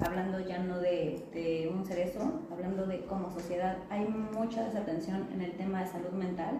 hablando 0.00 0.40
ya 0.40 0.58
no 0.58 0.78
de, 0.78 1.24
de 1.32 1.72
un 1.72 1.84
cerezo, 1.84 2.40
hablando 2.52 2.86
de 2.86 3.04
como 3.06 3.30
sociedad, 3.30 3.78
hay 3.90 4.06
mucha 4.06 4.64
desatención 4.64 5.28
en 5.32 5.42
el 5.42 5.52
tema 5.56 5.82
de 5.82 5.86
salud 5.86 6.10
mental, 6.12 6.58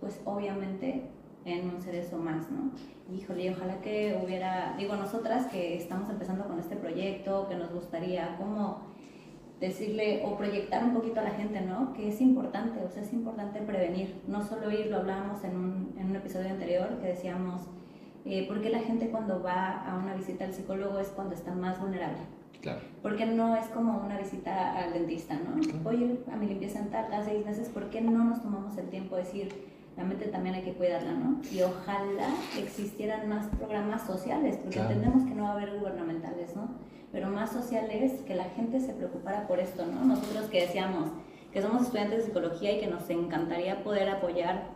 pues 0.00 0.20
obviamente 0.24 1.10
en 1.44 1.68
un 1.68 1.80
cerezo 1.80 2.18
más, 2.18 2.50
¿no? 2.50 2.70
Híjole, 3.14 3.50
ojalá 3.50 3.80
que 3.80 4.20
hubiera, 4.24 4.74
digo, 4.78 4.96
nosotras 4.96 5.46
que 5.46 5.76
estamos 5.76 6.08
empezando 6.08 6.44
con 6.44 6.58
este 6.58 6.76
proyecto, 6.76 7.48
que 7.48 7.56
nos 7.56 7.72
gustaría 7.72 8.36
como 8.36 8.92
decirle 9.60 10.22
o 10.24 10.36
proyectar 10.36 10.82
un 10.84 10.92
poquito 10.92 11.20
a 11.20 11.24
la 11.24 11.30
gente, 11.30 11.60
¿no? 11.60 11.92
Que 11.92 12.08
es 12.08 12.20
importante, 12.20 12.84
o 12.84 12.90
sea, 12.90 13.02
es 13.02 13.12
importante 13.12 13.60
prevenir, 13.60 14.20
no 14.26 14.42
solo 14.42 14.70
ir, 14.70 14.86
lo 14.86 14.98
hablábamos 14.98 15.44
en 15.44 15.56
un, 15.56 15.94
en 15.98 16.10
un 16.10 16.16
episodio 16.16 16.50
anterior, 16.50 16.98
que 17.00 17.08
decíamos, 17.08 17.62
eh, 18.24 18.46
¿por 18.48 18.60
qué 18.60 18.70
la 18.70 18.80
gente 18.80 19.08
cuando 19.10 19.42
va 19.42 19.84
a 19.84 19.96
una 19.96 20.14
visita 20.14 20.44
al 20.44 20.52
psicólogo 20.52 20.98
es 20.98 21.08
cuando 21.08 21.34
está 21.34 21.54
más 21.54 21.80
vulnerable? 21.80 22.18
Claro. 22.60 22.80
Porque 23.02 23.26
no 23.26 23.56
es 23.56 23.66
como 23.66 23.98
una 23.98 24.18
visita 24.18 24.76
al 24.78 24.92
dentista, 24.92 25.34
¿no? 25.34 25.60
Voy 25.82 25.96
a 25.96 26.06
ir 26.06 26.24
a 26.32 26.36
mi 26.36 26.46
limpieza 26.46 26.80
dental 26.80 27.06
cada 27.10 27.24
seis 27.24 27.44
meses, 27.44 27.68
¿por 27.68 27.88
qué 27.90 28.00
no 28.00 28.24
nos 28.24 28.42
tomamos 28.42 28.76
el 28.78 28.88
tiempo 28.88 29.16
de 29.16 29.22
decir, 29.22 29.71
la 29.96 30.04
mente 30.04 30.26
también 30.26 30.54
hay 30.54 30.62
que 30.62 30.72
cuidarla, 30.74 31.12
¿no? 31.12 31.40
Y 31.52 31.62
ojalá 31.62 32.28
existieran 32.58 33.28
más 33.28 33.46
programas 33.58 34.02
sociales, 34.06 34.56
porque 34.56 34.76
Claro. 34.78 34.90
entendemos 34.90 35.24
que 35.28 35.34
no 35.34 35.44
va 35.44 35.50
a 35.50 35.52
haber 35.52 35.78
gubernamentales, 35.78 36.56
¿no? 36.56 36.68
Pero 37.12 37.28
más 37.28 37.50
sociales, 37.52 38.22
que 38.26 38.34
la 38.34 38.44
gente 38.44 38.80
se 38.80 38.94
preocupara 38.94 39.46
por 39.46 39.58
esto, 39.60 39.84
¿no? 39.86 40.02
Nosotros 40.04 40.46
que 40.46 40.62
decíamos 40.62 41.10
que 41.52 41.60
somos 41.60 41.82
estudiantes 41.82 42.18
de 42.20 42.24
psicología 42.24 42.72
y 42.76 42.80
que 42.80 42.86
nos 42.86 43.08
encantaría 43.10 43.84
poder 43.84 44.08
apoyar 44.08 44.68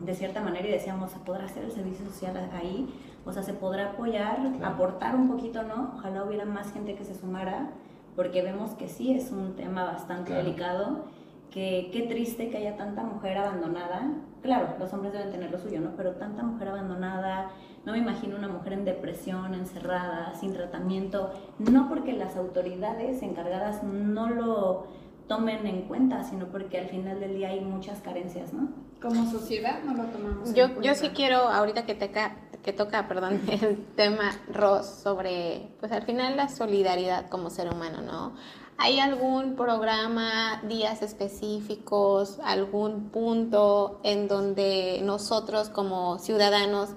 de 0.00 0.14
cierta 0.14 0.40
manera 0.40 0.66
y 0.68 0.72
decíamos, 0.72 1.10
¿se 1.10 1.18
podrá 1.18 1.44
hacer 1.44 1.64
el 1.64 1.72
servicio 1.72 2.06
social 2.06 2.50
ahí? 2.54 2.88
O 3.26 3.32
sea, 3.32 3.42
¿se 3.42 3.52
podrá 3.52 3.90
apoyar, 3.90 4.36
Claro. 4.56 4.74
aportar 4.74 5.14
un 5.16 5.28
poquito, 5.28 5.62
¿no? 5.64 5.92
Ojalá 5.96 6.24
hubiera 6.24 6.46
más 6.46 6.72
gente 6.72 6.94
que 6.94 7.04
se 7.04 7.14
sumara, 7.14 7.70
porque 8.14 8.40
vemos 8.40 8.70
que 8.70 8.88
sí 8.88 9.12
es 9.12 9.30
un 9.30 9.54
tema 9.56 9.84
bastante 9.84 10.30
Claro. 10.30 10.44
delicado 10.44 11.04
que 11.50 11.90
qué 11.92 12.02
triste 12.02 12.50
que 12.50 12.58
haya 12.58 12.76
tanta 12.76 13.02
mujer 13.02 13.38
abandonada. 13.38 14.12
Claro, 14.42 14.76
los 14.78 14.92
hombres 14.92 15.12
deben 15.12 15.30
tener 15.30 15.50
lo 15.50 15.58
suyo, 15.58 15.80
¿no? 15.80 15.96
Pero 15.96 16.12
tanta 16.12 16.42
mujer 16.42 16.68
abandonada, 16.68 17.50
no 17.84 17.92
me 17.92 17.98
imagino 17.98 18.36
una 18.36 18.48
mujer 18.48 18.74
en 18.74 18.84
depresión, 18.84 19.54
encerrada, 19.54 20.34
sin 20.34 20.52
tratamiento, 20.52 21.32
no 21.58 21.88
porque 21.88 22.12
las 22.12 22.36
autoridades 22.36 23.22
encargadas 23.22 23.82
no 23.82 24.28
lo 24.28 24.86
tomen 25.28 25.66
en 25.66 25.82
cuenta, 25.82 26.22
sino 26.22 26.46
porque 26.46 26.78
al 26.78 26.88
final 26.88 27.20
del 27.20 27.34
día 27.34 27.48
hay 27.48 27.60
muchas 27.60 28.00
carencias, 28.00 28.52
¿no? 28.52 28.68
Como 29.00 29.30
sociedad 29.30 29.82
no 29.84 29.94
lo 29.94 30.04
tomamos. 30.04 30.54
Yo, 30.54 30.64
en 30.64 30.70
yo 30.70 30.74
cuenta. 30.74 30.94
sí 30.94 31.08
quiero, 31.10 31.38
ahorita 31.38 31.84
que, 31.84 31.94
toca 31.94 32.36
que 32.62 32.72
toca, 32.72 33.06
perdón, 33.08 33.40
el 33.50 33.84
tema 33.94 34.32
Ross 34.52 34.86
sobre, 34.86 35.68
pues 35.80 35.92
al 35.92 36.02
final 36.02 36.36
la 36.36 36.48
solidaridad 36.48 37.28
como 37.28 37.50
ser 37.50 37.72
humano, 37.72 38.02
¿no? 38.02 38.34
¿Hay 38.78 39.00
algún 39.00 39.56
programa, 39.56 40.62
días 40.68 41.00
específicos, 41.00 42.38
algún 42.44 43.08
punto 43.08 44.00
en 44.02 44.28
donde 44.28 45.00
nosotros 45.02 45.70
como 45.70 46.18
ciudadanos 46.18 46.90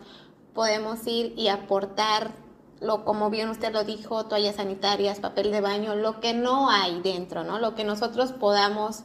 podemos 0.54 1.08
ir 1.08 1.34
y 1.38 1.48
aportar, 1.48 2.32
lo, 2.82 3.06
como 3.06 3.30
bien 3.30 3.50
usted 3.50 3.72
lo 3.72 3.86
dijo, 3.86 4.26
toallas 4.26 4.58
sanitarias, 4.58 5.22
papel 5.22 5.52
de 5.52 5.62
baño, 5.62 5.96
lo 5.96 6.20
que 6.20 6.34
no 6.34 6.70
hay 6.70 7.00
dentro, 7.02 7.46
¿no? 7.46 7.60
Lo 7.60 7.76
que 7.76 7.86
nosotros 7.86 8.34
podamos 8.34 9.04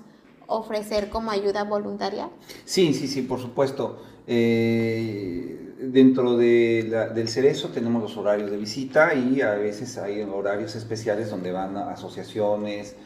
ofrecer 0.48 1.10
como 1.10 1.30
ayuda 1.30 1.62
voluntaria? 1.62 2.28
Sí, 2.64 2.92
sí, 2.92 3.06
sí, 3.06 3.22
por 3.22 3.40
supuesto. 3.40 4.02
Eh, 4.26 5.63
dentro 5.92 6.36
del 6.36 7.28
Cerezo 7.28 7.68
tenemos 7.68 8.02
los 8.02 8.16
horarios 8.16 8.50
de 8.50 8.56
visita 8.56 9.14
y 9.14 9.40
a 9.40 9.54
veces 9.54 9.98
hay 9.98 10.22
horarios 10.22 10.74
especiales 10.76 11.30
donde 11.30 11.52
van 11.52 11.76
asociaciones. 11.76 12.96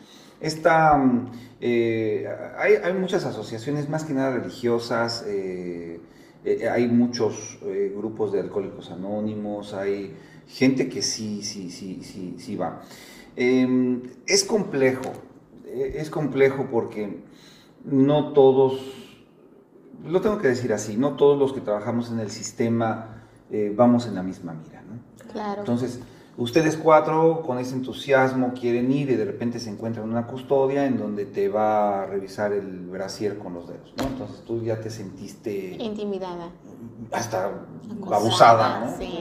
Está, 0.40 0.96
mm, 0.96 1.30
eh, 1.60 2.28
hay, 2.56 2.92
muchas 2.94 3.24
asociaciones, 3.24 3.88
más 3.88 4.04
que 4.04 4.14
nada 4.14 4.30
religiosas, 4.36 5.24
eh, 5.26 6.00
eh, 6.44 6.68
hay 6.68 6.86
muchos 6.88 7.58
grupos 7.96 8.32
de 8.32 8.40
alcohólicos 8.40 8.90
anónimos, 8.90 9.74
hay 9.74 10.14
gente 10.46 10.88
que 10.88 11.02
sí, 11.02 11.42
sí, 11.42 11.70
sí, 11.70 12.00
sí, 12.02 12.36
sí 12.38 12.56
va. 12.56 12.82
Eh, 13.40 14.02
es 14.26 14.42
complejo, 14.42 15.12
es 15.72 16.10
complejo 16.10 16.66
porque 16.72 17.20
no 17.84 18.32
todos, 18.32 18.80
lo 20.04 20.20
tengo 20.20 20.38
que 20.38 20.48
decir 20.48 20.72
así, 20.72 20.96
no 20.96 21.14
todos 21.14 21.38
los 21.38 21.52
que 21.52 21.60
trabajamos 21.60 22.10
en 22.10 22.20
el 22.20 22.30
sistema 22.30 23.24
eh, 23.50 23.72
vamos 23.74 24.06
en 24.06 24.14
la 24.14 24.22
misma 24.22 24.52
mira, 24.54 24.82
¿no? 24.82 24.98
Claro. 25.32 25.60
Entonces, 25.60 26.00
ustedes 26.36 26.76
cuatro 26.76 27.42
con 27.42 27.58
ese 27.58 27.74
entusiasmo 27.74 28.52
quieren 28.52 28.92
ir 28.92 29.10
y 29.10 29.16
de 29.16 29.24
repente 29.24 29.58
se 29.58 29.70
encuentran 29.70 30.06
en 30.06 30.12
una 30.12 30.26
custodia 30.26 30.86
en 30.86 30.98
donde 30.98 31.26
te 31.26 31.48
va 31.48 32.02
a 32.02 32.06
revisar 32.06 32.52
el 32.52 32.86
brasier 32.86 33.38
con 33.38 33.54
los 33.54 33.66
dedos, 33.66 33.94
¿no? 33.96 34.04
Entonces 34.04 34.42
tú 34.46 34.62
ya 34.62 34.80
te 34.80 34.90
sentiste 34.90 35.76
Intimidada. 35.80 36.50
hasta 37.12 37.50
abusada, 38.10 38.80
¿no? 38.80 38.96
Sí. 38.98 39.18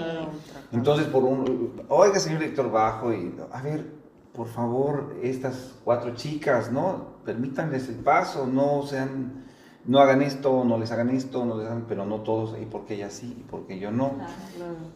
Entonces, 0.71 1.07
por 1.07 1.23
un, 1.23 1.82
oiga, 1.88 2.19
señor 2.19 2.39
director 2.39 2.69
bajo, 2.69 3.13
y 3.13 3.34
a 3.51 3.61
ver, 3.61 3.86
por 4.34 4.47
favor, 4.47 5.15
estas 5.23 5.75
cuatro 5.84 6.13
chicas, 6.15 6.71
¿no? 6.71 7.17
Permítanles 7.25 7.89
el 7.89 7.95
paso, 7.95 8.45
no 8.45 8.84
sean, 8.84 9.45
no 9.88 9.99
hagan 9.99 10.21
esto, 10.21 10.63
no 10.65 10.77
les 10.77 10.91
hagan 10.91 11.09
esto, 11.09 11.45
no 11.45 11.57
les 11.57 11.67
hagan, 11.67 11.85
pero 11.88 12.05
no 12.05 12.17
todos, 12.21 12.55
y 12.61 12.65
porque 12.65 12.95
ella 12.95 13.09
sí, 13.09 13.35
y 13.39 13.43
porque 13.49 13.79
yo 13.79 13.89
no. 13.91 14.11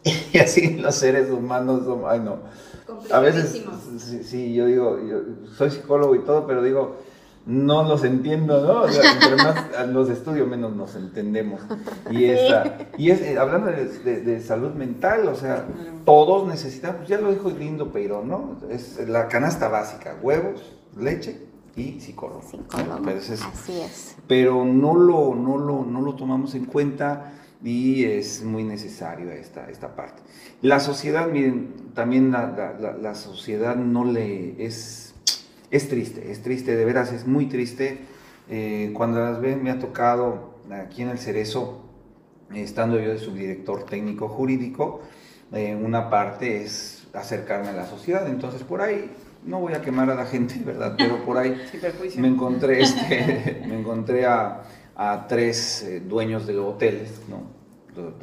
Y 0.32 0.38
así 0.38 0.76
los 0.76 0.94
seres 0.94 1.30
humanos 1.30 1.84
son, 1.84 2.02
ay 2.06 2.20
no. 2.20 2.38
A 3.10 3.20
veces, 3.20 3.64
sí, 3.98 4.22
sí, 4.24 4.54
yo 4.54 4.66
digo, 4.66 4.98
yo 5.00 5.18
soy 5.56 5.70
psicólogo 5.70 6.14
y 6.14 6.20
todo, 6.20 6.46
pero 6.46 6.62
digo, 6.62 6.96
no 7.46 7.82
los 7.84 8.04
entiendo, 8.04 8.64
¿no? 8.66 8.82
O 8.82 8.88
sea, 8.88 9.12
entre 9.14 9.36
más 9.36 9.88
los 9.88 10.08
estudio, 10.10 10.46
menos 10.46 10.76
nos 10.76 10.94
entendemos. 10.94 11.60
Y, 12.10 12.24
esta, 12.26 12.78
y 12.98 13.10
es, 13.10 13.20
eh, 13.22 13.38
hablando 13.38 13.68
de, 13.70 13.86
de- 13.86 14.20
de 14.20 14.40
salud 14.40 14.72
mental, 14.74 15.26
o 15.26 15.34
sea, 15.34 15.64
todos 16.04 16.46
necesitan, 16.46 16.96
pues 16.98 17.08
ya 17.08 17.18
lo 17.20 17.30
dijo 17.32 17.50
lindo 17.50 17.90
Peirón, 17.92 18.28
¿no? 18.28 18.58
Es 18.70 18.98
la 19.08 19.26
canasta 19.28 19.68
básica, 19.68 20.16
huevos, 20.22 20.60
leche 20.96 21.51
y 21.76 22.00
psicólogo. 22.00 22.42
Psicólogo. 22.42 23.00
Pero 23.04 23.18
ese 23.18 23.34
es- 23.34 23.42
Así 23.42 23.80
es. 23.80 24.16
pero 24.26 24.64
no 24.64 24.94
lo, 24.94 25.34
no 25.34 25.58
lo, 25.58 25.84
no 25.84 26.00
lo 26.00 26.14
tomamos 26.14 26.54
en 26.54 26.66
cuenta 26.66 27.32
y 27.64 28.04
es 28.04 28.42
muy 28.42 28.64
necesario 28.64 29.30
esta, 29.30 29.70
esta 29.70 29.94
parte. 29.94 30.22
La 30.62 30.80
sociedad, 30.80 31.28
miren, 31.28 31.92
también 31.94 32.30
la, 32.32 32.46
la- 32.48 32.72
la- 32.78 32.96
la 32.98 33.14
sociedad 33.14 33.76
no 33.76 34.04
le 34.04 34.64
es, 34.64 35.14
es 35.70 35.88
triste, 35.88 36.30
es 36.30 36.42
triste, 36.42 36.76
de 36.76 36.84
veras, 36.84 37.12
es 37.12 37.26
muy 37.26 37.46
triste. 37.46 38.00
Eh, 38.50 38.90
cuando 38.94 39.20
las 39.20 39.40
ven, 39.40 39.62
me 39.62 39.70
ha 39.70 39.78
tocado 39.78 40.54
aquí 40.72 41.02
en 41.02 41.08
el 41.10 41.18
Cerezo, 41.18 41.80
estando 42.52 42.98
yo 43.00 43.10
de 43.10 43.18
subdirector 43.18 43.84
técnico 43.84 44.28
jurídico, 44.28 45.00
eh, 45.52 45.74
una 45.80 46.10
parte 46.10 46.62
es 46.64 47.06
acercarme 47.14 47.68
a 47.68 47.72
la 47.72 47.86
sociedad, 47.86 48.26
entonces 48.28 48.62
por 48.62 48.80
ahí 48.82 49.10
no 49.44 49.60
voy 49.60 49.72
a 49.74 49.80
quemar 49.82 50.10
a 50.10 50.14
la 50.14 50.26
gente, 50.26 50.60
¿verdad? 50.64 50.94
Pero 50.96 51.24
por 51.24 51.38
ahí 51.38 51.56
me 52.18 52.28
encontré, 52.28 52.82
este, 52.82 53.62
me 53.68 53.78
encontré 53.78 54.26
a, 54.26 54.62
a 54.96 55.26
tres 55.28 55.82
eh, 55.82 56.00
dueños 56.00 56.46
de 56.46 56.58
hoteles, 56.58 57.20
¿no? 57.28 57.42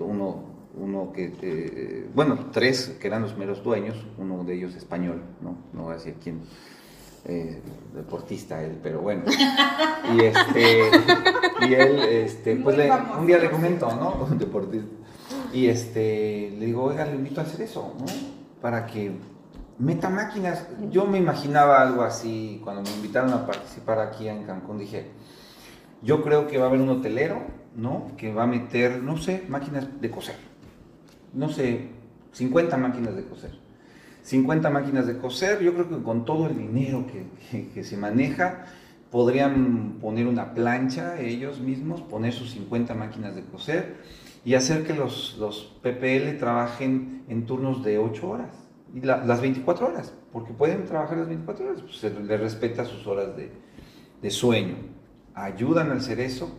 Uno, 0.04 0.44
uno 0.76 1.12
que, 1.12 1.34
eh, 1.42 2.10
bueno, 2.14 2.48
tres 2.52 2.96
que 3.00 3.08
eran 3.08 3.22
los 3.22 3.38
meros 3.38 3.64
dueños, 3.64 3.98
uno 4.18 4.44
de 4.44 4.56
ellos 4.56 4.76
español, 4.76 5.22
¿no? 5.42 5.58
No 5.74 5.84
voy 5.84 5.94
a 5.94 5.96
decir 5.98 6.16
quién, 6.24 6.42
eh, 7.26 7.62
deportista 7.94 8.64
él, 8.64 8.80
pero 8.82 9.02
bueno. 9.02 9.24
Y 10.16 10.22
este, 10.24 10.90
y 11.68 11.74
él, 11.74 12.00
este, 12.00 12.56
pues 12.56 12.78
le- 12.78 12.90
un 13.20 13.28
día 13.28 13.38
le 13.40 13.52
comento, 13.52 13.88
¿no? 13.96 14.26
Un 14.32 14.38
deportista. 14.38 14.88
Y 15.54 15.68
este, 15.68 16.56
le 16.58 16.66
digo, 16.68 16.84
oiga, 16.84 17.06
le 17.06 17.16
invito 17.16 17.42
a 17.42 17.44
hacer 17.44 17.62
eso, 17.62 17.94
¿no? 18.00 18.06
Para 18.62 18.86
que 18.88 19.12
meta 19.80 20.10
máquinas. 20.10 20.68
Yo 20.92 21.06
me 21.06 21.18
imaginaba 21.18 21.82
algo 21.82 22.04
así 22.04 22.62
cuando 22.64 22.84
me 22.84 22.92
invitaron 22.92 23.34
a 23.34 23.46
participar 23.46 24.00
aquí 24.00 24.28
en 24.28 24.44
Cancún. 24.44 24.78
Dije, 24.78 25.08
yo 26.04 26.24
creo 26.24 26.48
que 26.48 26.58
va 26.58 26.66
a 26.66 26.68
haber 26.68 26.82
un 26.82 26.90
hotelero, 26.90 27.42
¿no? 27.76 28.12
Que 28.18 28.34
va 28.34 28.44
a 28.44 28.48
meter, 28.48 29.02
no 29.02 29.18
sé, 29.18 29.44
máquinas 29.50 29.88
de 30.00 30.12
coser. 30.12 30.36
No 31.34 31.50
sé, 31.50 31.90
50 32.34 32.78
máquinas 32.78 33.16
de 33.16 33.24
coser. 33.24 33.52
50 34.22 34.70
máquinas 34.70 35.08
de 35.08 35.18
coser, 35.18 35.62
yo 35.62 35.74
creo 35.74 35.90
que 35.90 36.04
con 36.04 36.26
todo 36.26 36.48
el 36.48 36.58
dinero 36.58 37.06
que 37.74 37.84
se 37.84 37.98
maneja, 37.98 38.66
podrían 39.12 39.98
poner 40.02 40.28
una 40.28 40.54
plancha 40.54 41.20
ellos 41.20 41.60
mismos, 41.60 42.02
poner 42.02 42.34
sus 42.34 42.52
50 42.52 42.94
máquinas 42.94 43.36
de 43.36 43.44
coser 43.44 43.98
y 44.46 44.54
hacer 44.54 44.86
que 44.86 44.94
los, 44.94 45.38
los 45.40 45.76
PPL 45.82 46.38
trabajen 46.38 47.24
en 47.28 47.46
turnos 47.46 47.84
de 47.84 47.98
8 47.98 48.30
horas, 48.30 48.69
y 48.94 49.02
la- 49.02 49.24
las 49.26 49.42
24 49.42 49.88
horas, 49.88 50.14
porque 50.32 50.54
pueden 50.54 50.86
trabajar 50.86 51.18
las 51.18 51.28
24 51.28 51.66
horas, 51.66 51.82
pues 51.82 51.98
se 51.98 52.10
les 52.10 52.40
respeta 52.40 52.86
sus 52.86 53.06
horas 53.08 53.36
de, 53.38 53.52
de 54.22 54.32
sueño. 54.32 54.76
Ayudan 55.36 55.92
al 55.92 56.02
cerezo, 56.02 56.50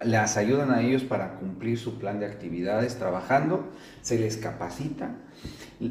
las 0.00 0.36
ayudan 0.36 0.72
a 0.72 0.82
ellos 0.82 1.04
para 1.04 1.34
cumplir 1.38 1.78
su 1.78 1.98
plan 1.98 2.18
de 2.18 2.26
actividades 2.26 2.96
trabajando, 2.98 3.68
se 4.00 4.18
les 4.18 4.36
capacita, 4.36 5.14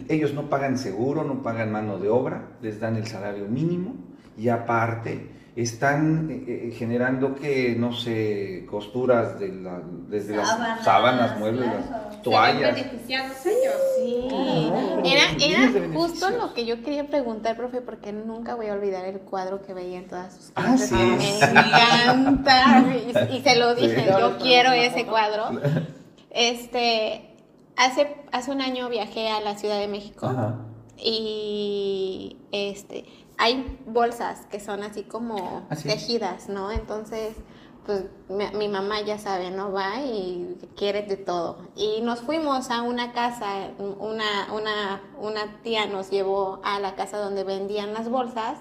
ellos 0.10 0.34
no 0.34 0.50
pagan 0.50 0.78
seguro, 0.78 1.24
no 1.24 1.42
pagan 1.44 1.72
mano 1.72 1.98
de 1.98 2.10
obra, 2.10 2.50
les 2.62 2.80
dan 2.80 2.98
el 2.98 3.08
salario 3.08 3.48
mínimo 3.48 3.96
y 4.38 4.50
aparte 4.50 5.30
están 5.56 6.30
eh, 6.32 6.44
eh, 6.48 6.72
generando 6.78 7.36
que, 7.36 7.76
no 7.78 7.92
sé, 7.94 8.66
costuras 8.70 9.38
de 9.40 9.50
la- 9.50 9.82
desde 10.08 10.38
las 10.38 10.48
Sábanas, 10.84 11.38
muebles, 11.40 11.66
claro. 11.70 12.06
las 12.10 12.22
toallas. 12.22 12.76
beneficiados 12.76 13.46
ellos. 13.46 13.74
Sí, 13.98 14.28
era, 15.04 15.24
era 15.46 15.94
justo 15.94 16.30
lo 16.30 16.54
que 16.54 16.66
yo 16.66 16.82
quería 16.84 17.08
preguntar, 17.08 17.58
profe, 17.58 17.82
porque 17.82 18.14
nunca 18.14 18.56
voy 18.56 18.68
a 18.68 18.74
olvidar 18.74 19.04
el 19.06 19.20
cuadro 19.20 19.62
que 19.62 19.74
veía 19.74 19.98
en 20.00 20.08
todas 20.08 20.34
sus 20.36 20.52
Ah, 20.56 20.62
clases. 20.64 20.88
sí. 20.90 20.96
Me 20.96 21.40
encanta. 21.62 22.86
Y, 23.30 23.36
y 23.38 23.42
se 23.42 23.56
lo 23.58 23.76
Sí. 23.76 23.88
dije, 23.88 24.06
yo 24.08 24.38
quiero 24.38 24.72
ese 24.72 25.06
cuadro. 25.06 25.60
Este, 26.30 27.30
hace, 27.76 28.16
hace 28.32 28.52
un 28.52 28.62
año 28.62 28.88
viajé 28.90 29.30
a 29.30 29.42
la 29.42 29.58
Ciudad 29.58 29.80
de 29.80 29.88
México 29.90 30.28
Ajá. 30.28 30.56
y 30.98 32.38
este 32.52 33.04
hay 33.42 33.80
bolsas 33.88 34.46
que 34.52 34.60
son 34.60 34.84
así 34.84 35.02
como 35.02 35.66
Así. 35.72 35.90
tejidas, 35.90 36.48
¿no? 36.48 36.70
Entonces, 36.72 37.36
pues 37.88 38.04
mi, 38.30 38.46
mi 38.56 38.68
mamá 38.68 39.02
ya 39.02 39.18
sabe, 39.18 39.50
¿no? 39.50 39.72
Va 39.72 40.00
y 40.02 40.58
quiere 40.78 41.02
de 41.02 41.18
todo. 41.18 41.58
Y 41.76 42.02
nos 42.02 42.20
fuimos 42.22 42.70
a 42.70 42.84
una 42.84 43.14
casa, 43.14 43.72
una, 43.80 44.54
una, 44.54 45.02
una 45.20 45.62
tía 45.64 45.88
nos 45.88 46.12
llevó 46.12 46.62
a 46.64 46.80
la 46.80 46.94
casa 46.94 47.18
donde 47.18 47.44
vendían 47.44 47.96
las 47.96 48.10
bolsas 48.10 48.60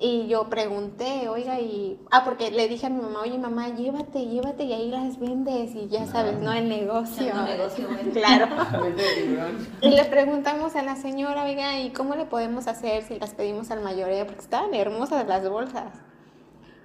y 0.00 0.28
yo 0.28 0.48
pregunté, 0.48 1.28
oiga, 1.28 1.58
y... 1.60 1.98
Ah, 2.12 2.22
porque 2.24 2.52
le 2.52 2.68
dije 2.68 2.86
a 2.86 2.90
mi 2.90 3.00
mamá, 3.00 3.20
oye, 3.22 3.36
mamá, 3.36 3.70
llévate, 3.74 4.26
llévate 4.26 4.62
y 4.62 4.72
ahí 4.72 4.90
las 4.90 5.18
vendes 5.18 5.74
y 5.74 5.88
ya 5.88 6.06
sabes, 6.06 6.38
¿no? 6.38 6.52
El 6.52 6.68
negocio. 6.68 7.26
Echando 7.26 7.50
negocio, 7.50 7.88
güey. 7.90 8.10
Claro. 8.12 8.46
Y 9.80 9.88
le 9.90 10.04
preguntamos 10.04 10.76
a 10.76 10.82
la 10.82 10.94
señora, 10.96 11.44
oiga, 11.44 11.80
¿y 11.80 11.90
cómo 11.90 12.14
le 12.14 12.26
podemos 12.26 12.68
hacer 12.68 13.02
si 13.02 13.18
las 13.18 13.34
pedimos 13.34 13.70
al 13.72 13.80
mayoreo? 13.82 14.24
Porque 14.26 14.42
estaban 14.42 14.72
hermosas 14.74 15.26
las 15.26 15.48
bolsas. 15.48 15.92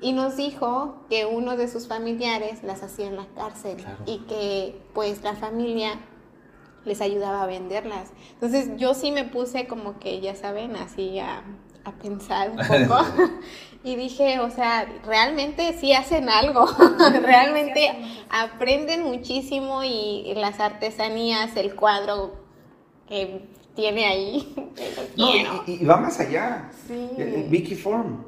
y 0.02 0.12
nos 0.14 0.36
dijo 0.36 1.06
que 1.10 1.26
uno 1.26 1.56
de 1.56 1.68
sus 1.70 1.88
familiares 1.88 2.64
las 2.64 2.84
hacía 2.84 3.08
en 3.08 3.16
la 3.16 3.26
cárcel 3.36 3.78
Claro. 3.78 3.98
y 4.06 4.20
que 4.28 4.82
pues 4.94 5.24
la 5.24 5.34
familia 5.36 6.00
les 6.84 7.00
ayudaba 7.00 7.44
a 7.44 7.46
venderlas. 7.46 8.12
Entonces 8.34 8.72
yo 8.78 8.94
sí 8.96 9.12
me 9.12 9.24
puse 9.24 9.68
como 9.68 10.00
que, 10.00 10.20
ya 10.20 10.36
saben, 10.36 10.76
así 10.76 11.20
a, 11.20 11.44
a 11.86 11.92
pensar 11.92 12.52
un 12.52 12.58
poco 12.88 13.06
y 13.84 13.96
dije, 13.96 14.40
o 14.40 14.50
sea, 14.50 14.88
realmente 15.06 15.74
sí 15.80 15.94
hacen 15.94 16.30
algo, 16.30 16.66
realmente 17.22 17.92
aprenden 18.30 19.04
muchísimo 19.04 19.84
y 19.84 20.34
las 20.36 20.60
artesanías, 20.60 21.56
el 21.58 21.76
cuadro 21.76 22.36
que 23.08 23.46
tiene 23.76 24.06
ahí, 24.06 24.56
No, 25.18 25.64
y, 25.68 25.82
y 25.82 25.86
va 25.86 25.98
más 25.98 26.20
allá. 26.20 26.70
Sí. 26.88 26.94
Eh, 26.94 27.16
eh, 27.18 27.48
Vicky 27.50 27.76
Form. 27.76 28.24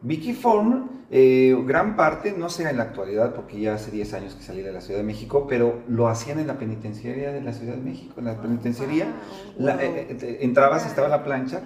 Vicky 0.00 0.32
Form, 0.32 0.88
eh, 1.10 1.54
gran 1.66 1.94
parte, 1.96 2.32
no 2.36 2.48
sé 2.48 2.68
en 2.68 2.76
la 2.78 2.84
actualidad, 2.84 3.34
porque 3.34 3.60
ya 3.60 3.74
hace 3.74 3.90
10 3.90 4.14
años 4.14 4.34
que 4.34 4.42
salí 4.42 4.62
de 4.62 4.72
la 4.72 4.80
Ciudad 4.80 5.00
de 5.00 5.04
México, 5.04 5.46
pero 5.48 5.82
lo 5.88 6.08
hacían 6.08 6.38
en 6.38 6.46
la 6.46 6.56
penitenciaría 6.58 7.32
de 7.32 7.40
la 7.42 7.52
Ciudad 7.52 7.74
de 7.74 7.82
México. 7.82 8.14
En 8.18 8.24
la 8.26 8.40
penitenciaría 8.40 9.06
Wow. 9.58 9.66
la- 9.66 9.82
eh, 9.82 10.16
eh, 10.20 10.38
entrabas, 10.42 10.86
estaba 10.86 11.08
la 11.08 11.22
plancha, 11.24 11.62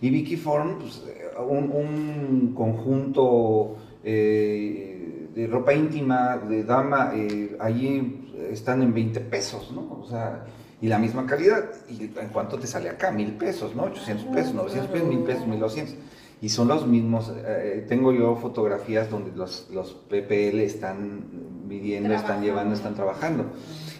y 0.00 0.10
Vicky 0.10 0.36
Form, 0.36 0.78
pues, 0.78 1.02
eh, 1.08 1.30
un, 1.48 1.70
un 1.70 2.54
conjunto 2.54 3.76
eh, 4.04 5.28
de 5.34 5.46
ropa 5.46 5.74
íntima, 5.74 6.36
de 6.38 6.64
dama, 6.64 7.12
eh, 7.14 7.56
allí 7.60 8.22
están 8.50 8.82
en 8.82 8.92
20 8.94 9.20
pesos, 9.20 9.72
¿no? 9.72 10.00
O 10.00 10.06
sea, 10.08 10.44
y 10.80 10.88
la 10.88 10.98
misma 10.98 11.26
calidad. 11.26 11.64
¿Y 11.88 12.04
en 12.04 12.28
cuánto 12.32 12.58
te 12.58 12.66
sale 12.66 12.88
acá? 12.88 13.10
Mil 13.10 13.32
pesos, 13.32 13.74
¿no? 13.74 13.84
800 13.84 14.26
pesos, 14.26 14.54
900 14.54 14.90
pesos, 14.90 15.08
mil 15.08 15.20
pesos, 15.20 15.46
1200. 15.46 15.94
Y 16.42 16.48
son 16.50 16.68
los 16.68 16.86
mismos. 16.86 17.32
eh, 17.34 17.84
tengo 17.88 18.12
yo 18.12 18.36
fotografías 18.36 19.10
donde 19.10 19.34
los, 19.34 19.68
los 19.72 19.94
PPL 19.94 20.60
están 20.60 21.24
midiendo, 21.66 22.12
están 22.12 22.42
llevando, 22.42 22.74
están 22.74 22.94
trabajando. 22.94 23.46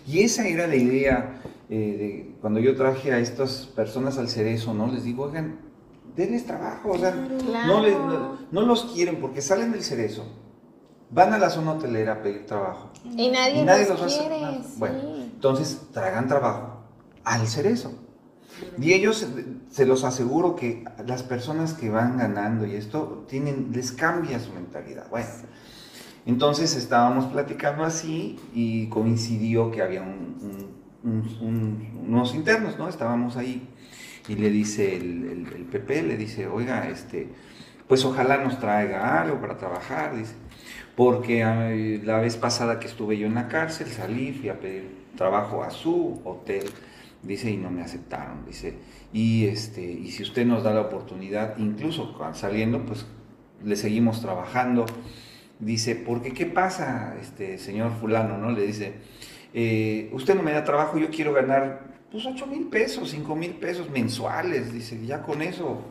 Y 0.07 0.21
esa 0.21 0.47
era 0.47 0.67
la 0.67 0.77
idea 0.77 1.41
eh, 1.71 1.75
de 1.75 2.35
cuando 2.41 2.61
yo 2.61 2.77
traje 2.77 3.13
a 3.13 3.19
estas 3.19 3.67
personas 3.75 4.19
al 4.19 4.29
cerezo, 4.29 4.75
¿no? 4.75 4.87
Les 4.87 5.05
digo, 5.05 5.25
oigan, 5.25 5.59
denles 6.17 6.47
trabajo, 6.47 6.93
o 6.93 6.99
sea, 6.99 7.13
Claro. 7.13 7.67
no, 7.67 7.83
les- 7.83 7.99
no- 7.99 8.39
no 8.51 8.61
los 8.63 8.85
quieren 8.87 9.21
porque 9.21 9.43
salen 9.43 9.73
del 9.73 9.83
cerezo, 9.83 10.25
van 11.11 11.33
a 11.33 11.39
la 11.39 11.51
zona 11.51 11.73
hotelera 11.73 12.15
a 12.15 12.23
pedir 12.23 12.47
trabajo. 12.47 12.91
Y 13.05 13.29
nadie, 13.29 13.61
Y 13.61 13.65
nadie 13.65 13.87
los 13.89 14.01
quiere, 14.01 14.39
sí. 14.63 14.75
Bueno, 14.79 14.99
entonces 15.19 15.81
tragan 15.93 16.27
trabajo 16.29 16.81
al 17.25 17.47
cerezo. 17.47 17.93
Y 18.81 18.95
ellos, 18.95 19.27
se 19.71 19.85
los 19.85 20.03
aseguro 20.05 20.57
que 20.57 20.83
las 21.07 21.23
personas 21.23 21.75
que 21.75 21.91
van 21.91 22.17
ganando 22.17 22.65
y 22.67 22.75
esto, 22.75 23.27
tienen, 23.29 23.71
les 23.75 23.93
cambia 23.93 24.41
su 24.41 24.51
mentalidad. 24.53 25.11
Bueno, 25.11 25.27
entonces 26.25 26.75
estábamos 26.75 27.27
platicando 27.27 27.85
así 27.85 28.39
y 28.55 28.87
coincidió 28.89 29.71
que 29.71 29.83
había 29.83 30.01
un- 30.03 30.37
un- 31.05 31.11
un- 31.11 31.39
un- 31.47 32.05
unos 32.09 32.35
internos, 32.35 32.79
¿no? 32.79 32.89
Estábamos 32.89 33.37
ahí 33.37 33.69
y 34.29 34.35
le 34.35 34.51
dice 34.51 34.97
el, 34.97 35.49
el, 35.55 35.65
PP, 35.65 36.03
le 36.03 36.17
dice, 36.17 36.47
oiga, 36.47 36.89
este, 36.89 37.29
pues 37.89 38.05
ojalá 38.05 38.39
nos 38.39 38.59
traiga 38.59 39.21
algo 39.23 39.41
para 39.41 39.57
trabajar, 39.57 40.17
dice, 40.17 40.35
porque 40.97 41.45
ay, 41.45 41.99
la 41.99 42.19
vez 42.19 42.37
pasada 42.37 42.81
que 42.81 42.87
estuve 42.87 43.19
yo 43.19 43.27
en 43.27 43.35
la 43.35 43.49
cárcel, 43.49 43.87
salí, 43.87 44.33
fui 44.33 44.49
a 44.49 44.59
pedir 44.59 45.07
trabajo 45.17 45.63
a 45.63 45.71
su 45.71 46.21
hotel, 46.25 46.65
dice, 47.23 47.51
y 47.51 47.57
no 47.57 47.71
me 47.71 47.83
aceptaron, 47.83 48.45
dice, 48.47 48.75
y, 49.13 49.47
este, 49.47 49.83
y 49.83 50.11
si 50.11 50.23
usted 50.23 50.45
nos 50.45 50.63
da 50.63 50.73
la 50.73 50.83
oportunidad, 50.83 51.57
incluso 51.59 52.17
saliendo, 52.35 52.85
pues 52.85 53.07
le 53.65 53.77
seguimos 53.77 54.21
trabajando, 54.21 54.87
dice, 55.59 55.95
porque 55.95 56.33
qué 56.33 56.47
pasa, 56.47 57.17
este 57.21 57.59
señor 57.59 57.93
fulano, 57.93 58.39
¿no? 58.39 58.51
Le 58.51 58.67
dice, 58.67 58.95
eh, 59.55 60.11
usted 60.13 60.35
no 60.35 60.43
me 60.43 60.53
da 60.53 60.65
trabajo, 60.65 60.99
yo 60.99 61.09
quiero 61.11 61.33
ganar 61.33 61.96
pues 62.11 62.25
8 62.25 62.47
mil 62.47 62.69
pesos, 62.69 63.11
5 63.11 63.37
mil 63.37 63.55
pesos 63.55 63.91
mensuales, 63.91 64.73
dice, 64.73 65.05
ya 65.05 65.23
con 65.23 65.43
eso 65.43 65.83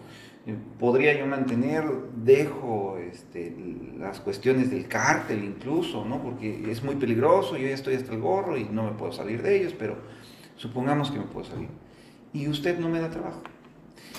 eh, 0.47 0.55
podría 0.79 1.17
yo 1.17 1.25
mantener, 1.25 1.83
dejo 2.15 2.97
este, 2.97 3.55
las 3.97 4.19
cuestiones 4.19 4.69
del 4.69 4.87
cártel 4.87 5.43
incluso, 5.43 6.05
¿no? 6.05 6.21
Porque 6.21 6.71
es 6.71 6.83
muy 6.83 6.95
peligroso, 6.95 7.57
yo 7.57 7.67
ya 7.67 7.73
estoy 7.73 7.95
hasta 7.95 8.13
el 8.13 8.19
gorro 8.19 8.57
y 8.57 8.65
no 8.65 8.83
me 8.83 8.91
puedo 8.91 9.11
salir 9.11 9.41
de 9.41 9.59
ellos, 9.59 9.73
pero 9.77 9.97
supongamos 10.55 11.11
que 11.11 11.19
me 11.19 11.25
puedo 11.25 11.45
salir. 11.45 11.69
Y 12.31 12.47
usted 12.47 12.77
no 12.79 12.89
me 12.89 12.99
da 12.99 13.09
trabajo. 13.09 13.41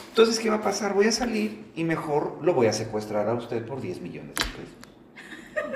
Entonces, 0.08 0.38
¿qué 0.40 0.48
va 0.50 0.56
a 0.56 0.62
pasar? 0.62 0.94
Voy 0.94 1.06
a 1.06 1.12
salir 1.12 1.66
y 1.76 1.84
mejor 1.84 2.38
lo 2.42 2.54
voy 2.54 2.66
a 2.66 2.72
secuestrar 2.72 3.28
a 3.28 3.34
usted 3.34 3.64
por 3.64 3.80
10 3.80 4.00
millones 4.00 4.34
de 4.34 4.44
pesos. 4.44 4.85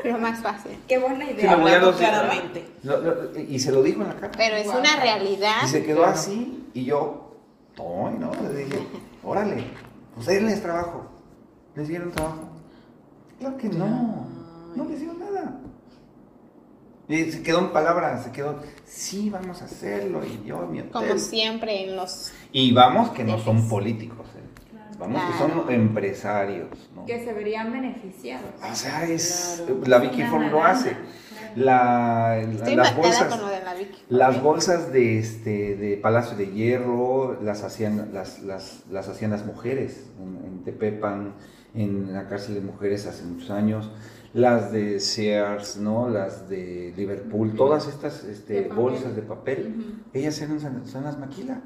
Lo 0.04 0.18
más 0.18 0.40
fácil. 0.40 0.78
Qué 0.88 0.98
buena 0.98 1.26
Sí, 1.26 1.32
idea. 1.32 1.56
lo 1.56 1.78
los- 1.86 1.96
claramente. 1.96 2.66
Lo- 2.82 3.00
lo- 3.00 3.38
y 3.38 3.58
se 3.58 3.72
lo 3.72 3.82
dijo 3.82 4.02
en 4.02 4.08
la 4.08 4.14
cara. 4.16 4.32
Pero 4.36 4.56
es 4.56 4.66
una 4.66 4.96
realidad. 5.00 5.62
Y 5.64 5.68
se 5.68 5.84
quedó 5.84 6.04
así, 6.04 6.66
y 6.74 6.84
yo, 6.84 7.36
"Toy", 7.74 8.14
¿no? 8.18 8.30
Le 8.42 8.64
dije, 8.64 8.78
órale, 9.24 9.64
pues 10.14 10.26
denles 10.26 10.62
trabajo. 10.62 11.06
¿Les 11.76 11.88
dieron 11.88 12.10
trabajo? 12.10 12.48
Claro 13.38 13.56
que 13.56 13.68
no, 13.68 14.26
no 14.76 14.84
les 14.84 14.98
dieron 15.00 15.18
nada. 15.18 15.56
Y 17.08 17.32
se 17.32 17.42
quedó 17.42 17.58
en 17.58 17.72
palabras, 17.72 18.22
se 18.24 18.30
quedó, 18.32 18.60
sí, 18.86 19.30
vamos 19.30 19.62
a 19.62 19.64
hacerlo, 19.64 20.20
y 20.24 20.46
yo, 20.46 20.58
mi 20.66 20.78
hotel. 20.80 20.92
Como 20.92 21.18
siempre 21.18 21.84
en 21.84 21.96
los... 21.96 22.32
Y 22.52 22.72
vamos 22.72 23.10
que 23.10 23.24
no 23.24 23.38
son 23.38 23.68
políticos, 23.68 24.26
vamos 25.00 25.22
que 25.22 25.38
son 25.38 25.70
empresarios, 25.72 26.90
¿no? 26.94 27.06
Que 27.06 27.24
se 27.24 27.32
verían 27.32 27.72
beneficiados. 27.72 28.46
O 28.70 28.74
sea, 28.74 29.04
es, 29.06 29.62
Claro. 29.66 29.80
la 29.86 29.98
Vicky 29.98 30.22
Ford 30.24 30.44
lo 30.50 30.62
hace. 30.62 30.96
La, 31.56 32.38
Estoy 32.38 32.76
las 32.76 32.94
bolsas, 32.94 33.24
con 33.28 33.40
lo 33.40 33.48
de 33.48 33.60
la 33.64 33.74
Vicky. 33.74 33.98
Las 34.08 34.40
bolsas 34.40 34.92
de, 34.92 35.18
este, 35.18 35.74
de 35.76 35.96
Palacio 35.96 36.36
de 36.36 36.46
Hierro 36.52 37.40
las 37.42 37.64
hacían 37.64 38.10
las, 38.12 38.40
las, 38.42 38.84
las 38.88 39.08
hacían 39.08 39.32
las 39.32 39.44
mujeres 39.44 40.10
en, 40.20 40.44
en 40.44 40.62
Tepepan, 40.62 41.34
en 41.74 42.12
la 42.12 42.28
cárcel 42.28 42.54
de 42.54 42.60
mujeres 42.60 43.06
hace 43.06 43.24
muchos 43.24 43.50
años. 43.50 43.90
Las 44.32 44.70
de 44.70 45.00
Sears, 45.00 45.76
¿no? 45.78 46.08
las 46.08 46.48
de 46.48 46.94
Liverpool, 46.96 47.54
todas 47.56 47.88
estas 47.88 48.22
este, 48.22 48.62
De 48.62 48.68
bolsas 48.68 49.16
de 49.16 49.22
papel, 49.22 49.96
ellas 50.12 50.40
eran, 50.40 50.60
las 51.02 51.18
maquila. 51.18 51.60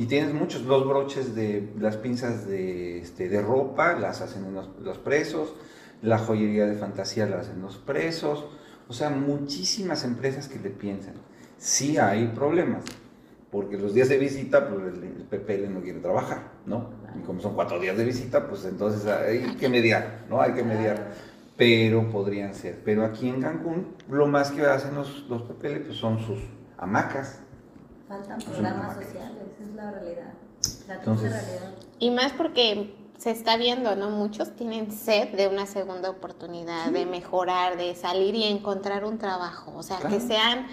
Y 0.00 0.06
tienes 0.06 0.32
muchos, 0.32 0.62
los 0.62 0.88
broches 0.88 1.34
de 1.34 1.74
las 1.78 1.98
pinzas 1.98 2.48
de, 2.48 3.00
este, 3.00 3.28
de 3.28 3.42
ropa, 3.42 3.92
las 3.98 4.22
hacen 4.22 4.46
en 4.46 4.54
los, 4.54 4.70
los 4.80 4.96
presos, 4.96 5.52
la 6.00 6.16
joyería 6.16 6.64
de 6.64 6.74
fantasía 6.74 7.26
la 7.26 7.40
hacen 7.40 7.60
los 7.60 7.76
presos, 7.76 8.46
o 8.88 8.94
sea, 8.94 9.10
muchísimas 9.10 10.02
empresas 10.04 10.48
que 10.48 10.58
le 10.58 10.70
piensan. 10.70 11.16
Sí 11.58 11.98
hay 11.98 12.28
problemas, 12.28 12.82
porque 13.50 13.76
los 13.76 13.92
días 13.92 14.08
de 14.08 14.16
visita, 14.16 14.70
pues 14.70 14.84
el, 14.86 15.04
el 15.04 15.24
PPL 15.24 15.70
no 15.70 15.82
quiere 15.82 16.00
trabajar, 16.00 16.50
¿no? 16.64 16.88
Y 17.14 17.22
como 17.26 17.42
son 17.42 17.54
cuatro 17.54 17.78
días 17.78 17.98
de 17.98 18.06
visita, 18.06 18.48
pues 18.48 18.64
entonces 18.64 19.04
hay 19.04 19.54
que 19.56 19.68
mediar, 19.68 20.24
¿no? 20.30 20.40
Hay 20.40 20.54
que 20.54 20.62
mediar. 20.62 21.12
Pero 21.58 22.10
podrían 22.10 22.54
ser. 22.54 22.80
Pero 22.86 23.04
aquí 23.04 23.28
en 23.28 23.42
Cancún, 23.42 23.96
lo 24.08 24.26
más 24.26 24.50
que 24.50 24.62
hacen 24.62 24.94
los, 24.94 25.26
los 25.28 25.42
PPL, 25.42 25.80
pues 25.84 25.98
son 25.98 26.20
sus 26.20 26.38
hamacas, 26.78 27.42
Faltan 28.10 28.40
Es 28.40 28.48
una 28.48 28.56
programas 28.58 28.94
sociales, 28.96 29.42
esa 29.54 29.70
es 29.70 29.74
la 29.76 29.90
realidad. 29.92 30.24
La 30.24 30.60
triste 30.60 30.92
Entonces- 30.94 31.32
realidad. 31.32 31.70
Y 32.00 32.10
más 32.10 32.32
porque 32.32 32.96
se 33.18 33.30
está 33.30 33.56
viendo, 33.56 33.94
¿no? 33.94 34.10
Muchos 34.10 34.50
tienen 34.56 34.90
sed 34.90 35.28
de 35.36 35.46
una 35.46 35.66
segunda 35.66 36.10
oportunidad, 36.10 36.90
de 36.90 37.06
mejorar, 37.06 37.76
de 37.76 37.94
salir 37.94 38.34
y 38.34 38.42
encontrar 38.44 39.04
un 39.04 39.18
trabajo. 39.18 39.72
O 39.76 39.84
sea, 39.84 39.98
que 40.00 40.18
sean 40.20 40.66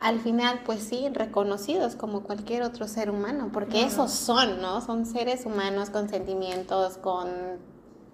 al 0.00 0.20
final, 0.20 0.60
pues 0.64 0.82
sí, 0.82 1.08
reconocidos 1.12 1.96
como 1.96 2.22
cualquier 2.22 2.62
otro 2.62 2.88
ser 2.88 3.10
humano, 3.10 3.50
porque 3.52 3.72
Claro. 3.80 3.86
esos 3.88 4.12
son, 4.12 4.62
¿no? 4.62 4.80
Son 4.80 5.04
seres 5.04 5.44
humanos 5.44 5.90
con 5.90 6.08
sentimientos, 6.08 6.96
con 6.96 7.28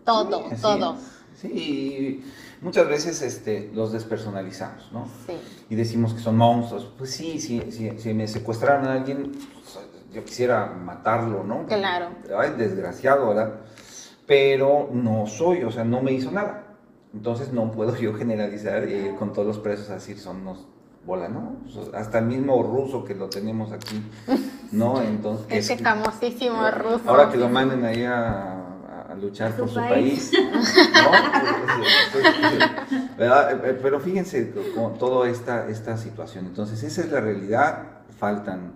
todo, 0.04 0.48
Sí, 0.50 0.56
todo. 0.60 0.94
es. 0.94 1.00
Sí, 1.40 1.48
y 1.48 2.24
muchas 2.62 2.88
veces 2.88 3.20
este, 3.22 3.70
los 3.74 3.92
despersonalizamos, 3.92 4.90
¿no? 4.92 5.06
Sí. 5.26 5.34
Y 5.68 5.74
decimos 5.74 6.14
que 6.14 6.20
son 6.20 6.36
monstruos. 6.36 6.90
Pues 6.96 7.10
sí, 7.10 7.38
si, 7.38 7.60
si, 7.70 7.90
si 7.98 8.14
me 8.14 8.26
secuestraron 8.26 8.86
a 8.86 8.94
alguien, 8.94 9.32
pues, 9.32 9.78
yo 10.14 10.24
quisiera 10.24 10.66
matarlo, 10.66 11.44
¿no? 11.44 11.66
Claro. 11.66 12.08
Ay, 12.38 12.52
desgraciado, 12.56 13.28
¿verdad? 13.28 13.52
Pero 14.26 14.88
no 14.92 15.26
soy, 15.26 15.62
o 15.64 15.70
sea, 15.70 15.84
no 15.84 16.00
me 16.02 16.12
hizo 16.12 16.30
nada. 16.32 16.64
Entonces 17.12 17.52
no 17.52 17.70
puedo 17.70 17.94
yo 17.96 18.14
generalizar 18.14 18.88
y 18.88 18.94
ir 18.94 19.14
con 19.16 19.32
todos 19.32 19.46
los 19.46 19.58
presos 19.58 19.90
a 19.90 19.94
decir 19.94 20.18
son 20.18 20.40
unos 20.42 20.66
bola, 21.04 21.28
¿no? 21.28 21.56
Hasta 21.94 22.18
el 22.18 22.26
mismo 22.26 22.60
ruso 22.62 23.04
que 23.04 23.14
lo 23.14 23.28
tenemos 23.28 23.70
aquí, 23.72 24.02
¿no? 24.72 25.00
Entonces, 25.02 25.46
Ese 25.50 25.74
es- 25.74 25.82
famosísimo 25.82 26.68
ruso. 26.72 27.02
Ahora 27.06 27.30
que 27.30 27.36
lo 27.36 27.48
manden 27.48 27.84
ahí 27.84 28.02
a 28.04 28.55
luchar 29.20 29.52
Su 29.52 29.58
por 29.58 29.68
su 29.68 29.74
país. 29.76 30.30
país, 30.32 30.52
¿no? 30.52 30.60
¿Verdad? 33.18 33.66
Eh, 33.66 33.78
Pero 33.82 34.00
fíjense 34.00 34.52
con 34.74 34.98
toda 34.98 35.28
esta, 35.28 35.68
esta 35.68 35.96
situación. 35.96 36.46
Entonces, 36.46 36.82
esa 36.82 37.00
es 37.02 37.10
la 37.10 37.20
realidad. 37.20 37.82
Faltan, 38.18 38.72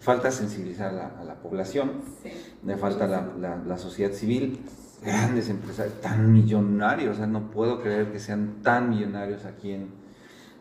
falta 0.00 0.30
sensibilizar 0.30 0.88
a 0.88 0.92
la, 0.92 1.06
a 1.20 1.24
la 1.24 1.34
población, 1.36 2.02
Sí. 2.22 2.30
le 2.64 2.76
falta 2.76 3.06
la, 3.06 3.28
la- 3.38 3.56
la 3.64 3.78
sociedad 3.78 4.12
civil. 4.12 4.60
grandes 5.04 5.48
empresarios, 5.48 6.00
tan 6.00 6.32
millonarios, 6.32 7.14
o 7.14 7.18
sea, 7.18 7.26
no 7.26 7.50
puedo 7.50 7.80
creer 7.82 8.12
que 8.12 8.20
sean 8.20 8.62
tan 8.62 8.88
millonarios 8.90 9.44
aquí 9.46 9.72
en, 9.72 9.88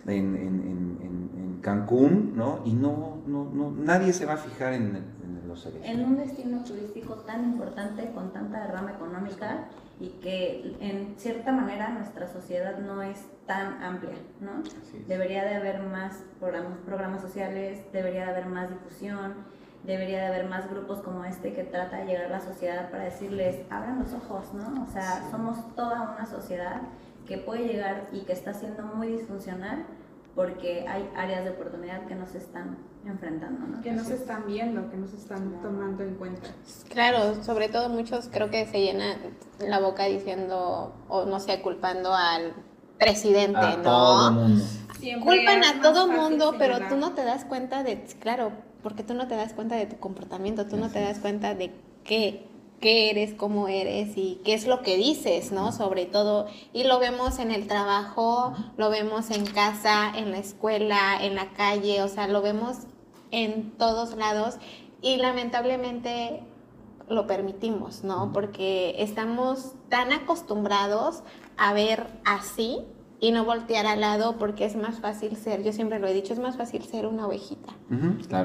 en, 0.08 0.36
en, 0.36 1.00
en 1.02 1.02
Cancún, 1.62 2.34
¿no? 2.36 2.60
Y 2.66 2.74
no, 2.74 3.20
no, 3.26 3.50
no, 3.54 3.72
nadie 3.72 4.14
se 4.14 4.26
va 4.26 4.34
a 4.34 4.38
fijar 4.38 4.74
en, 4.74 5.22
los 5.48 5.64
cerezos. 5.64 5.86
En 5.86 6.04
un 6.04 6.18
destino 6.18 6.64
turístico 6.64 7.16
tan 7.16 7.44
importante, 7.44 8.12
con 8.14 8.32
tanta 8.34 8.62
derrama 8.62 8.92
económica, 8.92 9.66
y 10.00 10.10
que 10.22 10.76
en 10.80 11.14
cierta 11.18 11.52
manera 11.52 11.90
nuestra 11.90 12.28
sociedad 12.28 12.80
no 12.80 13.02
es 13.04 13.18
tan 13.46 13.84
amplia, 13.84 14.16
¿no? 14.40 14.64
Debería 15.08 15.44
de 15.44 15.56
haber 15.56 15.84
más 15.84 16.24
programas, 16.40 16.78
programas 16.86 17.22
sociales, 17.22 17.82
debería 17.94 18.26
de 18.26 18.32
haber 18.32 18.46
más 18.48 18.70
difusión, 18.70 19.34
debería 19.84 20.20
de 20.22 20.28
haber 20.28 20.50
más 20.50 20.70
grupos 20.70 21.02
como 21.02 21.26
este 21.26 21.54
que 21.54 21.64
trata 21.64 21.98
de 21.98 22.06
llegar 22.06 22.26
a 22.26 22.30
la 22.30 22.42
sociedad 22.42 22.90
para 22.90 23.04
decirles, 23.04 23.58
abran 23.70 24.00
los 24.00 24.14
ojos, 24.14 24.54
¿no? 24.54 24.84
O 24.84 24.88
sea, 24.88 25.30
somos 25.30 25.76
toda 25.76 26.16
una 26.16 26.26
sociedad 26.26 26.82
que 27.32 27.38
puede 27.38 27.66
llegar 27.66 28.10
y 28.12 28.20
que 28.26 28.34
está 28.34 28.54
siendo 28.54 28.84
muy 28.84 29.08
disfuncional 29.08 29.86
porque 30.36 30.86
hay 30.86 31.10
áreas 31.16 31.46
de 31.46 31.52
oportunidad 31.52 32.06
que 32.06 32.16
nos 32.16 32.36
están 32.36 32.78
enfrentando, 33.06 33.68
¿no? 33.68 33.82
Que 33.82 33.94
no 33.94 34.04
se 34.04 34.16
están 34.16 34.48
viendo, 34.48 34.92
que 34.92 34.98
no 34.98 35.08
se 35.08 35.16
están 35.16 35.62
tomando 35.62 36.04
en 36.04 36.16
cuenta. 36.16 36.50
Claro, 36.90 37.42
sobre 37.42 37.70
todo 37.70 37.88
muchos 37.88 38.28
creo 38.30 38.50
que 38.50 38.66
se 38.66 38.82
llenan 38.82 39.18
la 39.60 39.80
boca 39.80 40.06
diciendo, 40.06 40.94
o 41.08 41.26
no 41.26 41.40
sé, 41.40 41.62
culpando 41.62 42.14
al 42.14 42.54
presidente, 43.00 43.60
a 43.60 43.78
¿no? 43.78 43.84
Todo 43.84 44.32
mundo. 44.34 44.66
Culpan 45.24 45.64
a 45.64 45.82
todo 45.82 46.08
mundo, 46.08 46.56
pero 46.60 46.80
tú 46.90 46.98
no 46.98 47.14
te 47.14 47.24
das 47.24 47.46
cuenta 47.46 47.84
de, 47.84 48.04
claro, 48.20 48.52
porque 48.84 49.04
tú 49.04 49.14
no 49.14 49.30
te 49.30 49.38
das 49.38 49.54
cuenta 49.54 49.76
de 49.76 49.86
tu 49.86 49.98
comportamiento, 50.00 50.68
tú 50.68 50.76
no 50.76 50.90
te 50.90 51.00
das 51.00 51.20
cuenta 51.20 51.56
de 51.56 51.72
qué 52.04 52.51
qué 52.82 53.10
eres, 53.12 53.34
cómo 53.34 53.70
eres 53.70 54.18
y 54.18 54.42
qué 54.44 54.54
es 54.54 54.68
lo 54.68 54.82
que 54.82 54.98
dices, 54.98 55.52
¿no? 55.52 55.72
Sobre 55.72 56.06
todo, 56.06 56.48
y 56.74 56.84
lo 56.84 57.00
vemos 57.00 57.40
en 57.40 57.52
el 57.52 57.68
trabajo, 57.68 58.54
lo 58.76 58.90
vemos 58.90 59.30
en 59.30 59.46
casa, 59.46 60.12
en 60.16 60.32
la 60.32 60.40
escuela, 60.40 61.18
en 61.22 61.36
la 61.36 61.54
calle, 61.54 62.02
o 62.02 62.10
sea, 62.10 62.28
lo 62.28 62.42
vemos 62.42 62.78
en 63.30 63.72
todos 63.78 64.18
lados 64.18 64.56
y 65.02 65.18
lamentablemente 65.18 66.44
lo 67.08 67.28
permitimos, 67.28 68.04
¿no? 68.04 68.32
Porque 68.34 68.96
estamos 68.98 69.74
tan 69.90 70.12
acostumbrados 70.12 71.24
a 71.58 71.74
ver 71.74 72.08
así 72.26 72.80
y 73.20 73.32
no 73.32 73.46
voltear 73.46 73.86
al 73.86 74.02
lado 74.02 74.38
porque 74.40 74.66
es 74.66 74.76
más 74.76 75.00
fácil 75.00 75.38
ser, 75.38 75.64
yo 75.64 75.72
siempre 75.72 76.00
lo 76.00 76.08
he 76.08 76.14
dicho, 76.14 76.34
es 76.34 76.40
más 76.40 76.58
fácil 76.58 76.84
ser 76.84 77.06
una 77.06 77.28
ovejita 77.28 77.74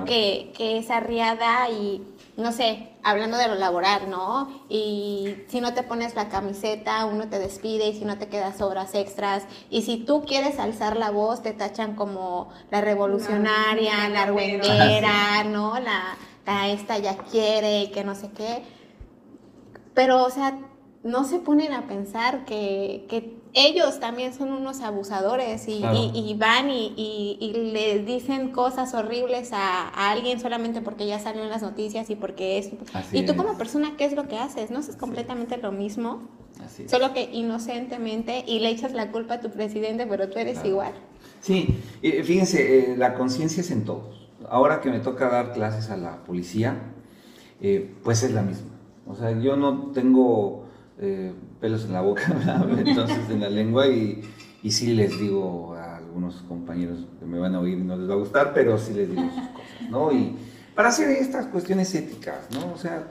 que, 0.04 0.52
que 0.54 0.76
es 0.76 0.90
arriada 0.90 1.70
y, 1.70 2.02
no 2.36 2.52
sé, 2.52 2.90
hablando 3.02 3.38
de 3.38 3.48
lo 3.48 3.54
laboral, 3.54 4.10
¿no? 4.10 4.48
Y 4.68 5.36
si 5.48 5.60
no 5.60 5.72
te 5.72 5.82
pones 5.82 6.14
la 6.14 6.28
camiseta, 6.28 7.06
uno 7.06 7.28
te 7.28 7.38
despide 7.38 7.88
y 7.88 7.98
si 7.98 8.04
no 8.04 8.18
te 8.18 8.28
quedas 8.28 8.60
horas 8.60 8.94
extras. 8.94 9.44
Y 9.70 9.82
si 9.82 9.96
tú 9.96 10.22
quieres 10.22 10.58
alzar 10.58 10.98
la 10.98 11.10
voz, 11.10 11.42
te 11.42 11.52
tachan 11.52 11.96
como 11.96 12.50
la 12.70 12.82
revolucionaria, 12.82 14.08
la 14.10 14.24
argüendera, 14.24 15.44
¿no? 15.44 15.78
La, 15.80 16.16
la 16.44 16.68
esta 16.68 16.98
ya 16.98 17.16
quiere 17.16 17.84
y 17.84 17.90
que 17.90 18.04
no 18.04 18.14
sé 18.14 18.30
qué. 18.32 18.62
Pero, 19.94 20.22
o 20.22 20.30
sea, 20.30 20.58
no 21.04 21.24
se 21.24 21.38
ponen 21.38 21.72
a 21.72 21.86
pensar 21.86 22.44
que, 22.44 23.06
que 23.08 23.34
ellos 23.58 24.00
también 24.00 24.34
son 24.34 24.52
unos 24.52 24.82
abusadores 24.82 25.66
y, 25.66 25.82
y, 26.12 26.34
van 26.34 26.68
y, 26.68 26.92
y, 27.40 27.52
le 27.72 28.00
dicen 28.00 28.50
cosas 28.50 28.92
horribles 28.92 29.50
a, 29.54 29.88
alguien 30.10 30.38
solamente 30.38 30.82
porque 30.82 31.06
ya 31.06 31.18
salió 31.18 31.42
en 31.42 31.48
las 31.48 31.62
noticias 31.62 32.10
y 32.10 32.16
porque 32.16 32.58
es... 32.58 32.70
y 33.12 33.24
tú 33.24 33.34
como 33.34 33.56
persona, 33.56 33.94
¿qué 33.96 34.04
es 34.04 34.12
lo 34.12 34.28
que 34.28 34.36
haces? 34.38 34.70
¿No 34.70 34.80
haces 34.80 34.96
completamente 34.96 35.56
lo 35.56 35.72
mismo? 35.72 36.28
Solo 36.86 37.14
que 37.14 37.30
inocentemente 37.32 38.44
y 38.46 38.58
le 38.58 38.68
echas 38.68 38.92
la 38.92 39.10
culpa 39.10 39.34
a 39.34 39.40
tu 39.40 39.50
presidente, 39.50 40.06
pero 40.06 40.28
tú 40.28 40.38
eres 40.38 40.62
igual. 40.62 40.92
Sí, 41.40 41.78
fíjense, 42.02 42.92
eh, 42.92 42.96
la 42.98 43.14
conciencia 43.14 43.62
es 43.62 43.70
en 43.70 43.86
todos. 43.86 44.28
Ahora 44.50 44.82
que 44.82 44.90
me 44.90 45.00
toca 45.00 45.30
dar 45.30 45.54
clases 45.54 45.88
a 45.88 45.96
la 45.96 46.24
policía, 46.24 46.76
eh, 47.62 47.94
pues 48.04 48.22
es 48.22 48.32
la 48.32 48.42
misma. 48.42 48.68
O 49.06 49.14
sea, 49.14 49.30
yo 49.40 49.56
no 49.56 49.92
tengo 49.92 50.66
eh, 50.98 51.32
pelos 51.60 51.84
en 51.84 51.92
la 51.92 52.00
boca, 52.00 52.22
entonces 52.78 53.30
en 53.30 53.40
la 53.40 53.50
lengua 53.50 53.86
y, 53.86 54.22
y 54.62 54.70
sí 54.70 54.94
les 54.94 55.18
digo 55.18 55.74
a 55.74 55.96
algunos 55.96 56.42
compañeros 56.48 57.06
que 57.18 57.26
me 57.26 57.38
van 57.38 57.54
a 57.54 57.60
oír 57.60 57.78
y 57.78 57.84
no 57.84 57.96
les 57.96 58.08
va 58.08 58.14
a 58.14 58.18
gustar, 58.18 58.52
pero 58.54 58.78
sí 58.78 58.92
les 58.94 59.10
digo 59.10 59.22
sus 59.22 59.48
cosas, 59.48 59.90
¿no? 59.90 60.12
Y 60.12 60.36
para 60.74 60.88
hacer 60.88 61.10
estas 61.10 61.46
cuestiones 61.46 61.94
éticas, 61.94 62.48
¿no? 62.52 62.72
O 62.72 62.76
sea, 62.76 63.08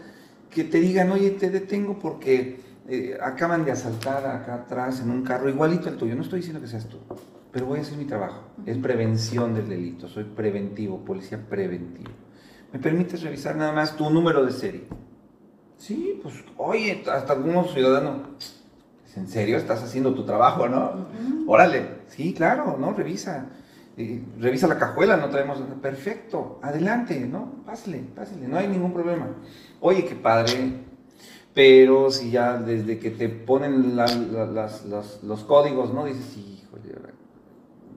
que 0.49 0.63
te 0.63 0.79
digan, 0.79 1.11
oye, 1.11 1.31
te 1.31 1.49
detengo 1.49 1.99
porque 1.99 2.59
eh, 2.87 3.17
acaban 3.21 3.65
de 3.65 3.71
asaltar 3.71 4.25
acá 4.25 4.55
atrás 4.55 5.01
en 5.01 5.09
un 5.09 5.23
carro 5.23 5.49
igualito 5.49 5.89
al 5.89 5.97
tuyo, 5.97 6.15
no 6.15 6.21
estoy 6.21 6.39
diciendo 6.39 6.61
que 6.61 6.67
seas 6.67 6.87
tú, 6.87 6.97
pero 7.51 7.65
voy 7.65 7.79
a 7.79 7.81
hacer 7.81 7.97
mi 7.97 8.05
trabajo, 8.05 8.43
es 8.65 8.77
prevención 8.77 9.53
del 9.53 9.67
delito, 9.67 10.07
soy 10.07 10.23
preventivo, 10.23 11.03
policía 11.03 11.39
preventivo. 11.49 12.11
¿Me 12.71 12.79
permites 12.79 13.21
revisar 13.21 13.55
nada 13.55 13.71
más 13.71 13.95
tu 13.95 14.09
número 14.09 14.45
de 14.45 14.51
serie? 14.51 14.83
Sí, 15.85 16.19
pues, 16.23 16.33
oye, 16.57 17.03
hasta 17.11 17.33
algunos 17.33 17.71
ciudadanos, 17.71 18.21
¿en 19.15 19.27
serio 19.27 19.55
estás 19.55 19.83
haciendo 19.83 20.15
tu 20.15 20.25
trabajo, 20.25 20.67
no? 20.67 21.05
Órale, 21.45 21.89
sí, 22.07 22.33
claro, 22.33 22.75
¿no? 22.79 22.91
Revisa. 22.93 23.45
revisa 24.39 24.65
la 24.65 24.79
cajuela, 24.79 25.15
no 25.15 25.29
traemos. 25.29 25.59
Perfecto, 25.83 26.59
adelante, 26.63 27.19
¿no? 27.19 27.63
Pásale, 27.67 27.99
pásale, 28.15 28.47
no 28.47 28.57
hay 28.57 28.67
ningún 28.67 28.93
problema. 28.93 29.27
Oye, 29.79 30.05
qué 30.05 30.15
padre. 30.15 30.73
Pero 31.53 32.09
si 32.09 32.31
ya 32.31 32.57
desde 32.57 32.97
que 32.97 33.11
te 33.11 33.29
ponen 33.29 33.95
los, 33.95 35.43
códigos, 35.43 35.93
¿no? 35.93 36.05
Dices, 36.05 36.35
híjole, 36.35 36.95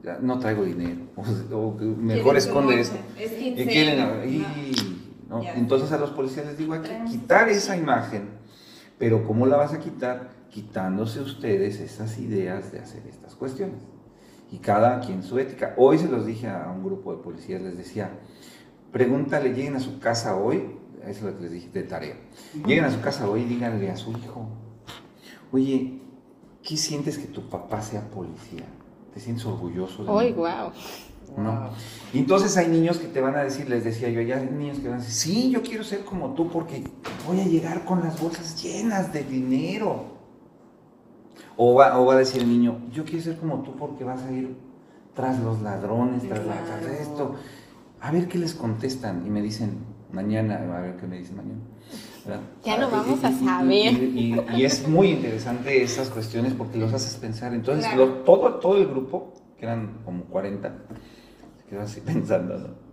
ya 0.04 0.18
no 0.20 0.38
traigo 0.38 0.62
dinero. 0.62 1.06
O, 1.54 1.72
mejor 1.72 2.36
esconde 2.36 2.80
eso. 2.80 2.92
Es 3.18 3.32
y, 3.32 4.97
entonces 5.54 5.92
a 5.92 5.98
los 5.98 6.10
policías 6.10 6.46
les 6.46 6.58
digo, 6.58 6.74
hay 6.74 6.80
que 6.80 7.04
quitar 7.10 7.48
esa 7.48 7.76
imagen, 7.76 8.30
pero 8.98 9.26
¿cómo 9.26 9.46
la 9.46 9.56
vas 9.56 9.74
a 9.74 9.78
quitar? 9.78 10.30
Quitándose 10.50 11.20
ustedes 11.20 11.80
esas 11.80 12.18
ideas 12.18 12.72
de 12.72 12.80
hacer 12.80 13.06
estas 13.06 13.34
cuestiones. 13.34 13.82
Y 14.50 14.58
cada 14.58 15.00
quien 15.00 15.22
su 15.22 15.38
ética. 15.38 15.74
Hoy 15.76 15.98
se 15.98 16.08
los 16.08 16.24
dije 16.24 16.48
a 16.48 16.72
un 16.74 16.82
grupo 16.82 17.14
de 17.14 17.22
policías, 17.22 17.60
les 17.60 17.76
decía, 17.76 18.10
pregúntale, 18.90 19.52
lleguen 19.52 19.76
a 19.76 19.80
su 19.80 19.98
casa 19.98 20.36
hoy, 20.36 20.76
eso 21.02 21.10
es 21.10 21.22
lo 21.22 21.36
que 21.36 21.42
les 21.42 21.52
dije 21.52 21.68
de 21.70 21.82
tarea, 21.82 22.16
lleguen 22.66 22.84
a 22.84 22.90
su 22.90 23.00
casa 23.00 23.28
hoy 23.28 23.42
y 23.42 23.44
díganle 23.44 23.90
a 23.90 23.96
su 23.96 24.10
hijo, 24.12 24.48
oye, 25.52 26.00
¿qué 26.62 26.76
sientes 26.76 27.18
que 27.18 27.26
tu 27.26 27.48
papá 27.48 27.82
sea 27.82 28.08
policía? 28.10 28.64
¿Te 29.12 29.20
sientes 29.20 29.44
orgulloso 29.44 30.04
de 30.04 30.10
Hoy, 30.10 30.32
wow. 30.32 30.72
¿No? 31.36 31.70
Entonces 32.12 32.56
hay 32.56 32.68
niños 32.68 32.98
que 32.98 33.08
te 33.08 33.20
van 33.20 33.36
a 33.36 33.42
decir, 33.42 33.68
les 33.68 33.84
decía 33.84 34.08
yo, 34.08 34.20
ya 34.20 34.38
hay 34.38 34.46
niños 34.46 34.78
que 34.78 34.88
van 34.88 35.00
a 35.00 35.02
decir, 35.02 35.14
sí, 35.14 35.50
yo 35.50 35.62
quiero 35.62 35.84
ser 35.84 36.04
como 36.04 36.34
tú 36.34 36.48
porque 36.48 36.84
voy 37.26 37.40
a 37.40 37.44
llegar 37.44 37.84
con 37.84 38.00
las 38.00 38.20
bolsas 38.20 38.62
llenas 38.62 39.12
de 39.12 39.24
dinero. 39.24 40.18
O 41.56 41.74
va, 41.74 41.94
a 41.94 42.16
decir 42.16 42.42
el 42.42 42.48
niño, 42.48 42.78
yo 42.92 43.04
quiero 43.04 43.20
ser 43.20 43.36
como 43.36 43.62
tú 43.62 43.74
porque 43.76 44.04
vas 44.04 44.22
a 44.22 44.30
ir 44.30 44.56
tras 45.14 45.40
los 45.40 45.60
ladrones, 45.60 46.22
tras, 46.28 46.46
la, 46.46 46.54
esto. 47.00 47.34
A 48.00 48.12
ver 48.12 48.28
qué 48.28 48.38
les 48.38 48.54
contestan 48.54 49.26
y 49.26 49.30
me 49.30 49.42
dicen 49.42 49.78
mañana, 50.12 50.54
a 50.76 50.80
ver 50.80 50.96
qué 50.96 51.06
me 51.06 51.18
dicen 51.18 51.36
mañana. 51.36 51.60
Ya 52.64 52.76
lo 52.76 52.86
ah, 52.86 52.90
vamos 52.90 53.24
a 53.24 53.32
saber. 53.32 53.94
Y, 53.94 54.64
es 54.64 54.86
muy 54.86 55.08
interesante 55.10 55.82
esas 55.82 56.10
cuestiones 56.10 56.52
porque 56.52 56.78
los 56.78 56.92
haces 56.92 57.16
pensar. 57.16 57.54
Entonces, 57.54 57.90
todo, 58.24 58.54
todo 58.54 58.76
el 58.76 58.86
grupo, 58.86 59.32
que 59.58 59.64
eran 59.64 59.98
como 60.04 60.24
40, 60.24 60.72
quedo 61.68 61.82
así 61.82 62.00
pensando, 62.04 62.58
¿no? 62.58 62.88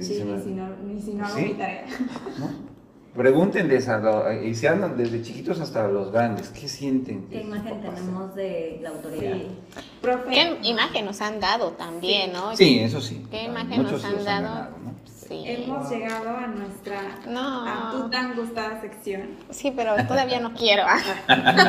sí, 0.00 0.22
ni 0.22 0.40
si 0.42 0.50
no, 0.50 0.76
ni 0.76 1.00
si 1.00 1.14
no 1.14 1.26
hago 1.26 1.38
mi 1.38 1.54
tarea. 1.54 1.86
¿No? 2.38 2.78
Pregúntenles, 3.18 3.88
a, 3.88 4.32
y 4.34 4.54
se 4.54 4.68
andan 4.68 4.96
desde 4.96 5.22
chiquitos 5.22 5.58
hasta 5.60 5.88
los 5.88 6.12
grandes, 6.12 6.50
¿qué 6.50 6.68
sienten? 6.68 7.26
¿Qué 7.28 7.40
imagen 7.40 7.80
tenemos 7.80 8.34
de 8.34 8.78
la 8.80 8.90
autoridad? 8.90 9.36
¿Qué 10.30 10.58
imagen 10.62 11.04
nos 11.04 11.20
han 11.20 11.40
dado 11.40 11.72
también, 11.72 12.32
no? 12.32 12.54
Sí, 12.54 12.78
eso 12.78 13.00
sí. 13.00 13.26
¿Qué 13.30 13.44
imagen 13.44 13.82
nos 13.82 14.04
han 14.04 14.24
dado? 14.24 14.68
sí. 15.28 15.42
Hemos 15.44 15.90
llegado 15.90 16.30
a 16.30 16.46
nuestra 16.46 17.00
no. 17.28 17.66
a 17.66 17.90
tu 17.90 18.10
tan 18.10 18.36
gustada 18.36 18.80
sección. 18.80 19.30
Sí, 19.50 19.72
pero 19.74 19.96
todavía 20.06 20.38
no 20.38 20.54
quiero. 20.54 20.84
no, 21.28 21.36
no, 21.36 21.52
no, 21.52 21.64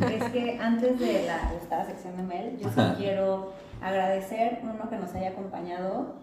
no, 0.00 0.08
Es 0.08 0.24
que 0.32 0.58
antes 0.58 0.98
de 0.98 1.26
la 1.26 1.52
gustada 1.52 1.84
sección 1.84 2.16
de 2.16 2.22
Mel, 2.22 2.58
yo 2.58 2.68
sí 2.70 2.80
quiero 2.96 3.52
agradecer 3.80 4.60
uno 4.62 4.88
que 4.88 4.96
nos 4.96 5.14
haya 5.14 5.30
acompañado. 5.30 6.16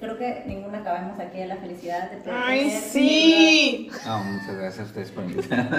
Creo 0.00 0.18
que 0.18 0.42
ninguna 0.46 0.78
acabamos 0.78 1.20
aquí 1.20 1.38
de 1.38 1.46
la 1.46 1.56
felicidad 1.56 2.10
de 2.10 2.16
poder 2.18 2.34
¡Ay, 2.44 2.70
sí! 2.70 3.90
No, 4.04 4.24
muchas 4.24 4.56
gracias 4.56 4.78
a 4.80 4.82
ustedes 4.84 5.10
por 5.10 5.24
invitarme. 5.24 5.70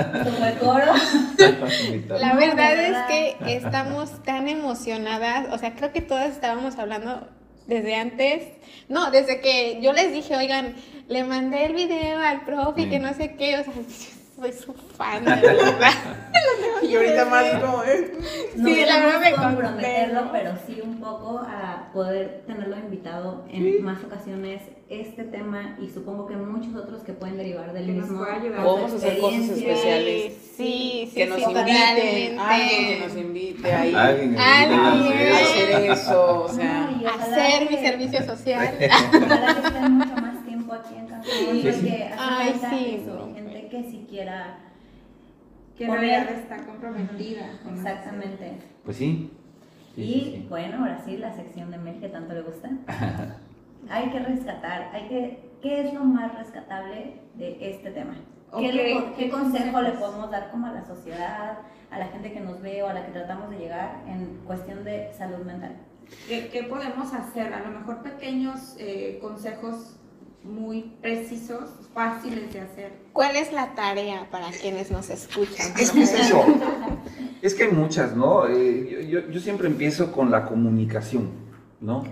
La 2.19 2.35
verdad 2.35 2.73
es 2.73 2.97
que 3.07 3.55
estamos 3.55 4.23
tan 4.23 4.47
emocionadas, 4.47 5.47
o 5.51 5.57
sea, 5.57 5.75
creo 5.75 5.91
que 5.91 6.01
todas 6.01 6.31
estábamos 6.31 6.77
hablando 6.77 7.27
desde 7.67 7.95
antes, 7.95 8.47
no, 8.87 9.11
desde 9.11 9.41
que 9.41 9.79
yo 9.81 9.91
les 9.93 10.11
dije, 10.11 10.35
oigan, 10.35 10.75
le 11.07 11.23
mandé 11.23 11.65
el 11.65 11.73
video 11.73 12.19
al 12.19 12.45
profe 12.45 12.81
y 12.81 12.89
que 12.89 12.99
no 12.99 13.13
sé 13.13 13.35
qué, 13.35 13.59
o 13.59 13.63
sea, 13.63 13.73
soy 14.39 14.53
su 14.53 14.73
fan, 14.73 15.25
de 15.25 15.31
verdad. 15.35 15.91
Y 16.81 16.95
ahorita 16.95 17.25
más 17.25 17.43
como, 17.61 17.83
eh, 17.83 18.11
No 18.55 18.67
Sí, 18.69 18.85
la 18.85 18.99
verdad 18.99 19.19
me 19.19 19.31
comprometerlo, 19.33 20.31
pero 20.31 20.53
sí 20.65 20.79
un 20.81 20.99
poco 20.99 21.39
a 21.39 21.89
poder 21.93 22.43
tenerlo 22.47 22.77
invitado 22.77 23.43
en 23.49 23.83
más 23.83 24.01
ocasiones 24.03 24.61
este 24.87 25.23
tema 25.25 25.77
y 25.81 25.89
supongo 25.89 26.25
que 26.27 26.35
muchos 26.37 26.73
otros 26.75 27.03
que 27.03 27.11
pueden 27.13 27.37
derivar 27.37 27.73
del 27.73 27.85
Que 27.85 27.91
mismo. 27.91 28.23
a 28.23 28.95
hacer 28.95 29.19
cosas 29.19 29.41
especiales. 29.49 30.33
Sí, 30.55 31.09
sí, 31.09 31.11
que 31.13 31.25
nos 31.27 31.37
sí, 31.39 31.43
totalmente. 31.45 32.37
alguien 32.39 32.87
que 32.87 33.05
nos 33.07 33.17
invite 33.17 33.73
ahí 33.73 33.93
Alguien 33.95 34.35
que 34.35 34.41
Alguien. 34.41 34.83
nos 34.83 34.93
a 34.93 34.95
invite 35.05 35.31
a 35.33 35.37
hacer 35.41 35.91
eso, 35.91 36.41
o 36.45 36.49
sea, 36.49 36.87
Ay, 36.89 37.05
ojalá 37.05 37.35
Hacer 37.35 37.61
mi 37.69 37.75
que- 37.75 37.83
servicio 37.87 38.23
social. 38.25 38.69
Ojalá 38.79 39.55
que 39.61 39.67
estén 39.67 39.91
mucho 39.93 40.15
más 40.15 40.45
tiempo 40.45 40.73
aquí 40.73 40.95
en 40.97 41.07
Cancún, 41.07 41.29
Sí, 41.29 41.61
sí. 41.61 41.61
porque 41.61 42.03
hace 42.03 42.15
Ay, 42.17 42.49
falta 42.51 42.69
sí, 42.69 42.99
eso, 43.01 43.13
no. 43.15 43.38
Que 43.83 43.89
siquiera 43.91 44.57
que 45.77 45.85
en 45.85 45.91
realidad 45.91 46.29
está 46.31 46.65
comprometida. 46.65 47.59
con 47.63 47.75
Exactamente. 47.75 48.57
Pues 48.83 48.97
sí. 48.97 49.31
Sí, 49.95 50.01
y 50.01 50.13
sí, 50.13 50.31
sí. 50.41 50.45
bueno, 50.49 50.79
ahora 50.79 51.01
sí, 51.03 51.17
la 51.17 51.33
sección 51.33 51.71
de 51.71 51.77
Mel 51.77 51.99
que 51.99 52.09
tanto 52.09 52.33
le 52.33 52.41
gusta. 52.41 52.69
hay 53.89 54.09
que 54.09 54.19
rescatar, 54.19 54.89
hay 54.93 55.07
que, 55.07 55.49
¿qué 55.61 55.81
es 55.87 55.93
lo 55.93 56.03
más 56.03 56.37
rescatable 56.37 57.21
de 57.35 57.57
este 57.71 57.91
tema? 57.91 58.15
¿O 58.51 58.59
¿Qué, 58.59 58.71
le- 58.73 59.29
consejo 59.29 59.81
le 59.81 59.91
podemos 59.91 60.31
dar 60.31 60.49
como 60.51 60.67
a 60.67 60.71
la 60.71 60.83
sociedad, 60.85 61.59
a 61.91 61.99
la 61.99 62.07
gente 62.07 62.31
que 62.33 62.39
nos 62.39 62.61
ve 62.61 62.81
o 62.83 62.87
a 62.87 62.93
la 62.93 63.05
que 63.05 63.11
tratamos 63.11 63.49
de 63.51 63.57
llegar 63.59 64.03
en 64.07 64.39
cuestión 64.45 64.83
de 64.83 65.11
salud 65.17 65.45
mental? 65.45 65.75
¿Qué, 66.27 66.49
qué 66.49 66.63
podemos 66.63 67.13
hacer? 67.13 67.53
A 67.53 67.59
lo 67.61 67.79
mejor 67.79 68.01
pequeños 68.01 68.75
eh, 68.79 69.19
consejos 69.21 69.98
muy 70.43 70.93
precisos, 71.01 71.69
fáciles 71.93 72.53
de 72.53 72.61
hacer. 72.61 72.93
¿Cuál 73.13 73.35
es 73.35 73.51
la 73.51 73.75
tarea 73.75 74.27
para 74.31 74.49
quienes 74.51 74.89
nos 74.91 75.09
escuchan? 75.09 75.67
Es 75.77 75.91
que 75.91 76.03
es 76.03 76.13
eso. 76.13 76.43
Es 77.41 77.53
que 77.55 77.63
hay 77.63 77.71
muchas, 77.71 78.15
¿no? 78.15 78.47
Eh, 78.47 79.07
yo, 79.09 79.19
yo- 79.21 79.29
yo 79.29 79.39
siempre 79.39 79.67
empiezo 79.67 80.11
con 80.11 80.31
la 80.31 80.45
comunicación, 80.45 81.29
¿no? 81.81 82.03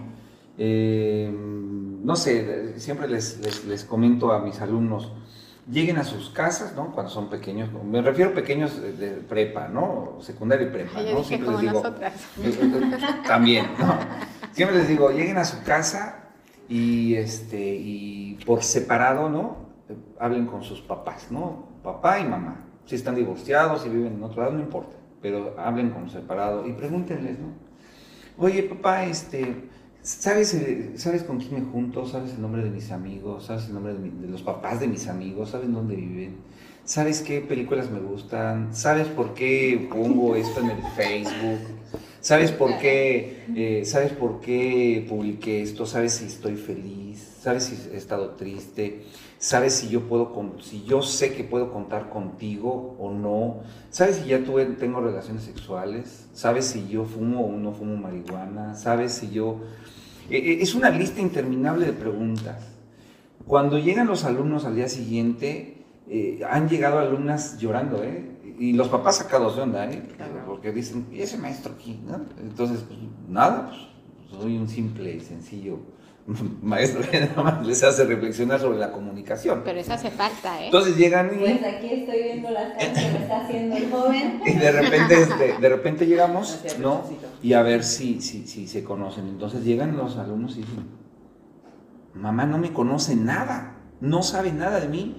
Eh, 0.58 1.32
no 1.34 2.16
sé, 2.16 2.80
siempre 2.80 3.08
les, 3.08 3.40
les- 3.40 3.66
les 3.66 3.84
comento 3.86 4.32
a 4.32 4.40
mis 4.40 4.60
alumnos, 4.62 5.12
lleguen 5.70 5.98
a 5.98 6.04
sus 6.04 6.30
casas, 6.30 6.74
¿no? 6.76 6.92
Cuando 6.94 7.12
son 7.12 7.30
pequeños, 7.30 7.70
me 7.84 8.02
refiero 8.02 8.32
a 8.32 8.34
pequeños 8.34 8.82
de, 8.82 9.12
prepa, 9.28 9.68
¿no? 9.68 10.18
Secundaria 10.22 10.68
y 10.68 10.72
prepa, 10.72 11.00
Ay, 11.00 11.14
¿no? 11.14 11.24
Siempre 11.24 11.52
les 11.52 11.60
digo, 11.62 11.74
nosotras. 11.74 12.14
eh, 12.42 12.98
también, 13.28 13.68
¿no? 13.78 13.98
Siempre 14.54 14.78
les 14.78 14.88
digo, 14.88 15.12
lleguen 15.12 15.38
a 15.38 15.46
su 15.46 15.62
casa 15.64 16.27
y, 16.70 17.16
este, 17.16 17.76
y 17.76 18.38
por 18.46 18.64
separado, 18.64 19.30
¿no? 19.30 19.58
Hablen 20.20 20.46
con 20.48 20.64
sus 20.64 20.82
papás, 20.82 21.28
¿no? 21.32 21.68
Papá 21.84 22.20
y 22.20 22.26
mamá. 22.26 22.66
Si 22.86 22.96
están 22.96 23.16
divorciados, 23.16 23.82
si 23.84 23.90
viven 23.90 24.14
en 24.14 24.24
otro 24.24 24.42
lado, 24.44 24.54
no 24.56 24.62
importa. 24.62 24.96
Pero 25.22 25.56
hablen 25.58 25.90
con 25.92 26.10
separado 26.10 26.68
y 26.68 26.74
pregúntenles, 26.74 27.38
¿no? 27.40 27.48
Oye, 28.38 28.64
papá, 28.64 29.06
este, 29.06 29.70
¿sabes, 30.02 30.54
eh, 30.54 30.92
¿sabes 30.96 31.24
con 31.24 31.38
quién 31.40 31.56
me 31.56 31.72
junto? 31.72 32.06
¿Sabes 32.06 32.34
el 32.34 32.42
nombre 32.42 32.64
de 32.64 32.70
mis 32.70 32.92
amigos? 32.92 33.46
¿Sabes 33.46 33.68
el 33.68 33.74
nombre 33.74 33.94
de, 33.94 34.00
mi- 34.00 34.22
de 34.22 34.28
los 34.28 34.44
papás 34.44 34.80
de 34.80 34.88
mis 34.88 35.08
amigos? 35.08 35.50
¿Sabes 35.50 35.72
dónde 35.72 35.96
viven? 35.96 36.38
¿Sabes 36.84 37.22
qué 37.22 37.42
películas 37.42 37.90
me 37.90 38.00
gustan? 38.00 38.74
¿Sabes 38.76 39.08
por 39.08 39.34
qué 39.34 39.88
pongo 39.92 40.36
esto 40.36 40.62
en 40.62 40.70
el 40.70 40.84
Facebook? 40.96 41.60
¿Sabes 42.22 42.52
por 42.52 42.78
qué, 42.80 43.44
eh, 43.56 43.84
¿sabes 43.86 44.12
por 44.12 44.42
qué 44.42 45.06
publiqué 45.08 45.62
esto? 45.62 45.86
¿Sabes 45.86 46.14
si 46.14 46.26
estoy 46.26 46.56
feliz? 46.56 47.38
¿Sabes 47.42 47.66
si 47.66 47.90
he 47.94 47.98
estado 47.98 48.32
triste? 48.32 49.04
¿Sabes 49.40 49.74
si 49.74 49.90
yo 49.90 50.02
puedo, 50.02 50.34
con- 50.34 50.62
si 50.62 50.84
yo 50.84 51.02
sé 51.02 51.34
que 51.34 51.44
puedo 51.44 51.72
contar 51.72 52.10
contigo 52.10 52.96
o 53.00 53.12
no? 53.12 53.58
¿Sabes 53.92 54.18
si 54.18 54.30
ya 54.30 54.44
tuve, 54.44 54.66
tengo 54.66 55.00
relaciones 55.00 55.44
sexuales? 55.44 56.28
¿Sabes 56.34 56.66
si 56.66 56.88
yo 56.88 57.06
fumo 57.06 57.46
o 57.46 57.52
no 57.52 57.72
fumo 57.72 57.96
marihuana? 57.98 58.76
¿Sabes 58.76 59.14
si 59.14 59.30
yo... 59.32 59.60
Eh, 60.30 60.38
eh, 60.38 60.58
es 60.62 60.76
una 60.76 60.90
lista 60.90 61.22
interminable 61.22 61.86
de 61.86 61.94
preguntas. 61.94 62.58
Cuando 63.46 63.78
llegan 63.78 64.08
los 64.08 64.26
alumnos 64.26 64.66
al 64.66 64.76
día 64.76 64.90
siguiente, 64.90 65.78
eh, 66.10 66.42
han 66.50 66.68
llegado 66.68 67.00
alumnas 67.00 67.58
llorando, 67.60 68.04
¿eh? 68.04 68.26
Y 68.58 68.74
los 68.74 68.88
papás 68.88 69.18
sacados 69.18 69.56
de 69.56 69.62
onda, 69.62 69.90
¿eh? 69.90 70.02
Porque 70.46 70.72
dicen, 70.72 71.08
¿y 71.12 71.22
ese 71.22 71.38
maestro 71.38 71.74
aquí? 71.74 72.00
¿no? 72.08 72.22
Entonces, 72.42 72.80
pues, 72.88 73.00
nada, 73.28 73.70
pues, 73.70 74.42
soy 74.42 74.58
un 74.58 74.68
simple 74.68 75.16
y 75.16 75.20
sencillo 75.20 75.80
maestro 76.62 77.10
que 77.10 77.22
nada 77.22 77.42
más 77.42 77.66
les 77.66 77.84
hace 77.84 78.04
reflexionar 78.04 78.60
sobre 78.60 78.78
la 78.78 78.92
comunicación. 78.92 79.62
Pero 79.64 79.80
eso 79.80 79.94
hace 79.94 80.12
falta, 80.12 80.62
¿eh? 80.62 80.66
Entonces 80.66 80.98
llegan 80.98 81.32
y... 81.34 81.40
Pues 81.40 81.64
aquí 81.64 81.88
estoy 81.88 82.24
viendo 82.24 82.50
las 82.50 82.74
cosas 82.74 82.94
que 82.94 83.12
me 83.12 83.20
está 83.20 83.46
haciendo 83.46 83.78
el 83.78 83.90
joven. 83.90 84.42
Y 84.46 84.54
de 84.54 84.72
repente, 84.72 85.22
este, 85.22 85.58
de 85.60 85.70
repente 85.70 86.06
llegamos, 86.06 86.60
¿no? 86.80 87.04
Y 87.42 87.54
a 87.54 87.62
ver 87.62 87.84
si, 87.84 88.22
si, 88.22 88.46
si 88.48 88.68
se 88.68 88.84
conocen. 88.84 89.28
Entonces 89.28 89.64
llegan 89.64 89.96
los 89.96 90.18
alumnos 90.18 90.58
y 90.58 90.62
dicen, 90.62 90.88
mamá 92.14 92.46
no 92.46 92.58
me 92.58 92.74
conoce 92.74 93.16
nada, 93.16 93.78
no 94.02 94.24
sabe 94.24 94.52
nada 94.52 94.80
de 94.80 94.90
mí. 94.90 95.16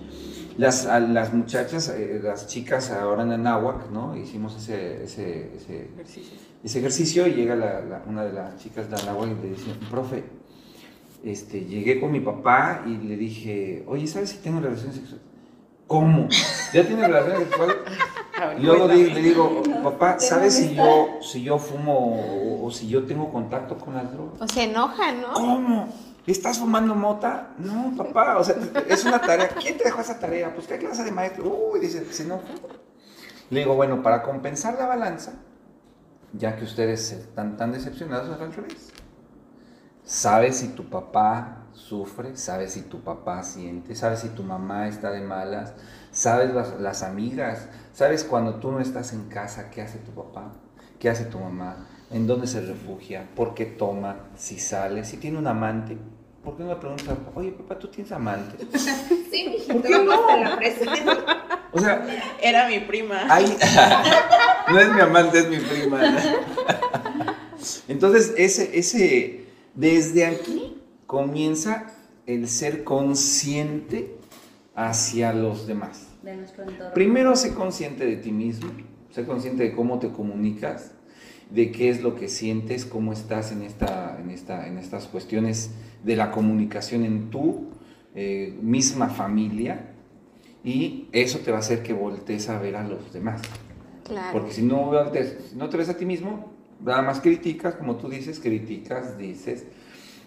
Las, 0.58 0.86
a 0.86 0.98
las 1.00 1.32
muchachas, 1.32 1.88
eh, 1.88 2.20
las 2.22 2.46
chicas 2.48 2.90
ahora 2.90 3.22
en 3.22 3.32
Anáhuac, 3.32 3.90
¿no? 3.90 4.16
Hicimos 4.16 4.56
ese, 4.56 5.04
ese, 5.04 5.52
ese, 5.56 5.88
ejercicios. 5.94 6.40
ese 6.64 6.78
ejercicio 6.80 7.26
y 7.28 7.32
llega 7.34 7.54
la- 7.54 7.80
la- 7.80 8.02
una 8.06 8.24
de 8.24 8.32
las 8.32 8.58
chicas 8.58 8.90
de 8.90 8.96
Anáhuac 8.96 9.30
y 9.30 9.42
le 9.42 9.50
dice, 9.54 9.70
profe, 9.88 10.24
este, 11.24 11.64
llegué 11.64 12.00
con 12.00 12.10
mi 12.12 12.20
papá 12.20 12.82
y 12.86 12.96
le 12.96 13.16
dije, 13.16 13.84
oye, 13.86 14.06
¿sabes 14.08 14.30
si 14.30 14.38
tengo 14.38 14.60
relaciones 14.60 14.96
sexuales? 14.96 15.24
¿Cómo? 15.86 16.28
¿Ya 16.74 16.84
tiene 16.86 17.06
relaciones 17.06 17.48
sexuales? 17.48 17.76
Y 18.56 18.62
luego 18.62 18.86
le 18.86 19.20
digo, 19.20 19.62
papá, 19.82 20.14
¿De 20.14 20.20
¿sabes 20.20 20.54
si 20.54 20.72
yo, 20.76 21.08
si 21.20 21.42
yo 21.42 21.58
fumo 21.58 21.92
o, 22.62 22.66
o 22.66 22.70
si 22.70 22.86
yo 22.86 23.02
tengo 23.02 23.32
contacto 23.32 23.76
con 23.76 23.94
las 23.94 24.12
drogas? 24.12 24.40
O 24.40 24.46
se 24.46 24.62
enoja, 24.62 25.10
¿no? 25.10 25.32
¿Cómo? 25.32 25.88
¿Estás 26.32 26.58
fumando 26.58 26.94
mota? 26.94 27.54
No, 27.56 27.94
papá, 27.96 28.36
o 28.36 28.44
sea, 28.44 28.56
es 28.86 29.02
una 29.06 29.18
tarea. 29.18 29.48
¿Quién 29.48 29.78
te 29.78 29.84
dejó 29.84 30.02
esa 30.02 30.18
tarea? 30.18 30.52
Pues, 30.54 30.66
¿qué 30.66 30.76
clase 30.76 31.02
de 31.02 31.10
maestro? 31.10 31.48
Uy, 31.48 31.80
dice, 31.80 32.04
se 32.12 32.24
enoja. 32.24 32.44
Le 33.48 33.60
digo, 33.60 33.74
bueno, 33.74 34.02
para 34.02 34.22
compensar 34.22 34.74
la 34.78 34.86
balanza, 34.86 35.32
ya 36.34 36.54
que 36.54 36.64
ustedes 36.64 37.12
están 37.12 37.56
tan 37.56 37.72
decepcionados, 37.72 38.38
al 38.38 38.52
revés. 38.52 38.90
¿Sabes 40.04 40.58
si 40.58 40.68
tu 40.68 40.90
papá 40.90 41.66
sufre? 41.72 42.36
¿Sabes 42.36 42.72
si 42.72 42.82
tu 42.82 43.00
papá 43.00 43.42
siente? 43.42 43.94
¿Sabes 43.94 44.20
si 44.20 44.28
tu 44.28 44.42
mamá 44.42 44.86
está 44.86 45.10
de 45.10 45.22
malas? 45.22 45.72
¿Sabes 46.10 46.52
las, 46.52 46.78
las 46.78 47.02
amigas? 47.02 47.68
¿Sabes 47.94 48.22
cuando 48.24 48.56
tú 48.56 48.70
no 48.70 48.80
estás 48.80 49.14
en 49.14 49.30
casa 49.30 49.70
qué 49.70 49.80
hace 49.80 49.98
tu 49.98 50.12
papá? 50.12 50.52
¿Qué 50.98 51.08
hace 51.08 51.24
tu 51.24 51.38
mamá? 51.38 51.86
¿En 52.10 52.26
dónde 52.26 52.46
se 52.46 52.60
refugia? 52.60 53.28
¿Por 53.34 53.54
qué 53.54 53.64
toma? 53.64 54.28
¿Si 54.36 54.58
sale? 54.58 55.04
¿Si 55.04 55.16
tiene 55.16 55.38
un 55.38 55.46
amante? 55.46 55.96
¿Por 56.48 56.56
qué 56.56 56.62
no 56.62 56.70
le 56.70 56.76
preguntas, 56.76 57.18
oye 57.34 57.52
papá, 57.52 57.78
tú 57.78 57.88
tienes 57.88 58.10
amante? 58.10 58.64
Sí, 59.30 59.50
mijito, 59.50 60.06
vamos, 60.06 60.26
te 60.28 60.40
la 60.40 60.56
presento. 60.56 61.24
O 61.72 61.78
sea, 61.78 62.06
Era 62.40 62.66
mi 62.66 62.80
prima. 62.80 63.26
Ay, 63.28 63.44
no 64.70 64.80
es 64.80 64.90
mi 64.90 65.00
amante, 65.02 65.40
es 65.40 65.50
mi 65.50 65.58
prima. 65.58 66.00
Entonces, 67.86 68.32
ese, 68.38 68.78
ese, 68.78 69.44
desde 69.74 70.24
aquí 70.24 70.80
comienza 71.06 71.92
el 72.24 72.48
ser 72.48 72.82
consciente 72.82 74.16
hacia 74.74 75.34
los 75.34 75.66
demás. 75.66 76.06
De 76.22 76.34
nuestro 76.34 76.64
entorno. 76.64 76.94
Primero, 76.94 77.36
sé 77.36 77.52
consciente 77.52 78.06
de 78.06 78.16
ti 78.16 78.32
mismo, 78.32 78.70
sé 79.10 79.26
consciente 79.26 79.64
de 79.64 79.76
cómo 79.76 79.98
te 79.98 80.10
comunicas, 80.10 80.92
de 81.50 81.70
qué 81.70 81.90
es 81.90 82.00
lo 82.00 82.14
que 82.14 82.28
sientes, 82.28 82.86
cómo 82.86 83.12
estás 83.12 83.52
en, 83.52 83.60
esta, 83.60 84.16
en, 84.18 84.30
esta, 84.30 84.66
en 84.66 84.78
estas 84.78 85.04
cuestiones 85.04 85.72
de 86.02 86.16
la 86.16 86.30
comunicación 86.30 87.04
en 87.04 87.30
tu 87.30 87.68
eh, 88.14 88.56
misma 88.62 89.08
familia 89.08 89.92
y 90.64 91.08
eso 91.12 91.38
te 91.38 91.50
va 91.50 91.58
a 91.58 91.60
hacer 91.60 91.82
que 91.82 91.92
voltees 91.92 92.48
a 92.48 92.58
ver 92.58 92.76
a 92.76 92.82
los 92.82 93.12
demás. 93.12 93.42
Claro. 94.04 94.32
Porque 94.32 94.52
si 94.52 94.62
no, 94.62 94.92
si 95.50 95.56
no 95.56 95.68
te 95.68 95.76
ves 95.76 95.88
a 95.88 95.96
ti 95.96 96.06
mismo, 96.06 96.52
nada 96.84 97.02
más 97.02 97.20
criticas, 97.20 97.74
como 97.74 97.96
tú 97.96 98.08
dices, 98.08 98.40
criticas, 98.40 99.18
dices, 99.18 99.66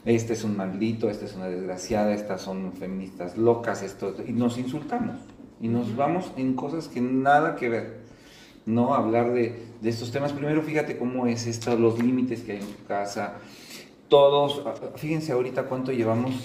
este 0.05 0.33
es 0.33 0.43
un 0.43 0.57
maldito, 0.57 1.09
esta 1.09 1.25
es 1.25 1.35
una 1.35 1.47
desgraciada, 1.47 2.13
estas 2.13 2.41
son 2.41 2.73
feministas 2.73 3.37
locas, 3.37 3.83
esto, 3.83 4.15
y 4.27 4.33
nos 4.33 4.57
insultamos. 4.57 5.17
Y 5.59 5.67
nos 5.67 5.95
vamos 5.95 6.31
en 6.37 6.55
cosas 6.55 6.87
que 6.87 7.01
nada 7.01 7.55
que 7.55 7.69
ver. 7.69 8.01
No 8.65 8.93
hablar 8.95 9.33
de, 9.33 9.63
de 9.81 9.89
estos 9.89 10.11
temas. 10.11 10.33
Primero, 10.33 10.61
fíjate 10.63 10.97
cómo 10.97 11.27
es 11.27 11.45
esto, 11.45 11.75
los 11.77 12.01
límites 12.01 12.41
que 12.41 12.53
hay 12.53 12.59
en 12.59 12.67
tu 12.67 12.83
casa. 12.85 13.35
Todos, 14.11 14.61
fíjense 14.97 15.31
ahorita 15.31 15.67
cuánto 15.67 15.93
llevamos 15.93 16.35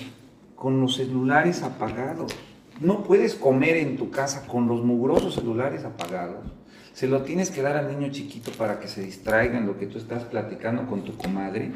con 0.54 0.80
los 0.80 0.94
celulares 0.94 1.64
apagados. 1.64 2.32
No 2.80 3.02
puedes 3.02 3.34
comer 3.34 3.76
en 3.78 3.96
tu 3.96 4.08
casa 4.08 4.46
con 4.46 4.68
los 4.68 4.84
mugrosos 4.84 5.34
celulares 5.34 5.82
apagados. 5.82 6.46
Se 6.92 7.08
lo 7.08 7.22
tienes 7.22 7.50
que 7.50 7.62
dar 7.62 7.76
al 7.76 7.88
niño 7.88 8.12
chiquito 8.12 8.52
para 8.52 8.78
que 8.78 8.86
se 8.86 9.02
distraiga 9.02 9.58
en 9.58 9.66
lo 9.66 9.76
que 9.80 9.88
tú 9.88 9.98
estás 9.98 10.22
platicando 10.22 10.86
con 10.86 11.02
tu 11.02 11.16
comadre. 11.16 11.72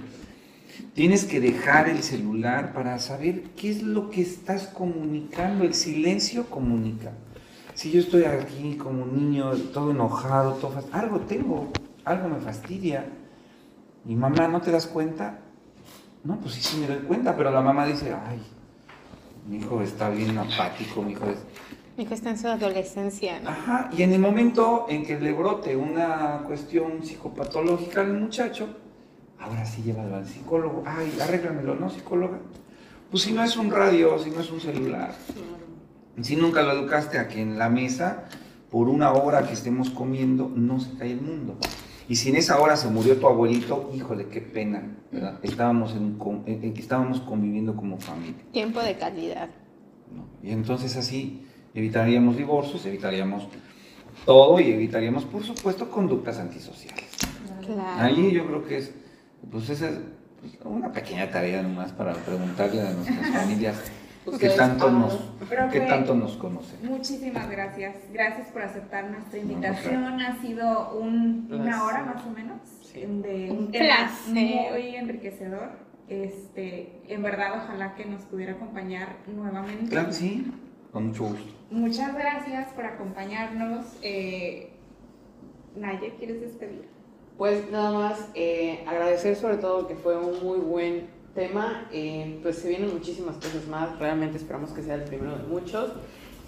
Tienes 0.95 1.25
que 1.25 1.41
dejar 1.41 1.89
el 1.89 2.05
celular 2.05 2.73
para 2.73 2.97
saber 3.01 3.43
qué 3.57 3.71
es 3.71 3.83
lo 3.83 4.11
que 4.11 4.23
estás 4.23 4.69
comunicando. 4.69 5.65
El 5.65 5.75
silencio 5.75 6.47
comunica. 6.47 7.11
si 7.75 7.91
yo 7.91 7.99
estoy 7.99 8.27
aquí 8.27 8.77
como 8.77 9.03
un 9.03 9.17
niño, 9.17 9.55
todo 9.75 9.91
enojado, 9.91 10.57
algo 10.93 11.19
tengo, 11.23 11.73
algo 12.05 12.29
me 12.29 12.39
fastidia. 12.39 13.07
Y 14.07 14.15
mamá, 14.15 14.47
¿no 14.47 14.61
te 14.61 14.71
das 14.71 14.87
cuenta? 14.87 15.50
No, 16.23 16.39
pues 16.39 16.55
sí, 16.55 16.63
sí 16.63 16.77
me 16.79 16.87
doy 16.87 16.99
cuenta, 16.99 17.37
pero 17.37 17.51
la 17.51 17.61
mamá 17.61 17.87
dice, 17.87 18.15
ay, 18.27 18.41
mi 19.49 19.59
hijo 19.59 19.81
está 19.83 20.11
bien 20.11 20.37
apático, 20.37 21.03
mi 21.03 21.13
hijo 21.13 21.27
es... 21.27 21.39
Mi 21.97 22.05
hijo 22.05 22.15
está 22.15 22.31
en 22.31 22.39
su 22.39 22.49
adolescencia, 22.49 23.41
¿no? 23.41 23.51
Ajá, 23.51 23.91
y 23.97 24.03
en 24.03 24.13
el 24.13 24.21
momento 24.21 24.87
en 24.89 25.05
que 25.05 25.19
le 25.19 25.33
brote 25.33 25.77
una 25.77 26.43
cuestión 26.47 27.03
psicopatológica 27.03 28.03
al 28.03 28.15
muchacho, 28.15 28.69
ahora 29.39 29.65
sí 29.65 29.83
llévalo 29.83 30.17
al 30.17 30.27
psicólogo. 30.27 30.83
Ay, 30.87 31.17
arréglamelo, 31.21 31.75
¿no, 31.75 31.89
psicóloga? 31.91 32.39
Pues 33.11 33.23
si 33.23 33.33
no 33.33 33.43
es 33.43 33.57
un 33.57 33.71
radio, 33.71 34.19
si 34.19 34.31
no 34.31 34.41
es 34.41 34.51
un 34.51 34.61
celular. 34.61 35.15
Si 36.21 36.37
nunca 36.37 36.63
lo 36.63 36.73
educaste 36.73 37.19
a 37.19 37.29
que 37.29 37.41
en 37.41 37.59
la 37.59 37.69
mesa, 37.69 38.25
por 38.71 38.89
una 38.89 39.13
hora 39.13 39.47
que 39.47 39.55
estemos 39.55 39.91
comiendo, 39.91 40.51
no 40.55 40.79
se 40.79 40.97
cae 40.97 41.13
el 41.13 41.21
mundo. 41.21 41.57
Y 42.11 42.17
si 42.17 42.31
en 42.31 42.37
esa 42.37 42.61
hora 42.61 42.77
se 42.77 42.89
murió 42.89 43.17
tu 43.19 43.29
abuelito, 43.29 43.89
híjole, 43.95 44.27
qué 44.27 44.41
pena, 44.41 44.83
¿verdad? 45.13 45.39
Estábamos 45.45 45.93
en, 45.95 46.19
en- 46.47 46.77
estábamos 46.77 47.21
conviviendo 47.21 47.77
como 47.77 47.99
familia. 47.99 48.43
Tiempo 48.53 48.81
de 48.81 48.97
calidad. 48.97 49.49
¿no? 50.13 50.25
Y 50.43 50.51
entonces 50.53 50.97
así 50.97 51.47
evitaríamos 51.73 52.37
divorcios, 52.37 52.85
evitaríamos 52.85 53.47
todo 54.27 54.59
y 54.59 54.73
evitaríamos, 54.73 55.25
por 55.25 55.45
supuesto, 55.45 55.89
conductas 55.89 56.39
antisociales. 56.39 57.05
Claro. 57.65 58.03
Ahí 58.03 58.33
yo 58.33 58.45
creo 58.45 58.65
que 58.67 58.79
es, 58.79 58.93
pues 59.49 59.71
esa 59.71 59.91
es 59.91 60.01
una 60.65 60.91
pequeña 60.91 61.31
tarea 61.31 61.63
nomás 61.63 61.93
para 61.93 62.15
preguntarle 62.15 62.81
a 62.89 62.91
nuestras 62.93 63.31
familias 63.33 63.77
qué 64.25 64.31
Ustedes, 64.31 64.57
tanto 64.57 64.87
ah, 64.87 64.91
nos, 64.91 65.15
Profe, 65.49 65.81
tanto 65.81 66.15
nos 66.15 66.37
conocen. 66.37 66.79
Muchísimas 66.89 67.49
gracias. 67.51 67.97
Gracias 68.13 68.49
por 68.49 68.63
aceptar 68.63 69.11
nuestra 69.11 69.39
No, 69.39 69.45
no, 69.47 69.53
invitación. 69.53 70.21
Ha 70.21 70.41
sido 70.41 70.95
un- 70.99 71.49
una 71.53 71.85
hora 71.85 72.03
más 72.05 72.25
o 72.27 72.31
menos 72.31 72.59
Sí. 72.83 73.01
de 73.01 73.51
Un 73.51 73.71
tema 73.71 73.87
placer. 73.87 74.33
muy 74.35 74.97
enriquecedor. 74.97 75.71
Este, 76.09 77.01
en 77.09 77.23
verdad, 77.23 77.53
ojalá 77.65 77.95
que 77.95 78.05
nos 78.05 78.23
pudiera 78.25 78.53
acompañar 78.55 79.17
nuevamente. 79.29 79.89
Claro 79.91 80.09
que 80.09 80.13
sí, 80.15 80.53
con 80.93 81.07
mucho 81.09 81.25
gusto. 81.25 81.53
Muchas 81.71 82.13
gracias 82.15 82.69
por 82.73 82.85
acompañarnos. 82.85 83.87
Eh, 84.03 84.73
Naye, 85.77 86.15
¿quieres 86.19 86.41
despedir? 86.41 86.89
Pues 87.39 87.71
nada 87.71 87.93
más 87.93 88.29
eh, 88.35 88.85
agradecer 88.89 89.37
sobre 89.37 89.57
todo 89.57 89.87
que 89.87 89.95
fue 89.95 90.19
un 90.19 90.43
muy 90.45 90.59
buen 90.59 91.07
tema. 91.35 91.89
eh, 91.93 92.39
pues 92.43 92.57
se 92.57 92.69
vienen 92.69 92.93
muchísimas 92.93 93.37
cosas 93.37 93.67
más. 93.69 93.99
Realmente 93.99 94.37
esperamos 94.37 94.71
que 94.71 94.83
sea 94.83 94.95
el 94.95 95.05
primero 95.05 95.37
de 95.37 95.45
muchos. 95.45 95.91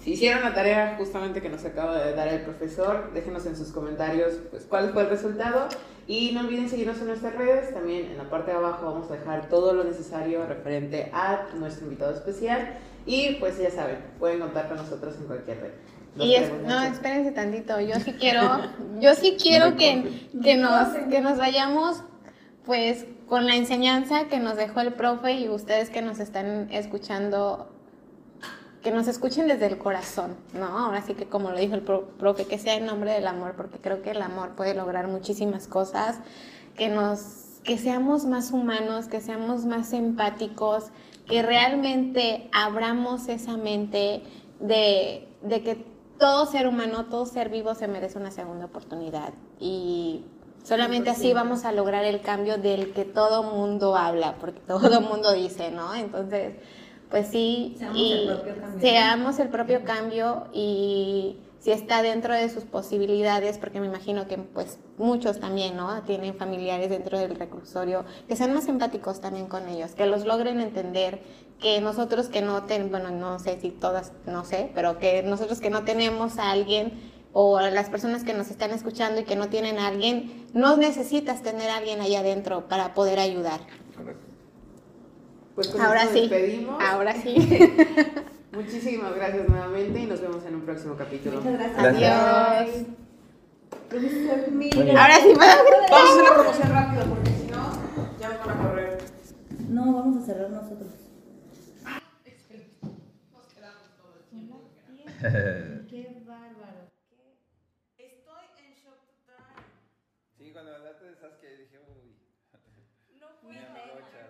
Si 0.03 0.13
hicieron 0.13 0.43
la 0.43 0.53
tarea 0.53 0.95
justamente 0.97 1.41
que 1.41 1.47
nos 1.47 1.63
acaba 1.63 2.03
de 2.03 2.13
dar 2.13 2.27
el 2.27 2.41
profesor, 2.41 3.11
déjenos 3.13 3.45
en 3.45 3.55
sus 3.55 3.69
comentarios 3.71 4.33
pues, 4.51 4.65
cuál 4.65 4.91
fue 4.91 5.03
el 5.03 5.09
resultado. 5.09 5.67
Y 6.05 6.31
no 6.33 6.41
olviden 6.41 6.67
seguirnos 6.67 6.99
en 6.99 7.07
nuestras 7.07 7.35
redes. 7.35 7.73
También 7.73 8.07
en 8.11 8.17
la 8.17 8.29
parte 8.29 8.51
de 8.51 8.57
abajo 8.57 8.85
vamos 8.85 9.09
a 9.09 9.13
dejar 9.13 9.47
todo 9.47 9.73
lo 9.73 9.85
necesario 9.85 10.45
referente 10.45 11.09
a 11.13 11.47
nuestro 11.57 11.85
invitado 11.85 12.13
especial. 12.13 12.77
Y 13.05 13.35
pues 13.35 13.57
ya 13.57 13.71
saben, 13.71 13.99
pueden 14.19 14.39
contar 14.39 14.67
con 14.67 14.77
nosotros 14.77 15.15
en 15.19 15.27
cualquier 15.27 15.61
red. 15.61 15.71
Y 16.19 16.35
es, 16.35 16.51
no, 16.67 16.83
espérense 16.83 17.31
tantito, 17.31 17.79
yo 17.79 17.95
sí 17.95 18.13
quiero, 18.13 18.59
yo 18.99 19.15
sí 19.15 19.35
quiero 19.41 19.71
me 19.71 19.77
que, 19.77 20.29
que 20.43 20.57
nos, 20.57 20.89
que 21.09 21.21
nos 21.21 21.37
vayamos 21.39 22.03
pues 22.65 23.05
con 23.33 23.47
la 23.47 23.55
enseñanza 23.55 24.25
que 24.25 24.37
nos 24.37 24.57
dejó 24.57 24.81
el 24.81 24.93
profe 24.93 25.33
y 25.33 25.49
ustedes 25.49 25.89
que 25.89 26.03
nos 26.03 26.19
están 26.19 26.67
escuchando, 26.71 27.67
que 28.83 28.91
nos 28.91 29.07
escuchen 29.07 29.47
desde 29.47 29.65
el 29.65 29.79
corazón, 29.79 30.35
¿no? 30.53 30.67
Ahora 30.67 31.01
sí 31.01 31.15
que 31.15 31.25
como 31.25 31.49
lo 31.49 31.57
dijo 31.57 31.73
el 31.73 31.81
pro- 31.81 32.09
profe, 32.19 32.45
que 32.45 32.59
sea 32.59 32.75
en 32.75 32.85
nombre 32.85 33.11
del 33.11 33.25
amor, 33.25 33.55
porque 33.57 33.79
creo 33.79 34.03
que 34.03 34.11
el 34.11 34.21
amor 34.21 34.51
puede 34.51 34.75
lograr 34.75 35.07
muchísimas 35.07 35.67
cosas, 35.67 36.19
que 36.77 36.89
nos, 36.89 37.59
que 37.63 37.79
seamos 37.79 38.25
más 38.25 38.51
humanos, 38.51 39.07
que 39.07 39.19
seamos 39.19 39.65
más 39.65 39.93
empáticos, 39.93 40.91
que 41.27 41.41
realmente 41.41 42.51
abramos 42.53 43.29
esa 43.29 43.57
mente 43.57 44.21
de, 44.59 45.27
de 45.41 45.63
que 45.63 45.83
todo 46.19 46.45
ser 46.45 46.67
humano, 46.67 47.05
todo 47.05 47.25
ser 47.25 47.49
vivo 47.49 47.73
se 47.73 47.87
merece 47.87 48.19
una 48.19 48.29
segunda 48.29 48.65
oportunidad. 48.65 49.33
Y 49.59 50.23
solamente 50.63 51.09
así 51.09 51.33
vamos 51.33 51.65
a 51.65 51.71
lograr 51.71 52.05
el 52.05 52.21
cambio 52.21 52.57
del 52.57 52.93
que 52.93 53.05
todo 53.05 53.43
mundo 53.43 53.95
habla, 53.95 54.35
porque 54.39 54.59
todo 54.67 55.01
mundo 55.01 55.33
dice, 55.33 55.71
¿no? 55.71 55.93
Entonces, 55.93 56.55
pues 57.09 57.27
sí, 57.27 57.75
Seamos 57.77 57.97
y 57.97 58.11
el 58.13 58.27
propio 58.27 58.55
cambio. 58.59 58.81
seamos 58.81 59.39
el 59.39 59.49
propio 59.49 59.83
cambio 59.83 60.47
y 60.51 61.37
si 61.59 61.71
está 61.71 62.01
dentro 62.01 62.33
de 62.33 62.49
sus 62.49 62.65
posibilidades, 62.65 63.57
porque 63.57 63.79
me 63.79 63.85
imagino 63.85 64.27
que 64.27 64.37
pues 64.37 64.79
muchos 64.97 65.39
también, 65.39 65.77
¿no? 65.77 66.01
Tienen 66.03 66.35
familiares 66.35 66.89
dentro 66.89 67.17
del 67.17 67.35
reclusorio, 67.35 68.03
que 68.27 68.35
sean 68.35 68.53
más 68.53 68.67
empáticos 68.67 69.21
también 69.21 69.47
con 69.47 69.69
ellos, 69.69 69.91
que 69.91 70.05
los 70.05 70.25
logren 70.25 70.59
entender, 70.59 71.21
que 71.59 71.79
nosotros 71.79 72.27
que 72.27 72.41
no 72.41 72.63
tenemos, 72.63 72.91
bueno, 72.91 73.11
no 73.11 73.39
sé 73.39 73.61
si 73.61 73.69
todas, 73.69 74.11
no 74.25 74.43
sé, 74.43 74.71
pero 74.75 74.99
que 74.99 75.23
nosotros 75.23 75.61
que 75.61 75.69
no 75.69 75.85
tenemos 75.85 76.37
a 76.37 76.51
alguien 76.51 77.12
o 77.33 77.57
a 77.57 77.69
las 77.71 77.89
personas 77.89 78.23
que 78.23 78.33
nos 78.33 78.49
están 78.49 78.71
escuchando 78.71 79.19
y 79.21 79.23
que 79.25 79.35
no 79.35 79.49
tienen 79.49 79.79
a 79.79 79.87
alguien, 79.87 80.45
no 80.53 80.77
necesitas 80.77 81.41
tener 81.41 81.69
a 81.69 81.77
alguien 81.77 81.99
allá 81.99 82.19
adentro 82.19 82.67
para 82.69 82.93
poder 82.93 83.19
ayudar. 83.19 83.59
Correcto. 83.97 84.27
Pues 85.55 85.67
con 85.67 85.81
Ahora 85.81 86.03
esto 86.03 86.13
sí, 86.13 86.21
despedimos. 86.21 86.81
ahora 86.81 87.13
sí. 87.15 87.35
Muchísimas 88.53 89.15
gracias 89.15 89.49
nuevamente 89.49 89.99
y 89.99 90.05
nos 90.05 90.21
vemos 90.21 90.45
en 90.45 90.55
un 90.55 90.61
próximo 90.61 90.95
capítulo. 90.95 91.41
Muchas 91.41 91.59
gracias. 91.59 91.79
Adiós. 91.79 92.85
Bien. 94.51 94.97
Ahora 94.97 95.15
sí 95.17 95.33
Vamos 95.33 95.45
a 95.45 96.13
hacer 96.13 96.23
la 96.23 96.33
promoción 96.33 96.69
rápido 96.69 97.05
porque 97.05 97.29
si 97.31 97.47
no, 97.47 97.71
ya 98.19 98.29
nos 98.29 98.45
van 98.45 98.57
a 98.57 98.61
correr. 98.61 98.97
No, 99.69 99.93
vamos 99.93 100.23
a 100.23 100.25
cerrar 100.25 100.49
nosotros. 100.49 100.89
Qué 103.53 103.61
bárbaro. 105.21 105.79
total. 113.59 114.03
Sí, 114.11 114.22